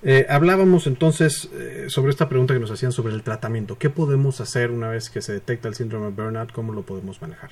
Eh, 0.03 0.24
hablábamos 0.30 0.86
entonces 0.86 1.51
eh, 1.53 1.84
sobre 1.88 2.09
esta 2.09 2.30
pregunta 2.30 2.55
que 2.55 2.61
nos 2.61 2.70
hacían 2.70 2.93
sobre 2.93 3.12
el 3.12 3.22
tratamiento. 3.22 3.76
¿Qué 3.76 3.90
podemos 3.90 4.40
hacer 4.40 4.70
una 4.70 4.88
vez 4.88 5.11
que 5.11 5.20
se 5.20 5.34
detecta 5.34 5.68
el 5.68 5.74
síndrome 5.74 6.07
de 6.07 6.12
burnout? 6.12 6.51
¿Cómo 6.53 6.72
lo 6.72 6.80
podemos 6.80 7.20
manejar? 7.20 7.51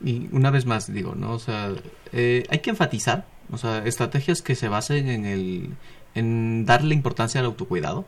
Y 0.00 0.28
una 0.30 0.52
vez 0.52 0.64
más 0.64 0.92
digo, 0.92 1.16
¿no? 1.16 1.32
O 1.32 1.40
sea, 1.40 1.74
eh, 2.12 2.44
hay 2.50 2.60
que 2.60 2.70
enfatizar, 2.70 3.26
o 3.50 3.58
sea, 3.58 3.84
estrategias 3.84 4.42
que 4.42 4.54
se 4.54 4.68
basen 4.68 5.08
en 5.08 5.26
el 5.26 5.70
en 6.14 6.64
darle 6.64 6.94
importancia 6.94 7.40
al 7.40 7.46
autocuidado. 7.46 8.06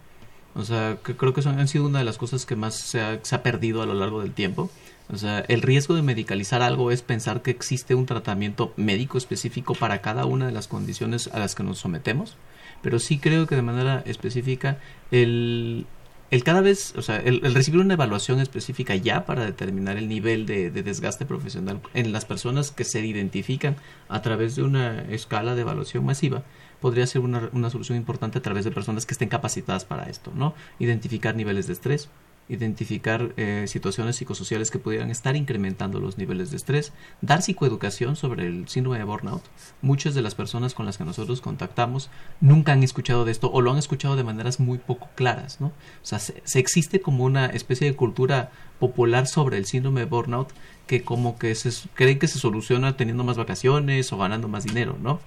O 0.54 0.62
sea, 0.62 0.98
que 1.04 1.16
creo 1.16 1.34
que 1.34 1.42
son, 1.42 1.58
han 1.58 1.66
sido 1.66 1.86
una 1.86 1.98
de 1.98 2.04
las 2.04 2.16
cosas 2.16 2.46
que 2.46 2.54
más 2.54 2.76
se 2.76 3.00
ha, 3.00 3.18
se 3.24 3.34
ha 3.34 3.42
perdido 3.42 3.82
a 3.82 3.86
lo 3.86 3.94
largo 3.94 4.20
del 4.20 4.34
tiempo. 4.34 4.70
O 5.12 5.16
sea, 5.16 5.40
el 5.40 5.60
riesgo 5.60 5.94
de 5.94 6.02
medicalizar 6.02 6.62
algo 6.62 6.90
es 6.90 7.02
pensar 7.02 7.42
que 7.42 7.50
existe 7.50 7.94
un 7.94 8.06
tratamiento 8.06 8.72
médico 8.76 9.18
específico 9.18 9.74
para 9.74 10.00
cada 10.00 10.24
una 10.24 10.46
de 10.46 10.52
las 10.52 10.66
condiciones 10.66 11.28
a 11.32 11.38
las 11.38 11.54
que 11.54 11.62
nos 11.62 11.78
sometemos, 11.78 12.36
pero 12.82 12.98
sí 12.98 13.18
creo 13.18 13.46
que 13.46 13.54
de 13.54 13.62
manera 13.62 14.02
específica 14.06 14.78
el, 15.10 15.86
el 16.30 16.42
cada 16.42 16.62
vez, 16.62 16.94
o 16.96 17.02
sea, 17.02 17.18
el, 17.18 17.42
recibir 17.54 17.80
una 17.80 17.94
evaluación 17.94 18.40
específica 18.40 18.96
ya 18.96 19.26
para 19.26 19.44
determinar 19.44 19.98
el 19.98 20.08
nivel 20.08 20.46
de, 20.46 20.70
desgaste 20.70 21.26
profesional 21.26 21.80
en 21.92 22.12
las 22.12 22.24
personas 22.24 22.70
que 22.70 22.84
se 22.84 23.04
identifican 23.04 23.76
a 24.08 24.22
través 24.22 24.56
de 24.56 24.62
una 24.62 25.02
escala 25.10 25.54
de 25.54 25.60
evaluación 25.60 26.04
masiva 26.04 26.44
podría 26.80 27.06
ser 27.06 27.22
una, 27.22 27.50
una 27.52 27.70
solución 27.70 27.96
importante 27.96 28.38
a 28.38 28.42
través 28.42 28.64
de 28.64 28.70
personas 28.70 29.06
que 29.06 29.14
estén 29.14 29.28
capacitadas 29.28 29.84
para 29.84 30.04
esto, 30.10 30.32
¿no? 30.34 30.54
Identificar 30.78 31.34
niveles 31.34 31.66
de 31.66 31.72
estrés, 31.74 32.08
identificar 32.48 33.32
eh, 33.36 33.64
situaciones 33.68 34.16
psicosociales 34.16 34.70
que 34.70 34.78
pudieran 34.78 35.10
estar 35.10 35.34
incrementando 35.36 36.00
los 36.00 36.18
niveles 36.18 36.50
de 36.50 36.56
estrés, 36.56 36.92
dar 37.20 37.42
psicoeducación 37.42 38.16
sobre 38.16 38.46
el 38.46 38.68
síndrome 38.68 38.98
de 38.98 39.04
burnout. 39.04 39.42
Muchas 39.80 40.14
de 40.14 40.22
las 40.22 40.34
personas 40.34 40.74
con 40.74 40.86
las 40.86 40.98
que 40.98 41.04
nosotros 41.04 41.40
contactamos 41.40 42.10
nunca 42.40 42.72
han 42.72 42.82
escuchado 42.82 43.24
de 43.24 43.32
esto 43.32 43.50
o 43.50 43.60
lo 43.60 43.70
han 43.70 43.78
escuchado 43.78 44.16
de 44.16 44.24
maneras 44.24 44.60
muy 44.60 44.78
poco 44.78 45.08
claras, 45.14 45.60
¿no? 45.60 45.68
O 45.68 45.72
sea, 46.02 46.18
se, 46.18 46.42
existe 46.58 47.00
como 47.00 47.24
una 47.24 47.46
especie 47.46 47.86
de 47.88 47.96
cultura 47.96 48.50
popular 48.78 49.26
sobre 49.26 49.56
el 49.56 49.66
síndrome 49.66 50.00
de 50.00 50.06
burnout 50.06 50.50
que 50.86 51.02
como 51.02 51.38
que 51.38 51.54
se 51.54 51.70
creen 51.94 52.18
que 52.18 52.28
se 52.28 52.38
soluciona 52.38 52.96
teniendo 52.96 53.24
más 53.24 53.38
vacaciones 53.38 54.12
o 54.12 54.18
ganando 54.18 54.48
más 54.48 54.64
dinero, 54.64 54.98
¿no? 55.00 55.20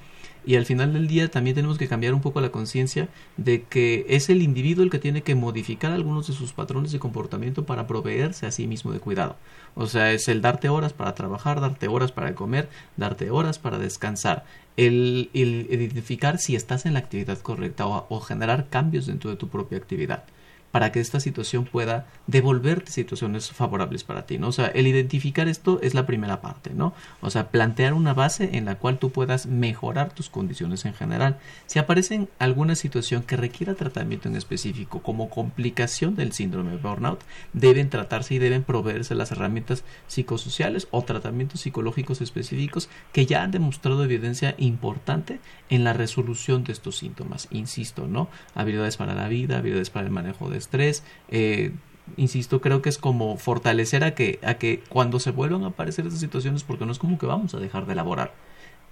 Y 0.47 0.55
al 0.55 0.65
final 0.65 0.93
del 0.93 1.09
día 1.09 1.29
también 1.29 1.55
tenemos 1.55 1.77
que 1.77 1.89
cambiar 1.89 2.13
un 2.13 2.21
poco 2.21 2.39
la 2.39 2.51
conciencia 2.53 3.09
de 3.35 3.63
que 3.63 4.05
es 4.07 4.29
el 4.29 4.41
individuo 4.41 4.81
el 4.81 4.89
que 4.89 4.97
tiene 4.97 5.21
que 5.21 5.35
modificar 5.35 5.91
algunos 5.91 6.27
de 6.27 6.33
sus 6.33 6.53
patrones 6.53 6.93
de 6.93 6.99
comportamiento 6.99 7.65
para 7.65 7.85
proveerse 7.85 8.45
a 8.47 8.51
sí 8.51 8.65
mismo 8.65 8.93
de 8.93 9.01
cuidado. 9.01 9.35
O 9.75 9.87
sea, 9.87 10.13
es 10.13 10.29
el 10.29 10.41
darte 10.41 10.69
horas 10.69 10.93
para 10.93 11.13
trabajar, 11.15 11.59
darte 11.59 11.89
horas 11.89 12.13
para 12.13 12.33
comer, 12.33 12.69
darte 12.95 13.29
horas 13.29 13.59
para 13.59 13.77
descansar. 13.77 14.45
El, 14.77 15.29
identificar 15.33 16.37
si 16.37 16.55
estás 16.55 16.85
en 16.85 16.93
la 16.93 16.99
actividad 16.99 17.39
correcta 17.39 17.85
o 17.85 18.19
generar 18.21 18.69
cambios 18.69 19.05
dentro 19.05 19.29
de 19.29 19.35
tu 19.35 19.49
propia 19.49 19.77
actividad 19.77 20.23
para 20.71 20.91
que 20.91 20.99
esta 20.99 21.19
situación 21.19 21.65
pueda 21.65 22.07
devolverte 22.27 22.91
situaciones 22.91 23.51
favorables 23.51 24.03
para 24.03 24.25
ti, 24.25 24.37
¿no? 24.37 24.49
O 24.49 24.51
sea, 24.51 24.67
el 24.67 24.87
identificar 24.87 25.47
esto 25.47 25.79
es 25.81 25.93
la 25.93 26.05
primera 26.05 26.41
parte, 26.41 26.71
¿no? 26.73 26.93
O 27.21 27.29
sea, 27.29 27.49
plantear 27.49 27.93
una 27.93 28.13
base 28.13 28.57
en 28.57 28.65
la 28.65 28.75
cual 28.75 28.99
tú 28.99 29.11
puedas 29.11 29.45
mejorar 29.45 30.13
tus 30.13 30.29
condiciones 30.29 30.85
en 30.85 30.93
general. 30.93 31.39
Si 31.65 31.79
aparece 31.79 32.27
alguna 32.39 32.75
situación 32.75 33.23
que 33.23 33.37
requiera 33.37 33.75
tratamiento 33.75 34.27
en 34.27 34.35
específico 34.35 35.01
como 35.01 35.29
complicación 35.29 36.15
del 36.15 36.33
síndrome 36.33 36.71
de 36.71 36.77
burnout, 36.77 37.21
deben 37.53 37.89
tratarse 37.89 38.35
y 38.35 38.39
deben 38.39 38.63
proveerse 38.63 39.15
las 39.15 39.31
herramientas 39.31 39.83
psicosociales 40.07 40.87
o 40.91 41.03
tratamientos 41.03 41.61
psicológicos 41.61 42.21
específicos 42.21 42.89
que 43.13 43.25
ya 43.25 43.43
han 43.43 43.51
demostrado 43.51 44.03
evidencia 44.03 44.55
importante 44.57 45.39
en 45.69 45.83
la 45.83 45.93
resolución 45.93 46.63
de 46.63 46.73
estos 46.73 46.97
síntomas. 46.97 47.47
Insisto, 47.51 48.07
¿no? 48.07 48.29
Habilidades 48.55 48.97
para 48.97 49.15
la 49.15 49.27
vida, 49.27 49.57
habilidades 49.57 49.89
para 49.89 50.05
el 50.05 50.11
manejo 50.11 50.49
de 50.49 50.56
estrés, 50.57 51.03
eh, 51.29 51.71
insisto, 52.15 52.61
creo 52.61 52.81
que 52.81 52.89
es 52.89 52.97
como 52.97 53.37
fortalecer 53.37 54.03
a 54.03 54.15
que, 54.15 54.39
a 54.43 54.55
que 54.55 54.81
cuando 54.89 55.19
se 55.19 55.31
vuelvan 55.31 55.63
a 55.63 55.67
aparecer 55.67 56.07
esas 56.07 56.19
situaciones, 56.19 56.63
porque 56.63 56.85
no 56.85 56.91
es 56.91 56.99
como 56.99 57.17
que 57.17 57.25
vamos 57.25 57.53
a 57.53 57.59
dejar 57.59 57.85
de 57.85 57.93
elaborar, 57.93 58.33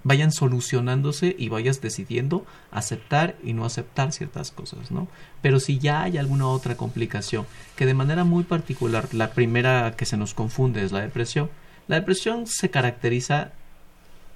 vayan 0.04 0.30
solucionándose 0.30 1.34
y 1.36 1.48
vayas 1.48 1.80
decidiendo 1.80 2.46
aceptar 2.70 3.36
y 3.42 3.54
no 3.54 3.64
aceptar 3.64 4.12
ciertas 4.12 4.52
cosas, 4.52 4.90
¿no? 4.90 5.08
Pero 5.42 5.58
si 5.58 5.78
ya 5.78 6.02
hay 6.02 6.18
alguna 6.18 6.46
otra 6.46 6.76
complicación, 6.76 7.46
que 7.74 7.86
de 7.86 7.94
manera 7.94 8.24
muy 8.24 8.44
particular, 8.44 9.12
la 9.12 9.32
primera 9.32 9.96
que 9.96 10.06
se 10.06 10.16
nos 10.16 10.34
confunde 10.34 10.84
es 10.84 10.92
la 10.92 11.00
depresión, 11.00 11.50
la 11.88 11.96
depresión 11.96 12.46
se 12.46 12.70
caracteriza 12.70 13.52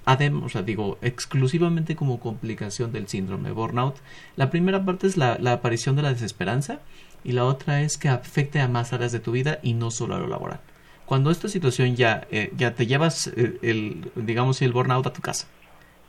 además, 0.05 0.43
o 0.45 0.49
sea, 0.49 0.61
digo, 0.61 0.97
exclusivamente 1.01 1.95
como 1.95 2.19
complicación 2.19 2.91
del 2.91 3.07
síndrome 3.07 3.51
burnout. 3.51 3.95
La 4.35 4.49
primera 4.49 4.85
parte 4.85 5.07
es 5.07 5.17
la, 5.17 5.37
la 5.39 5.53
aparición 5.53 5.95
de 5.95 6.01
la 6.01 6.13
desesperanza, 6.13 6.79
y 7.23 7.33
la 7.33 7.45
otra 7.45 7.81
es 7.81 7.97
que 7.97 8.09
afecte 8.09 8.59
a 8.59 8.67
más 8.67 8.93
áreas 8.93 9.11
de 9.11 9.19
tu 9.19 9.31
vida 9.31 9.59
y 9.61 9.73
no 9.73 9.91
solo 9.91 10.15
a 10.15 10.19
lo 10.19 10.27
laboral. 10.27 10.59
Cuando 11.05 11.29
esta 11.29 11.49
situación 11.49 11.95
ya, 11.95 12.25
eh, 12.31 12.51
ya 12.55 12.73
te 12.73 12.87
llevas 12.87 13.27
eh, 13.27 13.59
el, 13.61 14.11
digamos, 14.15 14.61
el 14.61 14.71
burnout 14.71 15.05
a 15.07 15.13
tu 15.13 15.21
casa 15.21 15.47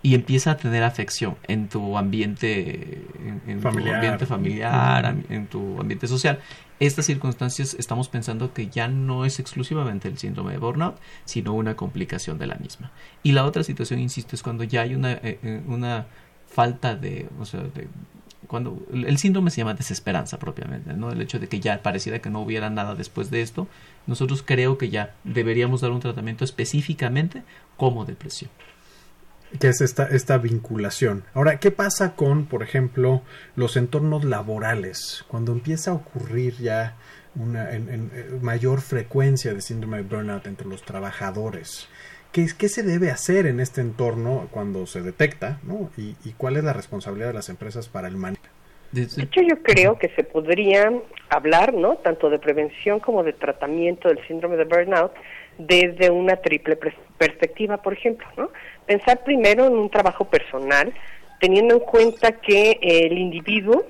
y 0.03 0.15
empieza 0.15 0.53
a 0.53 0.57
tener 0.57 0.83
afección 0.83 1.37
en 1.47 1.69
tu 1.69 1.97
ambiente, 1.97 3.03
en, 3.47 3.61
familiar. 3.61 3.93
tu 3.93 3.95
ambiente 3.95 4.27
familiar, 4.27 5.17
en 5.29 5.47
tu 5.47 5.81
ambiente 5.81 6.07
social, 6.07 6.41
estas 6.87 7.07
circunstancias 7.07 7.75
estamos 7.79 8.09
pensando 8.09 8.53
que 8.53 8.69
ya 8.69 8.89
no 8.89 9.25
es 9.25 9.39
exclusivamente 9.39 10.09
el 10.09 10.19
síndrome 10.19 10.53
de 10.53 10.59
burnout, 10.59 10.97
sino 11.25 11.55
una 11.55 11.77
complicación 11.77 12.39
de 12.39 12.47
la 12.47 12.57
misma. 12.57 12.91
Y 13.23 13.33
la 13.33 13.45
otra 13.45 13.63
situación, 13.63 14.01
insisto, 14.01 14.35
es 14.35 14.43
cuando 14.43 14.65
ya 14.65 14.83
hay 14.83 14.95
una, 14.95 15.13
eh, 15.13 15.39
eh, 15.43 15.63
una 15.67 16.07
falta 16.49 16.97
de, 16.97 17.29
o 17.39 17.45
sea, 17.45 17.61
de 17.61 17.89
cuando 18.47 18.85
el 18.93 19.17
síndrome 19.19 19.51
se 19.51 19.59
llama 19.59 19.75
desesperanza 19.75 20.39
propiamente, 20.39 20.93
¿no? 20.93 21.11
El 21.11 21.23
hecho 21.23 21.39
de 21.39 21.49
que 21.49 21.61
ya 21.61 21.83
pareciera 21.83 22.19
que 22.19 22.29
no 22.29 22.41
hubiera 22.41 22.69
nada 22.69 22.95
después 22.95 23.31
de 23.31 23.41
esto, 23.41 23.69
nosotros 24.07 24.43
creo 24.45 24.77
que 24.77 24.91
ya 24.91 25.15
deberíamos 25.25 25.81
dar 25.81 25.93
un 25.93 26.01
tratamiento 26.01 26.45
específicamente 26.45 27.45
como 27.77 28.05
depresión. 28.05 28.51
Que 29.61 29.69
es 29.69 29.81
esta, 29.81 30.05
esta 30.05 30.39
vinculación. 30.39 31.25
Ahora, 31.35 31.59
¿qué 31.59 31.71
pasa 31.71 32.15
con, 32.15 32.47
por 32.47 32.63
ejemplo, 32.63 33.23
los 33.55 33.77
entornos 33.77 34.25
laborales? 34.25 35.25
Cuando 35.29 35.53
empieza 35.53 35.91
a 35.91 35.95
ocurrir 35.95 36.55
ya 36.57 36.97
una 37.35 37.71
en, 37.73 38.11
eh, 38.15 38.39
mayor 38.41 38.81
frecuencia 38.81 39.55
de 39.55 39.61
síndrome 39.61 39.99
de 39.99 40.03
burnout 40.03 40.47
entre 40.47 40.69
los 40.69 40.83
trabajadores. 40.83 41.89
¿Qué, 42.31 42.47
¿Qué, 42.57 42.69
se 42.69 42.83
debe 42.83 43.11
hacer 43.11 43.47
en 43.47 43.61
este 43.61 43.81
entorno 43.81 44.49
cuando 44.51 44.87
se 44.87 45.03
detecta? 45.03 45.59
¿no? 45.63 45.91
¿Y, 45.97 46.17
y 46.25 46.33
cuál 46.33 46.57
es 46.57 46.65
la 46.65 46.73
responsabilidad 46.73 47.29
de 47.29 47.35
las 47.35 47.49
empresas 47.49 47.89
para 47.89 48.09
el 48.09 48.17
manejo? 48.17 48.43
De 48.93 49.03
hecho, 49.03 49.41
yo 49.41 49.63
creo 49.63 49.99
que 49.99 50.11
se 50.11 50.23
podría 50.23 50.93
hablar, 51.31 51.73
¿no? 51.73 51.97
Tanto 51.97 52.29
de 52.29 52.39
prevención 52.39 53.01
como 53.01 53.23
de 53.23 53.33
tratamiento 53.33 54.09
del 54.09 54.25
síndrome 54.27 54.59
de 54.59 54.65
burnout 54.65 55.13
desde 55.59 56.11
una 56.11 56.37
triple 56.37 56.79
perspectiva, 57.19 57.79
por 57.79 57.93
ejemplo, 57.93 58.27
¿no? 58.37 58.51
Pensar 58.87 59.23
primero 59.25 59.67
en 59.67 59.75
un 59.75 59.91
trabajo 59.91 60.25
personal, 60.25 60.93
teniendo 61.41 61.75
en 61.75 61.81
cuenta 61.81 62.33
que 62.41 62.79
el 62.81 63.19
individuo 63.19 63.85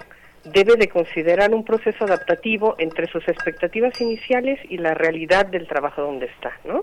debe 0.44 0.76
de 0.76 0.88
considerar 0.88 1.54
un 1.54 1.64
proceso 1.64 2.04
adaptativo 2.04 2.74
entre 2.78 3.06
sus 3.06 3.26
expectativas 3.28 4.00
iniciales 4.00 4.58
y 4.68 4.78
la 4.78 4.94
realidad 4.94 5.46
del 5.46 5.68
trabajo 5.68 6.02
donde 6.02 6.26
está, 6.26 6.52
¿no? 6.64 6.82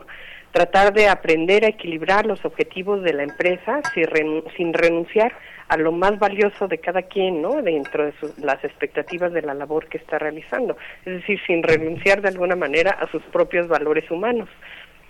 Tratar 0.52 0.94
de 0.94 1.08
aprender 1.08 1.66
a 1.66 1.70
equilibrar 1.70 2.26
los 2.26 2.44
objetivos 2.46 3.04
de 3.04 3.14
la 3.14 3.24
empresa 3.24 3.82
sin, 3.94 4.74
renunciar 4.74 5.34
a 5.70 5.78
lo 5.78 5.92
más 5.92 6.18
valioso 6.20 6.68
de 6.68 6.80
cada 6.80 7.04
quien, 7.04 7.42
¿no? 7.42 7.62
Dentro 7.62 8.06
de 8.06 8.14
las 8.38 8.64
expectativas 8.64 9.32
de 9.32 9.44
la 9.44 9.54
labor 9.54 9.88
que 9.88 10.00
está 10.00 10.18
realizando. 10.18 10.76
Es 11.06 11.14
decir, 11.14 11.40
sin 11.46 11.64
renunciar 11.64 12.22
de 12.22 12.30
alguna 12.30 12.56
manera 12.56 12.92
a 12.92 13.10
sus 13.12 13.22
propios 13.24 13.68
valores 13.68 14.10
humanos. 14.10 14.50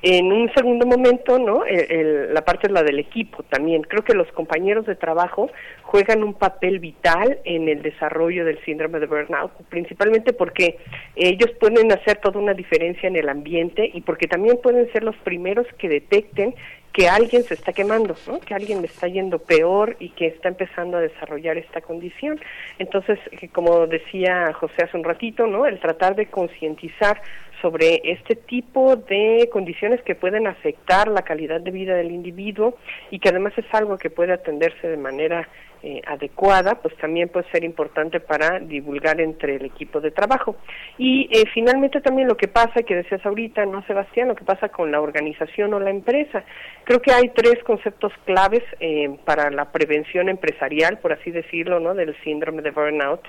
En 0.01 0.31
un 0.31 0.49
segundo 0.53 0.85
momento, 0.85 1.37
¿no? 1.37 1.63
la 1.65 2.45
parte 2.45 2.67
es 2.67 2.73
la 2.73 2.83
del 2.83 2.99
equipo 2.99 3.43
también. 3.43 3.81
Creo 3.83 4.03
que 4.03 4.13
los 4.13 4.31
compañeros 4.31 4.85
de 4.85 4.95
trabajo 4.95 5.49
juegan 5.83 6.23
un 6.23 6.33
papel 6.33 6.79
vital 6.79 7.39
en 7.43 7.67
el 7.67 7.81
desarrollo 7.81 8.45
del 8.45 8.63
síndrome 8.63 8.99
de 8.99 9.07
burnout, 9.07 9.51
principalmente 9.69 10.31
porque 10.31 10.77
ellos 11.15 11.51
pueden 11.59 11.91
hacer 11.91 12.17
toda 12.17 12.39
una 12.39 12.53
diferencia 12.53 13.07
en 13.07 13.17
el 13.17 13.27
ambiente 13.27 13.89
y 13.93 14.01
porque 14.01 14.27
también 14.27 14.59
pueden 14.63 14.89
ser 14.93 15.03
los 15.03 15.17
primeros 15.17 15.67
que 15.77 15.89
detecten 15.89 16.55
que 16.93 17.07
alguien 17.07 17.43
se 17.43 17.53
está 17.53 17.71
quemando, 17.71 18.15
¿no? 18.27 18.39
que 18.39 18.53
alguien 18.53 18.81
le 18.81 18.87
está 18.87 19.07
yendo 19.07 19.39
peor 19.39 19.95
y 19.99 20.09
que 20.09 20.27
está 20.27 20.49
empezando 20.49 20.97
a 20.97 21.01
desarrollar 21.01 21.57
esta 21.57 21.81
condición. 21.81 22.39
Entonces, 22.79 23.19
eh, 23.31 23.47
como 23.49 23.85
decía 23.87 24.51
José 24.53 24.83
hace 24.83 24.97
un 24.97 25.03
ratito, 25.03 25.45
¿no? 25.45 25.65
el 25.65 25.79
tratar 25.79 26.15
de 26.15 26.25
concientizar 26.27 27.21
sobre 27.61 28.01
este 28.03 28.35
tipo 28.35 28.95
de 28.95 29.49
condiciones 29.51 30.01
que 30.03 30.15
pueden 30.15 30.47
afectar 30.47 31.07
la 31.07 31.23
calidad 31.23 31.61
de 31.61 31.71
vida 31.71 31.95
del 31.95 32.11
individuo 32.11 32.77
y 33.11 33.19
que 33.19 33.29
además 33.29 33.53
es 33.57 33.65
algo 33.71 33.97
que 33.97 34.09
puede 34.09 34.33
atenderse 34.33 34.87
de 34.87 34.97
manera 34.97 35.47
eh, 35.81 36.01
adecuada, 36.05 36.75
pues 36.75 36.93
también 36.97 37.29
puede 37.29 37.49
ser 37.51 37.63
importante 37.63 38.19
para 38.19 38.59
divulgar 38.59 39.21
entre 39.21 39.55
el 39.55 39.63
equipo 39.63 40.01
de 40.01 40.11
trabajo. 40.11 40.57
Y 40.97 41.29
eh, 41.31 41.45
finalmente 41.53 42.01
también 42.01 42.27
lo 42.27 42.35
que 42.35 42.49
pasa, 42.49 42.83
que 42.83 42.95
decías 42.95 43.25
ahorita, 43.25 43.65
¿no, 43.65 43.81
Sebastián? 43.85 44.27
Lo 44.27 44.35
que 44.35 44.43
pasa 44.43 44.67
con 44.67 44.91
la 44.91 44.99
organización 44.99 45.73
o 45.73 45.79
la 45.79 45.89
empresa. 45.89 46.43
Creo 46.83 47.01
que 47.01 47.13
hay 47.13 47.29
tres 47.29 47.63
conceptos 47.63 48.11
claves 48.25 48.61
eh, 48.81 49.17
para 49.23 49.49
la 49.51 49.71
prevención 49.71 50.27
empresarial, 50.27 50.99
por 50.99 51.13
así 51.13 51.31
decirlo, 51.31 51.79
¿no? 51.79 51.95
Del 51.95 52.13
síndrome 52.23 52.61
de 52.61 52.71
burnout. 52.71 53.21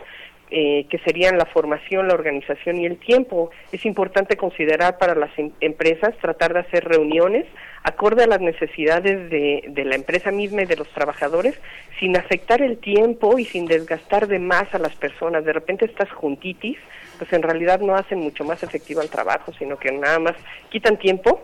Eh, 0.53 0.87
que 0.91 0.99
serían 0.99 1.39
la 1.39 1.47
formación, 1.47 2.09
la 2.09 2.15
organización 2.15 2.81
y 2.81 2.85
el 2.85 2.99
tiempo. 2.99 3.53
Es 3.71 3.87
importante 3.87 4.37
considerar 4.37 4.99
para 4.99 5.15
las 5.15 5.31
em-, 5.39 5.53
empresas 5.61 6.13
tratar 6.21 6.55
de 6.55 6.59
hacer 6.59 6.85
reuniones 6.85 7.47
acorde 7.85 8.25
a 8.25 8.27
las 8.27 8.41
necesidades 8.41 9.31
de, 9.31 9.63
de, 9.69 9.85
la 9.85 9.95
empresa 9.95 10.33
misma 10.33 10.63
y 10.63 10.67
de 10.67 10.75
los 10.75 10.89
trabajadores, 10.89 11.55
sin 12.01 12.17
afectar 12.17 12.63
el 12.63 12.79
tiempo 12.79 13.39
y 13.39 13.45
sin 13.45 13.67
desgastar 13.67 14.27
de 14.27 14.41
más 14.41 14.75
a 14.75 14.81
las 14.81 14.97
personas. 14.97 15.45
De 15.45 15.53
repente 15.53 15.85
estas 15.85 16.11
juntitis, 16.11 16.79
pues 17.17 17.33
en 17.33 17.43
realidad 17.43 17.79
no 17.79 17.95
hacen 17.95 18.19
mucho 18.19 18.45
más 18.45 18.65
efectivo 18.65 19.03
el 19.03 19.09
trabajo, 19.09 19.53
sino 19.53 19.79
que 19.79 19.93
nada 19.93 20.19
más 20.19 20.35
quitan 20.69 20.99
tiempo 20.99 21.41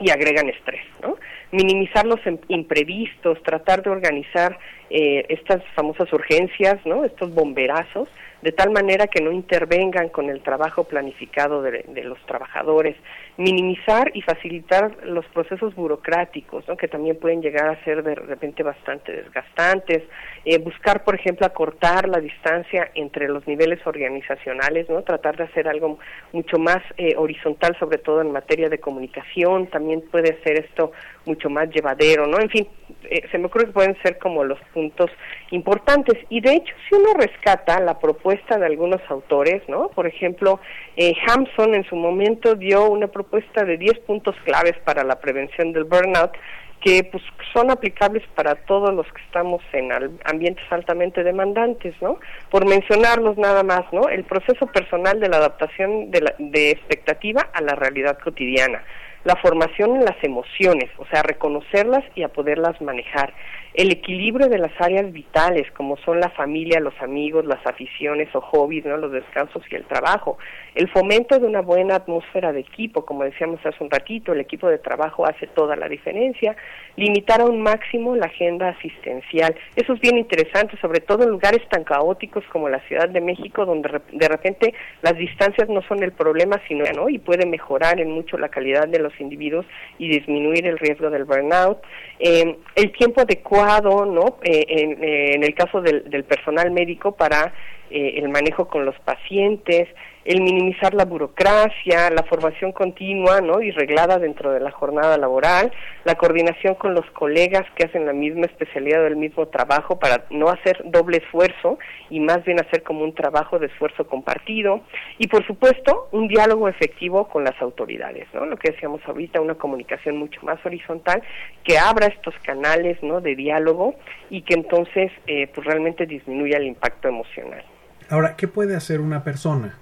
y 0.00 0.10
agregan 0.10 0.48
estrés, 0.48 0.84
¿no? 1.02 1.16
Minimizar 1.52 2.04
los 2.04 2.18
em-, 2.26 2.38
imprevistos, 2.48 3.40
tratar 3.44 3.82
de 3.82 3.90
organizar 3.90 4.58
eh, 4.90 5.24
estas 5.28 5.62
famosas 5.74 6.12
urgencias, 6.12 6.84
¿no? 6.84 7.04
Estos 7.04 7.32
bomberazos, 7.32 8.08
de 8.44 8.52
tal 8.52 8.70
manera 8.72 9.06
que 9.06 9.22
no 9.22 9.32
intervengan 9.32 10.10
con 10.10 10.28
el 10.28 10.42
trabajo 10.42 10.84
planificado 10.84 11.62
de, 11.62 11.82
los 12.04 12.18
trabajadores, 12.26 12.94
minimizar 13.38 14.10
y 14.12 14.20
facilitar 14.20 14.98
los 15.06 15.24
procesos 15.28 15.74
burocráticos, 15.74 16.66
que 16.78 16.86
también 16.86 17.18
pueden 17.18 17.40
llegar 17.40 17.70
a 17.70 17.82
ser 17.84 18.02
de 18.02 18.14
repente 18.14 18.62
bastante 18.62 19.12
desgastantes, 19.12 20.02
eh, 20.44 20.58
buscar, 20.58 21.04
por 21.04 21.14
ejemplo, 21.14 21.46
acortar 21.46 22.06
la 22.06 22.20
distancia 22.20 22.90
entre 22.94 23.28
los 23.28 23.46
niveles 23.46 23.80
organizacionales, 23.86 24.90
¿no? 24.90 25.00
tratar 25.04 25.38
de 25.38 25.44
hacer 25.44 25.66
algo 25.66 25.98
mucho 26.32 26.58
más 26.58 26.82
eh, 26.98 27.14
horizontal, 27.16 27.74
sobre 27.78 27.96
todo 27.96 28.20
en 28.20 28.30
materia 28.30 28.68
de 28.68 28.78
comunicación, 28.78 29.68
también 29.68 30.02
puede 30.10 30.38
ser 30.42 30.62
esto 30.62 30.92
mucho 31.24 31.48
más 31.48 31.70
llevadero, 31.70 32.26
¿no? 32.26 32.38
En 32.38 32.50
fin, 32.50 32.68
eh, 33.04 33.22
se 33.30 33.38
me 33.38 33.46
ocurre 33.46 33.66
que 33.66 33.72
pueden 33.72 33.96
ser 34.02 34.18
como 34.18 34.44
los 34.44 34.58
puntos 34.72 35.10
importantes. 35.50 36.18
Y 36.28 36.40
de 36.40 36.54
hecho, 36.54 36.74
si 36.88 36.96
uno 36.96 37.14
rescata 37.14 37.80
la 37.80 37.98
propuesta 37.98 38.58
de 38.58 38.66
algunos 38.66 39.00
autores, 39.08 39.62
¿no? 39.68 39.88
Por 39.88 40.06
ejemplo, 40.06 40.60
eh, 40.96 41.14
Hampson 41.26 41.74
en 41.74 41.84
su 41.84 41.96
momento 41.96 42.54
dio 42.54 42.88
una 42.88 43.08
propuesta 43.08 43.64
de 43.64 43.76
10 43.76 44.00
puntos 44.00 44.36
claves 44.44 44.76
para 44.84 45.04
la 45.04 45.20
prevención 45.20 45.72
del 45.72 45.84
burnout 45.84 46.32
que 46.80 47.02
pues 47.02 47.22
son 47.54 47.70
aplicables 47.70 48.22
para 48.34 48.56
todos 48.56 48.92
los 48.92 49.06
que 49.06 49.22
estamos 49.22 49.62
en 49.72 49.90
ambientes 50.24 50.64
altamente 50.70 51.24
demandantes, 51.24 51.94
¿no? 52.02 52.18
Por 52.50 52.66
mencionarlos 52.66 53.38
nada 53.38 53.62
más, 53.62 53.90
¿no? 53.90 54.08
El 54.10 54.24
proceso 54.24 54.66
personal 54.66 55.18
de 55.18 55.30
la 55.30 55.38
adaptación 55.38 56.10
de, 56.10 56.20
la, 56.20 56.34
de 56.38 56.72
expectativa 56.72 57.48
a 57.54 57.62
la 57.62 57.74
realidad 57.74 58.18
cotidiana 58.18 58.82
la 59.24 59.36
formación 59.36 59.96
en 59.96 60.04
las 60.04 60.22
emociones, 60.22 60.90
o 60.98 61.06
sea, 61.06 61.22
reconocerlas 61.22 62.04
y 62.14 62.22
a 62.22 62.28
poderlas 62.28 62.80
manejar, 62.80 63.32
el 63.74 63.90
equilibrio 63.90 64.48
de 64.48 64.58
las 64.58 64.70
áreas 64.78 65.12
vitales, 65.12 65.68
como 65.72 65.96
son 65.96 66.20
la 66.20 66.30
familia, 66.30 66.78
los 66.78 66.94
amigos, 67.00 67.44
las 67.44 67.66
aficiones 67.66 68.28
o 68.34 68.40
hobbies, 68.40 68.84
¿no? 68.84 68.96
los 68.96 69.10
descansos 69.10 69.64
y 69.68 69.74
el 69.74 69.84
trabajo, 69.84 70.38
el 70.76 70.88
fomento 70.88 71.40
de 71.40 71.46
una 71.46 71.60
buena 71.60 71.96
atmósfera 71.96 72.52
de 72.52 72.60
equipo, 72.60 73.04
como 73.04 73.24
decíamos 73.24 73.58
hace 73.66 73.82
un 73.82 73.90
ratito, 73.90 74.32
el 74.32 74.40
equipo 74.40 74.68
de 74.68 74.78
trabajo 74.78 75.26
hace 75.26 75.48
toda 75.48 75.74
la 75.74 75.88
diferencia, 75.88 76.54
limitar 76.96 77.40
a 77.40 77.46
un 77.46 77.62
máximo 77.62 78.14
la 78.14 78.26
agenda 78.26 78.68
asistencial. 78.68 79.56
Eso 79.74 79.94
es 79.94 80.00
bien 80.00 80.18
interesante, 80.18 80.76
sobre 80.80 81.00
todo 81.00 81.24
en 81.24 81.30
lugares 81.30 81.66
tan 81.68 81.82
caóticos 81.82 82.44
como 82.52 82.68
la 82.68 82.78
Ciudad 82.86 83.08
de 83.08 83.20
México, 83.20 83.66
donde 83.66 84.00
de 84.12 84.28
repente 84.28 84.72
las 85.02 85.16
distancias 85.16 85.68
no 85.68 85.82
son 85.82 86.00
el 86.04 86.12
problema, 86.12 86.60
sino 86.68 86.84
¿no? 86.94 87.08
y 87.08 87.18
puede 87.18 87.44
mejorar 87.44 88.00
en 88.00 88.12
mucho 88.12 88.38
la 88.38 88.50
calidad 88.50 88.86
de 88.86 89.00
los 89.00 89.13
individuos 89.20 89.66
y 89.98 90.08
disminuir 90.08 90.66
el 90.66 90.78
riesgo 90.78 91.10
del 91.10 91.24
burnout. 91.24 91.78
Eh, 92.18 92.56
el 92.74 92.92
tiempo 92.92 93.20
adecuado, 93.20 94.04
¿no? 94.04 94.38
Eh, 94.42 94.64
en, 94.68 95.44
el 95.44 95.54
caso 95.54 95.80
del, 95.80 96.24
personal 96.24 96.70
médico 96.70 97.12
para 97.12 97.52
eh, 97.90 98.14
el 98.16 98.28
manejo 98.28 98.68
con 98.68 98.84
los 98.84 98.98
pacientes, 99.00 99.88
el 100.24 100.40
minimizar 100.40 100.94
la 100.94 101.04
burocracia, 101.04 102.10
la 102.10 102.22
formación 102.24 102.72
continua 102.72 103.40
¿no? 103.40 103.60
y 103.60 103.70
reglada 103.70 104.18
dentro 104.18 104.52
de 104.52 104.60
la 104.60 104.70
jornada 104.70 105.18
laboral, 105.18 105.72
la 106.04 106.14
coordinación 106.14 106.74
con 106.74 106.94
los 106.94 107.04
colegas 107.12 107.64
que 107.76 107.84
hacen 107.84 108.06
la 108.06 108.12
misma 108.12 108.46
especialidad 108.46 109.02
o 109.02 109.06
el 109.06 109.16
mismo 109.16 109.46
trabajo 109.48 109.98
para 109.98 110.24
no 110.30 110.48
hacer 110.48 110.82
doble 110.86 111.18
esfuerzo 111.18 111.78
y 112.10 112.20
más 112.20 112.44
bien 112.44 112.60
hacer 112.60 112.82
como 112.82 113.04
un 113.04 113.14
trabajo 113.14 113.58
de 113.58 113.66
esfuerzo 113.66 114.06
compartido 114.06 114.82
y 115.18 115.28
por 115.28 115.46
supuesto 115.46 116.08
un 116.12 116.28
diálogo 116.28 116.68
efectivo 116.68 117.28
con 117.28 117.44
las 117.44 117.60
autoridades, 117.60 118.26
¿no? 118.32 118.46
lo 118.46 118.56
que 118.56 118.72
decíamos 118.72 119.02
ahorita, 119.06 119.40
una 119.40 119.54
comunicación 119.54 120.16
mucho 120.16 120.40
más 120.42 120.64
horizontal 120.64 121.22
que 121.62 121.78
abra 121.78 122.06
estos 122.06 122.34
canales 122.44 123.02
¿no? 123.02 123.20
de 123.20 123.34
diálogo 123.34 123.94
y 124.30 124.42
que 124.42 124.54
entonces 124.54 125.12
eh, 125.26 125.48
pues 125.54 125.66
realmente 125.66 126.06
disminuya 126.06 126.56
el 126.56 126.64
impacto 126.64 127.08
emocional. 127.08 127.62
Ahora, 128.10 128.36
¿qué 128.36 128.48
puede 128.48 128.76
hacer 128.76 129.00
una 129.00 129.24
persona? 129.24 129.78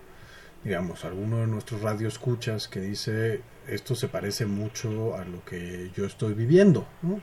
Digamos, 0.64 1.04
alguno 1.04 1.38
de 1.38 1.46
nuestros 1.46 1.82
radioescuchas 1.82 2.68
que 2.68 2.80
dice 2.80 3.42
esto 3.66 3.94
se 3.94 4.08
parece 4.08 4.46
mucho 4.46 5.14
a 5.16 5.24
lo 5.24 5.44
que 5.44 5.90
yo 5.96 6.04
estoy 6.04 6.34
viviendo. 6.34 6.86
¿no? 7.02 7.20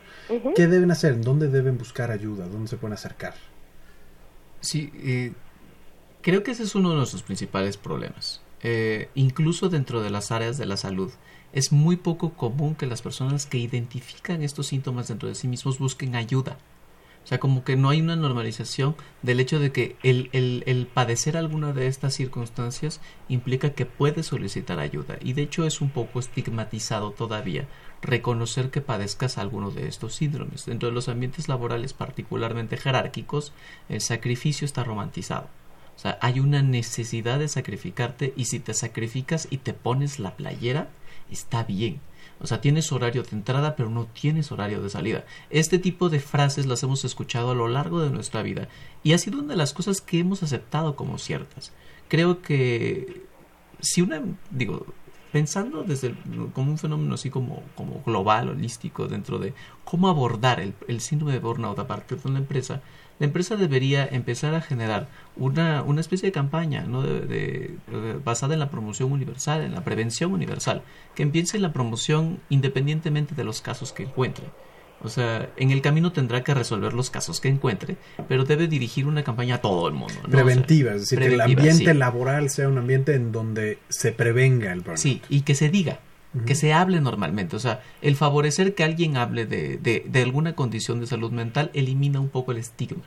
¿Qué 0.55 0.67
deben 0.67 0.91
hacer? 0.91 1.19
¿Dónde 1.21 1.47
deben 1.49 1.77
buscar 1.77 2.11
ayuda? 2.11 2.47
¿Dónde 2.47 2.69
se 2.69 2.77
pueden 2.77 2.93
acercar? 2.93 3.33
Sí, 4.61 4.91
eh, 4.95 5.33
Creo 6.21 6.43
que 6.43 6.51
ese 6.51 6.63
es 6.63 6.75
uno 6.75 6.89
de 6.89 6.97
nuestros 6.97 7.23
principales 7.23 7.77
problemas. 7.77 8.41
Eh, 8.61 9.09
incluso 9.15 9.69
dentro 9.69 10.01
de 10.01 10.09
las 10.09 10.31
áreas 10.31 10.57
de 10.57 10.65
la 10.65 10.75
salud, 10.75 11.11
es 11.53 11.71
muy 11.71 11.95
poco 11.95 12.33
común 12.33 12.75
que 12.75 12.85
las 12.85 13.01
personas 13.01 13.45
que 13.45 13.57
identifican 13.57 14.43
estos 14.43 14.67
síntomas 14.67 15.07
dentro 15.07 15.29
de 15.29 15.35
sí 15.35 15.47
mismos 15.47 15.79
busquen 15.79 16.15
ayuda. 16.15 16.57
Sea, 17.29 17.39
como 17.39 17.63
que 17.63 17.75
no 17.75 17.89
hay 17.89 18.01
una 18.01 18.15
normalización 18.15 18.95
del 19.21 19.39
hecho 19.39 19.59
de 19.59 19.71
que 19.71 19.97
el, 20.01 20.31
el, 20.31 20.63
el, 20.65 20.87
padecer 20.87 21.37
alguna 21.37 21.73
de 21.73 21.85
estas 21.85 22.15
circunstancias 22.15 23.01
implica 23.27 23.75
que 23.75 23.85
puedes 23.85 24.25
solicitar 24.25 24.79
ayuda. 24.79 25.19
Y 25.21 25.33
de 25.33 25.43
hecho 25.43 25.63
es 25.67 25.79
un 25.79 25.91
poco 25.91 26.19
estigmatizado 26.19 27.11
todavía 27.11 27.67
reconocer 28.01 28.71
que 28.71 28.81
padezcas 28.81 29.37
alguno 29.37 29.69
de 29.69 29.87
estos 29.87 30.15
síndromes. 30.15 30.65
Dentro 30.65 30.89
de 30.89 30.95
los 30.95 31.07
ambientes 31.07 31.47
laborales 31.47 31.93
particularmente 31.93 32.77
jerárquicos, 32.77 33.53
el 33.89 34.01
sacrificio 34.01 34.65
está 34.65 34.83
romantizado. 34.83 35.49
O 35.95 35.99
sea, 35.99 36.17
hay 36.23 36.39
una 36.39 36.63
necesidad 36.63 37.37
de 37.37 37.47
sacrificarte 37.47 38.33
y 38.37 38.45
si 38.45 38.59
te 38.59 38.73
sacrificas 38.73 39.47
y 39.51 39.57
te 39.57 39.75
pones 39.75 40.17
la 40.17 40.35
playera, 40.35 40.89
está 41.29 41.63
bien. 41.63 42.01
O 42.41 42.47
sea, 42.47 42.61
tienes 42.61 42.91
horario 42.91 43.23
de 43.23 43.29
entrada, 43.31 43.75
pero 43.75 43.89
no 43.89 44.05
tienes 44.05 44.51
horario 44.51 44.81
de 44.81 44.89
salida. 44.89 45.25
Este 45.49 45.77
tipo 45.77 46.09
de 46.09 46.19
frases 46.19 46.65
las 46.65 46.83
hemos 46.83 47.03
escuchado 47.03 47.51
a 47.51 47.55
lo 47.55 47.67
largo 47.67 48.01
de 48.01 48.09
nuestra 48.09 48.41
vida 48.41 48.67
y 49.03 49.13
ha 49.13 49.17
sido 49.17 49.39
una 49.39 49.49
de 49.49 49.57
las 49.57 49.73
cosas 49.73 50.01
que 50.01 50.19
hemos 50.19 50.41
aceptado 50.43 50.95
como 50.95 51.17
ciertas. 51.17 51.73
Creo 52.07 52.41
que 52.41 53.23
si 53.81 54.01
una, 54.01 54.21
digo, 54.51 54.85
pensando 55.31 55.83
desde 55.83 56.15
como 56.53 56.71
un 56.71 56.77
fenómeno 56.77 57.15
así 57.15 57.29
como, 57.29 57.63
como 57.75 58.01
global, 58.05 58.49
holístico, 58.49 59.07
dentro 59.07 59.37
de 59.37 59.53
cómo 59.83 60.09
abordar 60.09 60.59
el, 60.59 60.73
el 60.87 61.01
síndrome 61.01 61.33
de 61.33 61.39
burnout 61.39 61.77
a 61.79 61.87
partir 61.87 62.19
de 62.19 62.29
una 62.29 62.39
empresa, 62.39 62.81
la 63.19 63.25
empresa 63.25 63.57
debería 63.57 64.07
empezar 64.09 64.55
a 64.55 64.61
generar 64.61 65.07
una, 65.35 65.83
una 65.83 66.01
especie 66.01 66.27
de 66.27 66.31
campaña 66.31 66.83
¿no? 66.83 67.03
de, 67.03 67.75
basada 68.23 68.53
en 68.53 68.59
la 68.59 68.69
promoción 68.71 69.11
universal, 69.11 69.61
en 69.61 69.73
la 69.73 69.83
prevención 69.83 70.31
universal, 70.31 70.83
que 71.15 71.23
empiece 71.23 71.57
en 71.57 71.63
la 71.63 71.73
promoción 71.73 72.39
independientemente 72.49 73.35
de 73.35 73.43
los 73.43 73.61
casos 73.61 73.91
que 73.91 74.03
encuentre. 74.03 74.45
O 75.01 75.07
sea, 75.07 75.49
en 75.55 75.71
el 75.71 75.81
camino 75.81 76.11
tendrá 76.11 76.43
que 76.43 76.53
resolver 76.53 76.93
los 76.93 77.09
casos 77.09 77.39
que 77.39 77.47
encuentre, 77.47 77.95
pero 78.27 78.43
debe 78.43 78.67
dirigir 78.67 79.05
una 79.05 79.23
campaña 79.23 79.55
a 79.55 79.61
todo 79.61 79.87
el 79.87 79.93
mundo. 79.93 80.15
Preventiva, 80.29 80.93
es 80.93 81.01
decir, 81.01 81.19
que 81.19 81.27
el 81.27 81.39
ambiente 81.41 81.93
laboral 81.93 82.49
sea 82.49 82.67
un 82.67 82.77
ambiente 82.77 83.15
en 83.15 83.31
donde 83.31 83.79
se 83.87 84.11
prevenga 84.11 84.73
el 84.73 84.81
problema. 84.81 84.97
Sí, 84.97 85.21
y 85.29 85.41
que 85.41 85.55
se 85.55 85.69
diga, 85.69 85.99
que 86.45 86.55
se 86.55 86.73
hable 86.73 87.01
normalmente. 87.01 87.55
O 87.55 87.59
sea, 87.59 87.81
el 88.01 88.15
favorecer 88.15 88.75
que 88.75 88.83
alguien 88.83 89.17
hable 89.17 89.45
de, 89.45 89.77
de, 89.77 90.05
de, 90.07 90.21
alguna 90.21 90.55
condición 90.55 90.99
de 90.99 91.07
salud 91.07 91.31
mental 91.31 91.71
elimina 91.73 92.19
un 92.19 92.29
poco 92.29 92.51
el 92.51 92.57
estigma. 92.57 93.03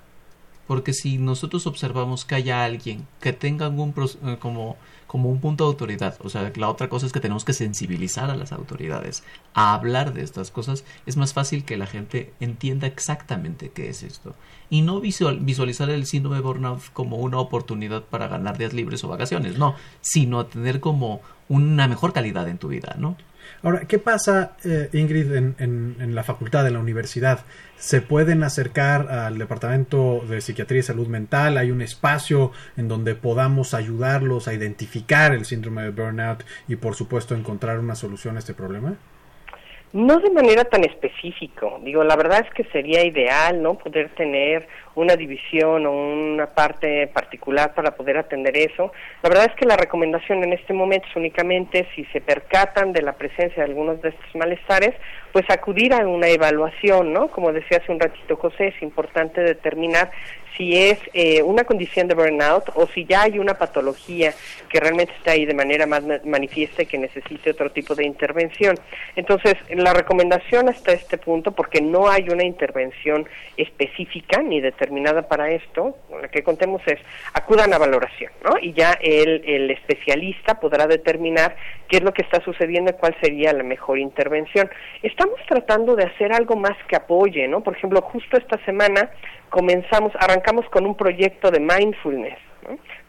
Porque 0.66 0.92
si 0.92 1.18
nosotros 1.18 1.66
observamos 1.66 2.24
que 2.24 2.34
haya 2.34 2.64
alguien 2.64 3.06
que 3.20 3.32
tenga 3.32 3.66
algún 3.66 3.94
eh, 4.24 4.36
como, 4.38 4.76
como 5.12 5.28
un 5.28 5.40
punto 5.40 5.64
de 5.64 5.68
autoridad, 5.68 6.16
o 6.24 6.30
sea, 6.30 6.50
la 6.56 6.70
otra 6.70 6.88
cosa 6.88 7.04
es 7.04 7.12
que 7.12 7.20
tenemos 7.20 7.44
que 7.44 7.52
sensibilizar 7.52 8.30
a 8.30 8.34
las 8.34 8.50
autoridades 8.50 9.24
a 9.52 9.74
hablar 9.74 10.14
de 10.14 10.22
estas 10.22 10.50
cosas, 10.50 10.86
es 11.04 11.18
más 11.18 11.34
fácil 11.34 11.66
que 11.66 11.76
la 11.76 11.86
gente 11.86 12.32
entienda 12.40 12.86
exactamente 12.86 13.70
qué 13.74 13.90
es 13.90 14.04
esto. 14.04 14.34
Y 14.70 14.80
no 14.80 15.02
visualizar 15.02 15.90
el 15.90 16.06
síndrome 16.06 16.36
de 16.36 16.42
burnout 16.42 16.80
como 16.94 17.18
una 17.18 17.36
oportunidad 17.36 18.04
para 18.04 18.26
ganar 18.26 18.56
días 18.56 18.72
libres 18.72 19.04
o 19.04 19.08
vacaciones, 19.08 19.58
no, 19.58 19.76
sino 20.00 20.46
tener 20.46 20.80
como 20.80 21.20
una 21.50 21.88
mejor 21.88 22.14
calidad 22.14 22.48
en 22.48 22.56
tu 22.56 22.68
vida, 22.68 22.96
¿no? 22.98 23.18
Ahora, 23.62 23.86
¿qué 23.86 23.98
pasa, 23.98 24.56
eh, 24.64 24.88
Ingrid, 24.92 25.32
en, 25.34 25.54
en, 25.58 26.14
la 26.14 26.24
facultad, 26.24 26.66
en 26.66 26.74
la 26.74 26.80
universidad? 26.80 27.44
¿Se 27.76 28.00
pueden 28.00 28.42
acercar 28.42 29.10
al 29.10 29.38
Departamento 29.38 30.24
de 30.28 30.40
Psiquiatría 30.40 30.80
y 30.80 30.82
Salud 30.82 31.06
Mental? 31.06 31.56
¿Hay 31.58 31.70
un 31.70 31.82
espacio 31.82 32.50
en 32.76 32.88
donde 32.88 33.14
podamos 33.14 33.74
ayudarlos 33.74 34.48
a 34.48 34.54
identificar 34.54 35.01
el 35.32 35.44
síndrome 35.44 35.82
de 35.82 35.90
burnout 35.90 36.44
y, 36.68 36.76
por 36.76 36.94
supuesto, 36.94 37.34
encontrar 37.34 37.78
una 37.78 37.94
solución 37.94 38.36
a 38.36 38.38
este 38.38 38.54
problema? 38.54 38.96
No 39.92 40.20
de 40.20 40.30
manera 40.30 40.64
tan 40.64 40.84
específico. 40.84 41.78
Digo, 41.84 42.02
la 42.02 42.16
verdad 42.16 42.46
es 42.46 42.54
que 42.54 42.64
sería 42.72 43.04
ideal, 43.04 43.62
¿no? 43.62 43.74
Poder 43.74 44.08
tener 44.14 44.66
una 44.94 45.16
división 45.16 45.84
o 45.84 45.92
una 45.92 46.46
parte 46.46 47.08
particular 47.08 47.74
para 47.74 47.94
poder 47.94 48.16
atender 48.16 48.56
eso. 48.56 48.90
La 49.22 49.28
verdad 49.28 49.50
es 49.50 49.54
que 49.56 49.66
la 49.66 49.76
recomendación 49.76 50.44
en 50.44 50.54
este 50.54 50.72
momento 50.72 51.06
es 51.10 51.16
únicamente 51.16 51.86
si 51.94 52.06
se 52.06 52.22
percatan 52.22 52.94
de 52.94 53.02
la 53.02 53.12
presencia 53.12 53.62
de 53.62 53.68
algunos 53.68 54.00
de 54.00 54.10
estos 54.10 54.34
malestares, 54.34 54.94
pues 55.30 55.44
acudir 55.50 55.92
a 55.92 56.06
una 56.06 56.28
evaluación, 56.28 57.12
¿no? 57.12 57.28
Como 57.28 57.52
decía 57.52 57.76
hace 57.82 57.92
un 57.92 58.00
ratito 58.00 58.36
José, 58.36 58.68
es 58.68 58.82
importante 58.82 59.42
determinar 59.42 60.10
si 60.56 60.76
es 60.76 60.98
eh, 61.14 61.42
una 61.42 61.64
condición 61.64 62.08
de 62.08 62.14
burnout 62.14 62.70
o 62.74 62.86
si 62.88 63.04
ya 63.04 63.22
hay 63.22 63.38
una 63.38 63.54
patología 63.54 64.34
que 64.68 64.80
realmente 64.80 65.12
está 65.16 65.32
ahí 65.32 65.46
de 65.46 65.54
manera 65.54 65.86
más 65.86 66.02
manifiesta 66.24 66.82
y 66.82 66.86
que 66.86 66.98
necesite 66.98 67.50
otro 67.50 67.70
tipo 67.70 67.94
de 67.94 68.04
intervención. 68.04 68.78
Entonces, 69.16 69.54
la 69.70 69.92
recomendación 69.92 70.68
hasta 70.68 70.92
este 70.92 71.18
punto, 71.18 71.52
porque 71.52 71.80
no 71.80 72.08
hay 72.08 72.28
una 72.28 72.44
intervención 72.44 73.26
específica 73.56 74.42
ni 74.42 74.60
determinada 74.60 75.22
para 75.22 75.50
esto, 75.50 75.96
la 76.20 76.28
que 76.28 76.42
contemos 76.42 76.82
es 76.86 76.98
acudan 77.34 77.72
a 77.74 77.78
valoración, 77.78 78.32
¿no? 78.44 78.58
Y 78.60 78.72
ya 78.72 78.92
el, 79.00 79.42
el 79.46 79.70
especialista 79.70 80.60
podrá 80.60 80.86
determinar 80.86 81.56
qué 81.88 81.98
es 81.98 82.02
lo 82.02 82.12
que 82.12 82.22
está 82.22 82.42
sucediendo 82.42 82.90
y 82.90 82.94
cuál 82.94 83.16
sería 83.20 83.52
la 83.52 83.62
mejor 83.62 83.98
intervención. 83.98 84.70
Estamos 85.02 85.38
tratando 85.46 85.96
de 85.96 86.04
hacer 86.04 86.32
algo 86.32 86.56
más 86.56 86.76
que 86.88 86.96
apoye, 86.96 87.46
¿no? 87.48 87.62
Por 87.62 87.76
ejemplo, 87.76 88.00
justo 88.02 88.36
esta 88.36 88.62
semana 88.64 89.10
comenzamos, 89.52 90.12
arrancamos 90.18 90.64
con 90.70 90.86
un 90.86 90.96
proyecto 90.96 91.50
de 91.50 91.60
mindfulness 91.60 92.38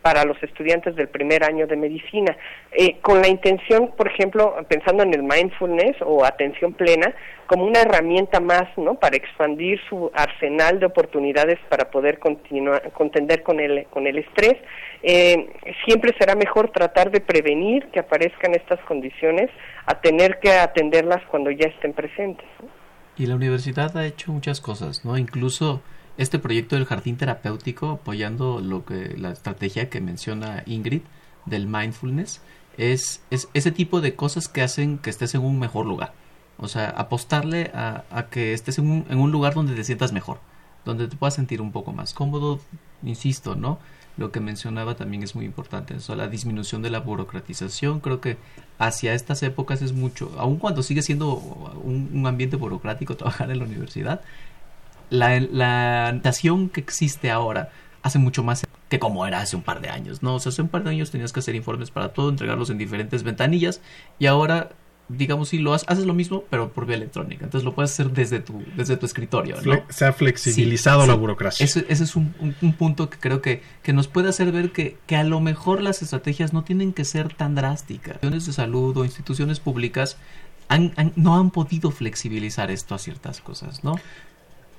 para 0.01 0.25
los 0.25 0.41
estudiantes 0.43 0.95
del 0.95 1.07
primer 1.07 1.45
año 1.45 1.65
de 1.67 1.77
medicina, 1.77 2.35
eh, 2.73 2.97
con 3.01 3.21
la 3.21 3.29
intención, 3.29 3.93
por 3.95 4.09
ejemplo, 4.09 4.55
pensando 4.67 5.03
en 5.03 5.13
el 5.13 5.23
mindfulness 5.23 5.95
o 6.01 6.25
atención 6.25 6.73
plena, 6.73 7.13
como 7.47 7.63
una 7.65 7.81
herramienta 7.81 8.41
más, 8.41 8.65
¿no? 8.75 8.95
Para 8.95 9.15
expandir 9.15 9.79
su 9.87 10.11
arsenal 10.13 10.79
de 10.79 10.87
oportunidades 10.87 11.59
para 11.69 11.89
poder 11.89 12.19
continuar, 12.19 12.91
contender 12.91 13.43
con 13.43 13.61
el, 13.61 13.85
con 13.91 14.05
el 14.05 14.17
estrés. 14.17 14.55
Eh, 15.03 15.47
siempre 15.85 16.11
será 16.19 16.35
mejor 16.35 16.71
tratar 16.71 17.09
de 17.09 17.21
prevenir 17.21 17.85
que 17.87 17.99
aparezcan 17.99 18.55
estas 18.55 18.81
condiciones 18.81 19.49
a 19.85 20.01
tener 20.01 20.39
que 20.41 20.51
atenderlas 20.51 21.21
cuando 21.29 21.49
ya 21.51 21.67
estén 21.67 21.93
presentes. 21.93 22.47
Y 23.15 23.27
la 23.27 23.35
universidad 23.35 23.95
ha 23.95 24.05
hecho 24.05 24.33
muchas 24.33 24.59
cosas, 24.59 25.05
¿no? 25.05 25.17
Incluso 25.17 25.81
este 26.17 26.39
proyecto 26.39 26.75
del 26.75 26.85
jardín 26.85 27.17
terapéutico 27.17 27.89
apoyando 27.91 28.59
lo 28.61 28.85
que 28.85 29.15
la 29.17 29.31
estrategia 29.31 29.89
que 29.89 30.01
menciona 30.01 30.63
Ingrid 30.65 31.01
del 31.45 31.67
mindfulness 31.67 32.41
es, 32.77 33.21
es 33.29 33.49
ese 33.53 33.71
tipo 33.71 34.01
de 34.01 34.15
cosas 34.15 34.47
que 34.47 34.61
hacen 34.61 34.97
que 34.97 35.09
estés 35.09 35.35
en 35.35 35.41
un 35.41 35.59
mejor 35.59 35.85
lugar. 35.85 36.13
O 36.57 36.67
sea, 36.67 36.89
apostarle 36.89 37.71
a, 37.73 38.27
que 38.29 38.53
estés 38.53 38.77
en 38.77 38.89
un, 38.89 39.05
en 39.09 39.19
un 39.19 39.31
lugar 39.31 39.53
donde 39.53 39.75
te 39.75 39.83
sientas 39.83 40.13
mejor, 40.13 40.39
donde 40.85 41.07
te 41.07 41.15
puedas 41.15 41.33
sentir 41.33 41.61
un 41.61 41.71
poco 41.71 41.93
más 41.93 42.13
cómodo, 42.13 42.59
insisto, 43.03 43.55
¿no? 43.55 43.79
Lo 44.15 44.31
que 44.31 44.39
mencionaba 44.39 44.95
también 44.95 45.23
es 45.23 45.33
muy 45.33 45.45
importante. 45.45 45.95
La 46.15 46.27
disminución 46.27 46.83
de 46.83 46.91
la 46.91 46.99
burocratización, 46.99 47.99
creo 47.99 48.21
que 48.21 48.37
hacia 48.77 49.15
estas 49.15 49.41
épocas 49.41 49.81
es 49.81 49.93
mucho, 49.93 50.31
aun 50.37 50.57
cuando 50.57 50.83
sigue 50.83 51.01
siendo 51.01 51.33
un 51.33 52.25
ambiente 52.27 52.55
burocrático 52.55 53.17
trabajar 53.17 53.49
en 53.49 53.57
la 53.57 53.65
universidad, 53.65 54.21
la, 55.13 55.39
la 55.39 56.19
que 56.73 56.81
existe 56.81 57.29
ahora 57.29 57.69
hace 58.01 58.19
mucho 58.19 58.43
más 58.43 58.63
que 58.89 58.99
como 58.99 59.25
era 59.25 59.39
hace 59.39 59.55
un 59.55 59.61
par 59.61 59.79
de 59.79 59.89
años, 59.89 60.23
¿no? 60.23 60.35
O 60.35 60.39
sea, 60.39 60.49
hace 60.49 60.61
un 60.61 60.67
par 60.67 60.83
de 60.83 60.89
años 60.89 61.11
tenías 61.11 61.31
que 61.31 61.39
hacer 61.39 61.55
informes 61.55 61.91
para 61.91 62.13
todo, 62.13 62.29
entregarlos 62.29 62.69
en 62.69 62.77
diferentes 62.77 63.23
ventanillas 63.23 63.81
y 64.19 64.25
ahora 64.25 64.71
digamos 65.09 65.49
si 65.49 65.59
lo 65.59 65.73
haces, 65.73 66.05
lo 66.05 66.13
mismo 66.13 66.45
pero 66.49 66.71
por 66.71 66.87
vía 66.87 66.95
electrónica. 66.95 67.45
Entonces 67.45 67.63
lo 67.63 67.75
puedes 67.75 67.91
hacer 67.91 68.11
desde 68.11 68.39
tu 68.39 68.63
desde 68.75 68.97
tu 68.97 69.05
escritorio 69.05 69.57
¿no? 69.61 69.83
se 69.89 70.05
ha 70.05 70.13
flexibilizado 70.13 71.05
la 71.05 71.13
burocracia. 71.13 71.63
Ese, 71.63 71.85
ese 71.89 72.05
es 72.05 72.15
un, 72.15 72.33
un, 72.39 72.73
punto 72.73 73.09
que 73.09 73.19
creo 73.19 73.41
que, 73.41 73.61
que 73.83 73.93
nos 73.93 74.07
puede 74.07 74.29
hacer 74.29 74.51
ver 74.51 74.71
que, 74.71 74.97
que 75.05 75.15
a 75.15 75.23
lo 75.23 75.39
mejor 75.41 75.81
las 75.81 76.01
estrategias 76.01 76.53
no 76.53 76.63
tienen 76.63 76.93
que 76.93 77.05
ser 77.05 77.33
tan 77.33 77.53
drásticas. 77.53 78.15
Instituciones 78.15 78.45
de 78.47 78.53
salud 78.53 78.97
o 78.97 79.05
instituciones 79.05 79.59
públicas 79.59 80.17
han, 80.69 80.93
no 81.15 81.35
han 81.39 81.51
podido 81.51 81.91
flexibilizar 81.91 82.71
esto 82.71 82.95
a 82.95 82.99
ciertas 82.99 83.41
cosas 83.41 83.83
no 83.83 83.95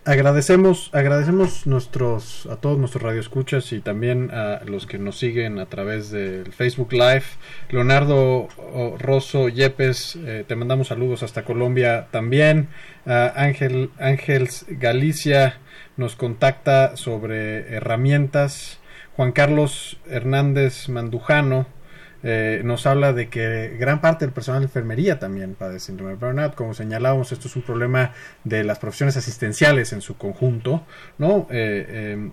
agradecemos, 0.04 0.90
agradecemos 0.92 1.66
nuestros, 1.66 2.46
a 2.46 2.56
todos 2.56 2.78
nuestros 2.78 3.02
radioescuchas 3.02 3.72
y 3.72 3.80
también 3.80 4.30
a 4.32 4.60
los 4.64 4.86
que 4.86 4.98
nos 4.98 5.18
siguen 5.18 5.58
a 5.58 5.66
través 5.66 6.10
del 6.10 6.52
Facebook 6.52 6.92
Live. 6.92 7.24
Leonardo 7.70 8.48
Rosso 8.98 9.48
Yepes, 9.48 10.16
eh, 10.16 10.44
te 10.46 10.56
mandamos 10.56 10.88
saludos 10.88 11.22
hasta 11.22 11.44
Colombia 11.44 12.08
también. 12.10 12.68
Ángel 13.06 13.90
Ángels 13.98 14.64
Galicia 14.68 15.58
nos 15.96 16.16
contacta 16.16 16.96
sobre 16.96 17.74
herramientas. 17.74 18.80
Juan 19.16 19.32
Carlos 19.32 19.98
Hernández 20.08 20.88
Mandujano 20.88 21.66
eh, 22.26 22.62
nos 22.64 22.86
habla 22.86 23.12
de 23.12 23.28
que 23.28 23.76
gran 23.78 24.00
parte 24.00 24.24
del 24.24 24.32
personal 24.32 24.62
de 24.62 24.66
enfermería 24.66 25.18
también 25.18 25.54
padece 25.54 25.86
síndrome 25.86 26.12
de 26.12 26.16
burnout. 26.16 26.54
Como 26.54 26.72
señalábamos, 26.72 27.30
esto 27.32 27.48
es 27.48 27.56
un 27.56 27.62
problema 27.62 28.12
de 28.44 28.64
las 28.64 28.78
profesiones 28.78 29.18
asistenciales 29.18 29.92
en 29.92 30.00
su 30.00 30.16
conjunto, 30.16 30.86
¿no? 31.18 31.46
Eh, 31.50 32.12
em, 32.12 32.32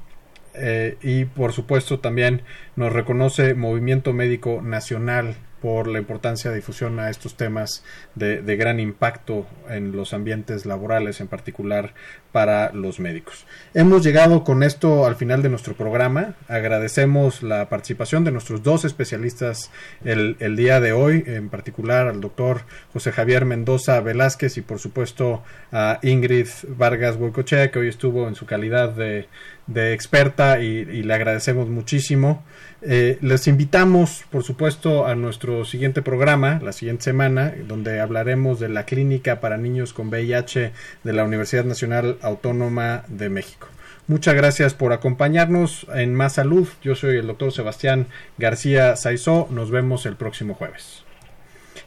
eh, 0.54 0.98
y 1.02 1.26
por 1.26 1.52
supuesto 1.52 2.00
también 2.00 2.42
nos 2.78 2.94
reconoce 2.94 3.54
Movimiento 3.54 4.14
Médico 4.14 4.62
Nacional 4.62 5.36
por 5.62 5.88
la 5.88 6.00
importancia 6.00 6.50
de 6.50 6.58
difusión 6.58 7.00
a 7.00 7.10
estos 7.10 7.36
temas 7.36 7.84
de, 8.16 8.42
gran 8.56 8.80
impacto 8.80 9.46
en 9.70 9.92
los 9.92 10.14
ambientes 10.14 10.66
laborales, 10.66 11.22
en 11.22 11.28
particular 11.28 11.94
para 12.32 12.72
los 12.74 13.00
médicos. 13.00 13.46
Hemos 13.74 14.04
llegado 14.04 14.44
con 14.44 14.64
esto 14.64 15.06
al 15.06 15.16
final 15.16 15.42
de 15.42 15.50
nuestro 15.50 15.76
programa. 15.76 16.36
Agradecemos 16.48 17.44
la 17.44 17.70
participación 17.70 18.24
de 18.24 18.32
nuestros 18.32 18.64
dos 18.64 18.86
especialistas 18.86 19.72
el, 20.04 20.36
el 20.40 20.56
día 20.56 20.80
de 20.80 20.94
hoy, 20.94 21.24
en 21.28 21.50
particular 21.50 22.08
al 22.08 22.22
doctor 22.22 22.62
José 22.94 23.12
Javier 23.12 23.46
Mendoza 23.46 24.00
Velázquez 24.02 24.58
y 24.58 24.62
por 24.62 24.80
supuesto 24.80 25.44
a 25.72 26.00
Ingrid 26.02 26.48
Vargas 26.70 27.18
Huecochea, 27.18 27.72
que 27.72 27.80
hoy 27.80 27.88
estuvo 27.88 28.28
en 28.28 28.36
su 28.36 28.46
calidad 28.46 28.90
de, 28.90 29.28
de 29.68 29.94
experta 29.94 30.60
y, 30.60 31.04
le 31.04 31.14
agradecemos 31.14 31.70
muchísimo. 31.70 32.44
Eh, 32.82 33.18
les 33.22 33.48
invitamos, 33.48 34.24
por 34.32 34.44
supuesto, 34.44 35.06
a 35.06 35.16
nuestro 35.16 35.66
siguiente 35.66 36.02
programa, 36.02 36.60
la 36.64 36.72
siguiente 36.72 37.04
semana, 37.04 37.54
donde 37.68 38.00
hablaremos 38.00 38.60
de 38.60 38.70
la 38.70 38.86
clínica 38.86 39.40
para 39.40 39.58
niños 39.58 39.94
con 39.94 40.10
VIH 40.10 40.72
de 41.04 41.14
la 41.14 41.24
Universidad 41.24 41.66
Nacional 41.66 42.18
Autónoma 42.22 43.04
de 43.08 43.30
México. 43.30 43.68
Muchas 44.08 44.36
gracias 44.36 44.74
por 44.74 44.94
acompañarnos 44.94 45.88
en 45.94 46.16
Más 46.16 46.34
Salud. 46.34 46.68
Yo 46.84 46.96
soy 46.96 47.18
el 47.18 47.28
doctor 47.28 47.52
Sebastián 47.52 48.08
García 48.38 48.96
Saizó. 48.96 49.48
Nos 49.52 49.72
vemos 49.72 50.06
el 50.06 50.16
próximo 50.16 50.56
jueves. 50.56 51.04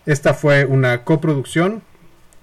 Esta 0.07 0.33
fue 0.33 0.65
una 0.65 1.03
coproducción 1.03 1.83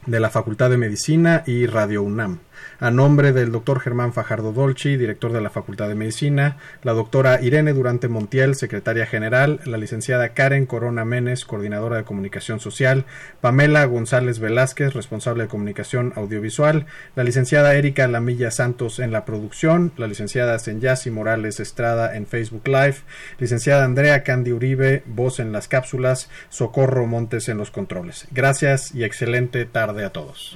de 0.05 0.19
la 0.19 0.29
Facultad 0.29 0.69
de 0.69 0.77
Medicina 0.77 1.43
y 1.45 1.67
Radio 1.67 2.03
UNAM 2.03 2.39
a 2.79 2.91
nombre 2.91 3.33
del 3.33 3.51
doctor 3.51 3.79
Germán 3.79 4.13
Fajardo 4.13 4.53
Dolci, 4.53 4.97
director 4.97 5.31
de 5.31 5.41
la 5.41 5.49
Facultad 5.49 5.87
de 5.87 5.95
Medicina, 5.95 6.57
la 6.83 6.93
doctora 6.93 7.41
Irene 7.41 7.73
Durante 7.73 8.07
Montiel, 8.07 8.55
secretaria 8.55 9.05
general, 9.05 9.59
la 9.65 9.77
licenciada 9.77 10.29
Karen 10.29 10.65
Corona 10.65 11.05
Menes, 11.05 11.45
coordinadora 11.45 11.97
de 11.97 12.03
comunicación 12.03 12.59
social, 12.59 13.05
Pamela 13.39 13.85
González 13.85 14.39
Velázquez, 14.39 14.93
responsable 14.93 15.43
de 15.43 15.49
comunicación 15.49 16.13
audiovisual, 16.15 16.85
la 17.15 17.23
licenciada 17.23 17.75
Erika 17.75 18.07
Lamilla 18.07 18.51
Santos 18.51 18.99
en 18.99 19.11
la 19.11 19.25
producción, 19.25 19.91
la 19.97 20.07
licenciada 20.07 20.57
Senyasi 20.59 21.11
Morales 21.11 21.59
Estrada 21.59 22.15
en 22.15 22.27
Facebook 22.27 22.67
Live, 22.67 22.97
licenciada 23.39 23.85
Andrea 23.85 24.23
Candy 24.23 24.51
Uribe, 24.51 25.03
voz 25.05 25.39
en 25.39 25.51
las 25.51 25.67
cápsulas, 25.67 26.29
Socorro 26.49 27.05
Montes 27.05 27.49
en 27.49 27.57
los 27.57 27.71
controles. 27.71 28.27
Gracias 28.31 28.93
y 28.93 29.03
excelente 29.03 29.65
tarde 29.65 30.05
a 30.05 30.11
todos. 30.11 30.55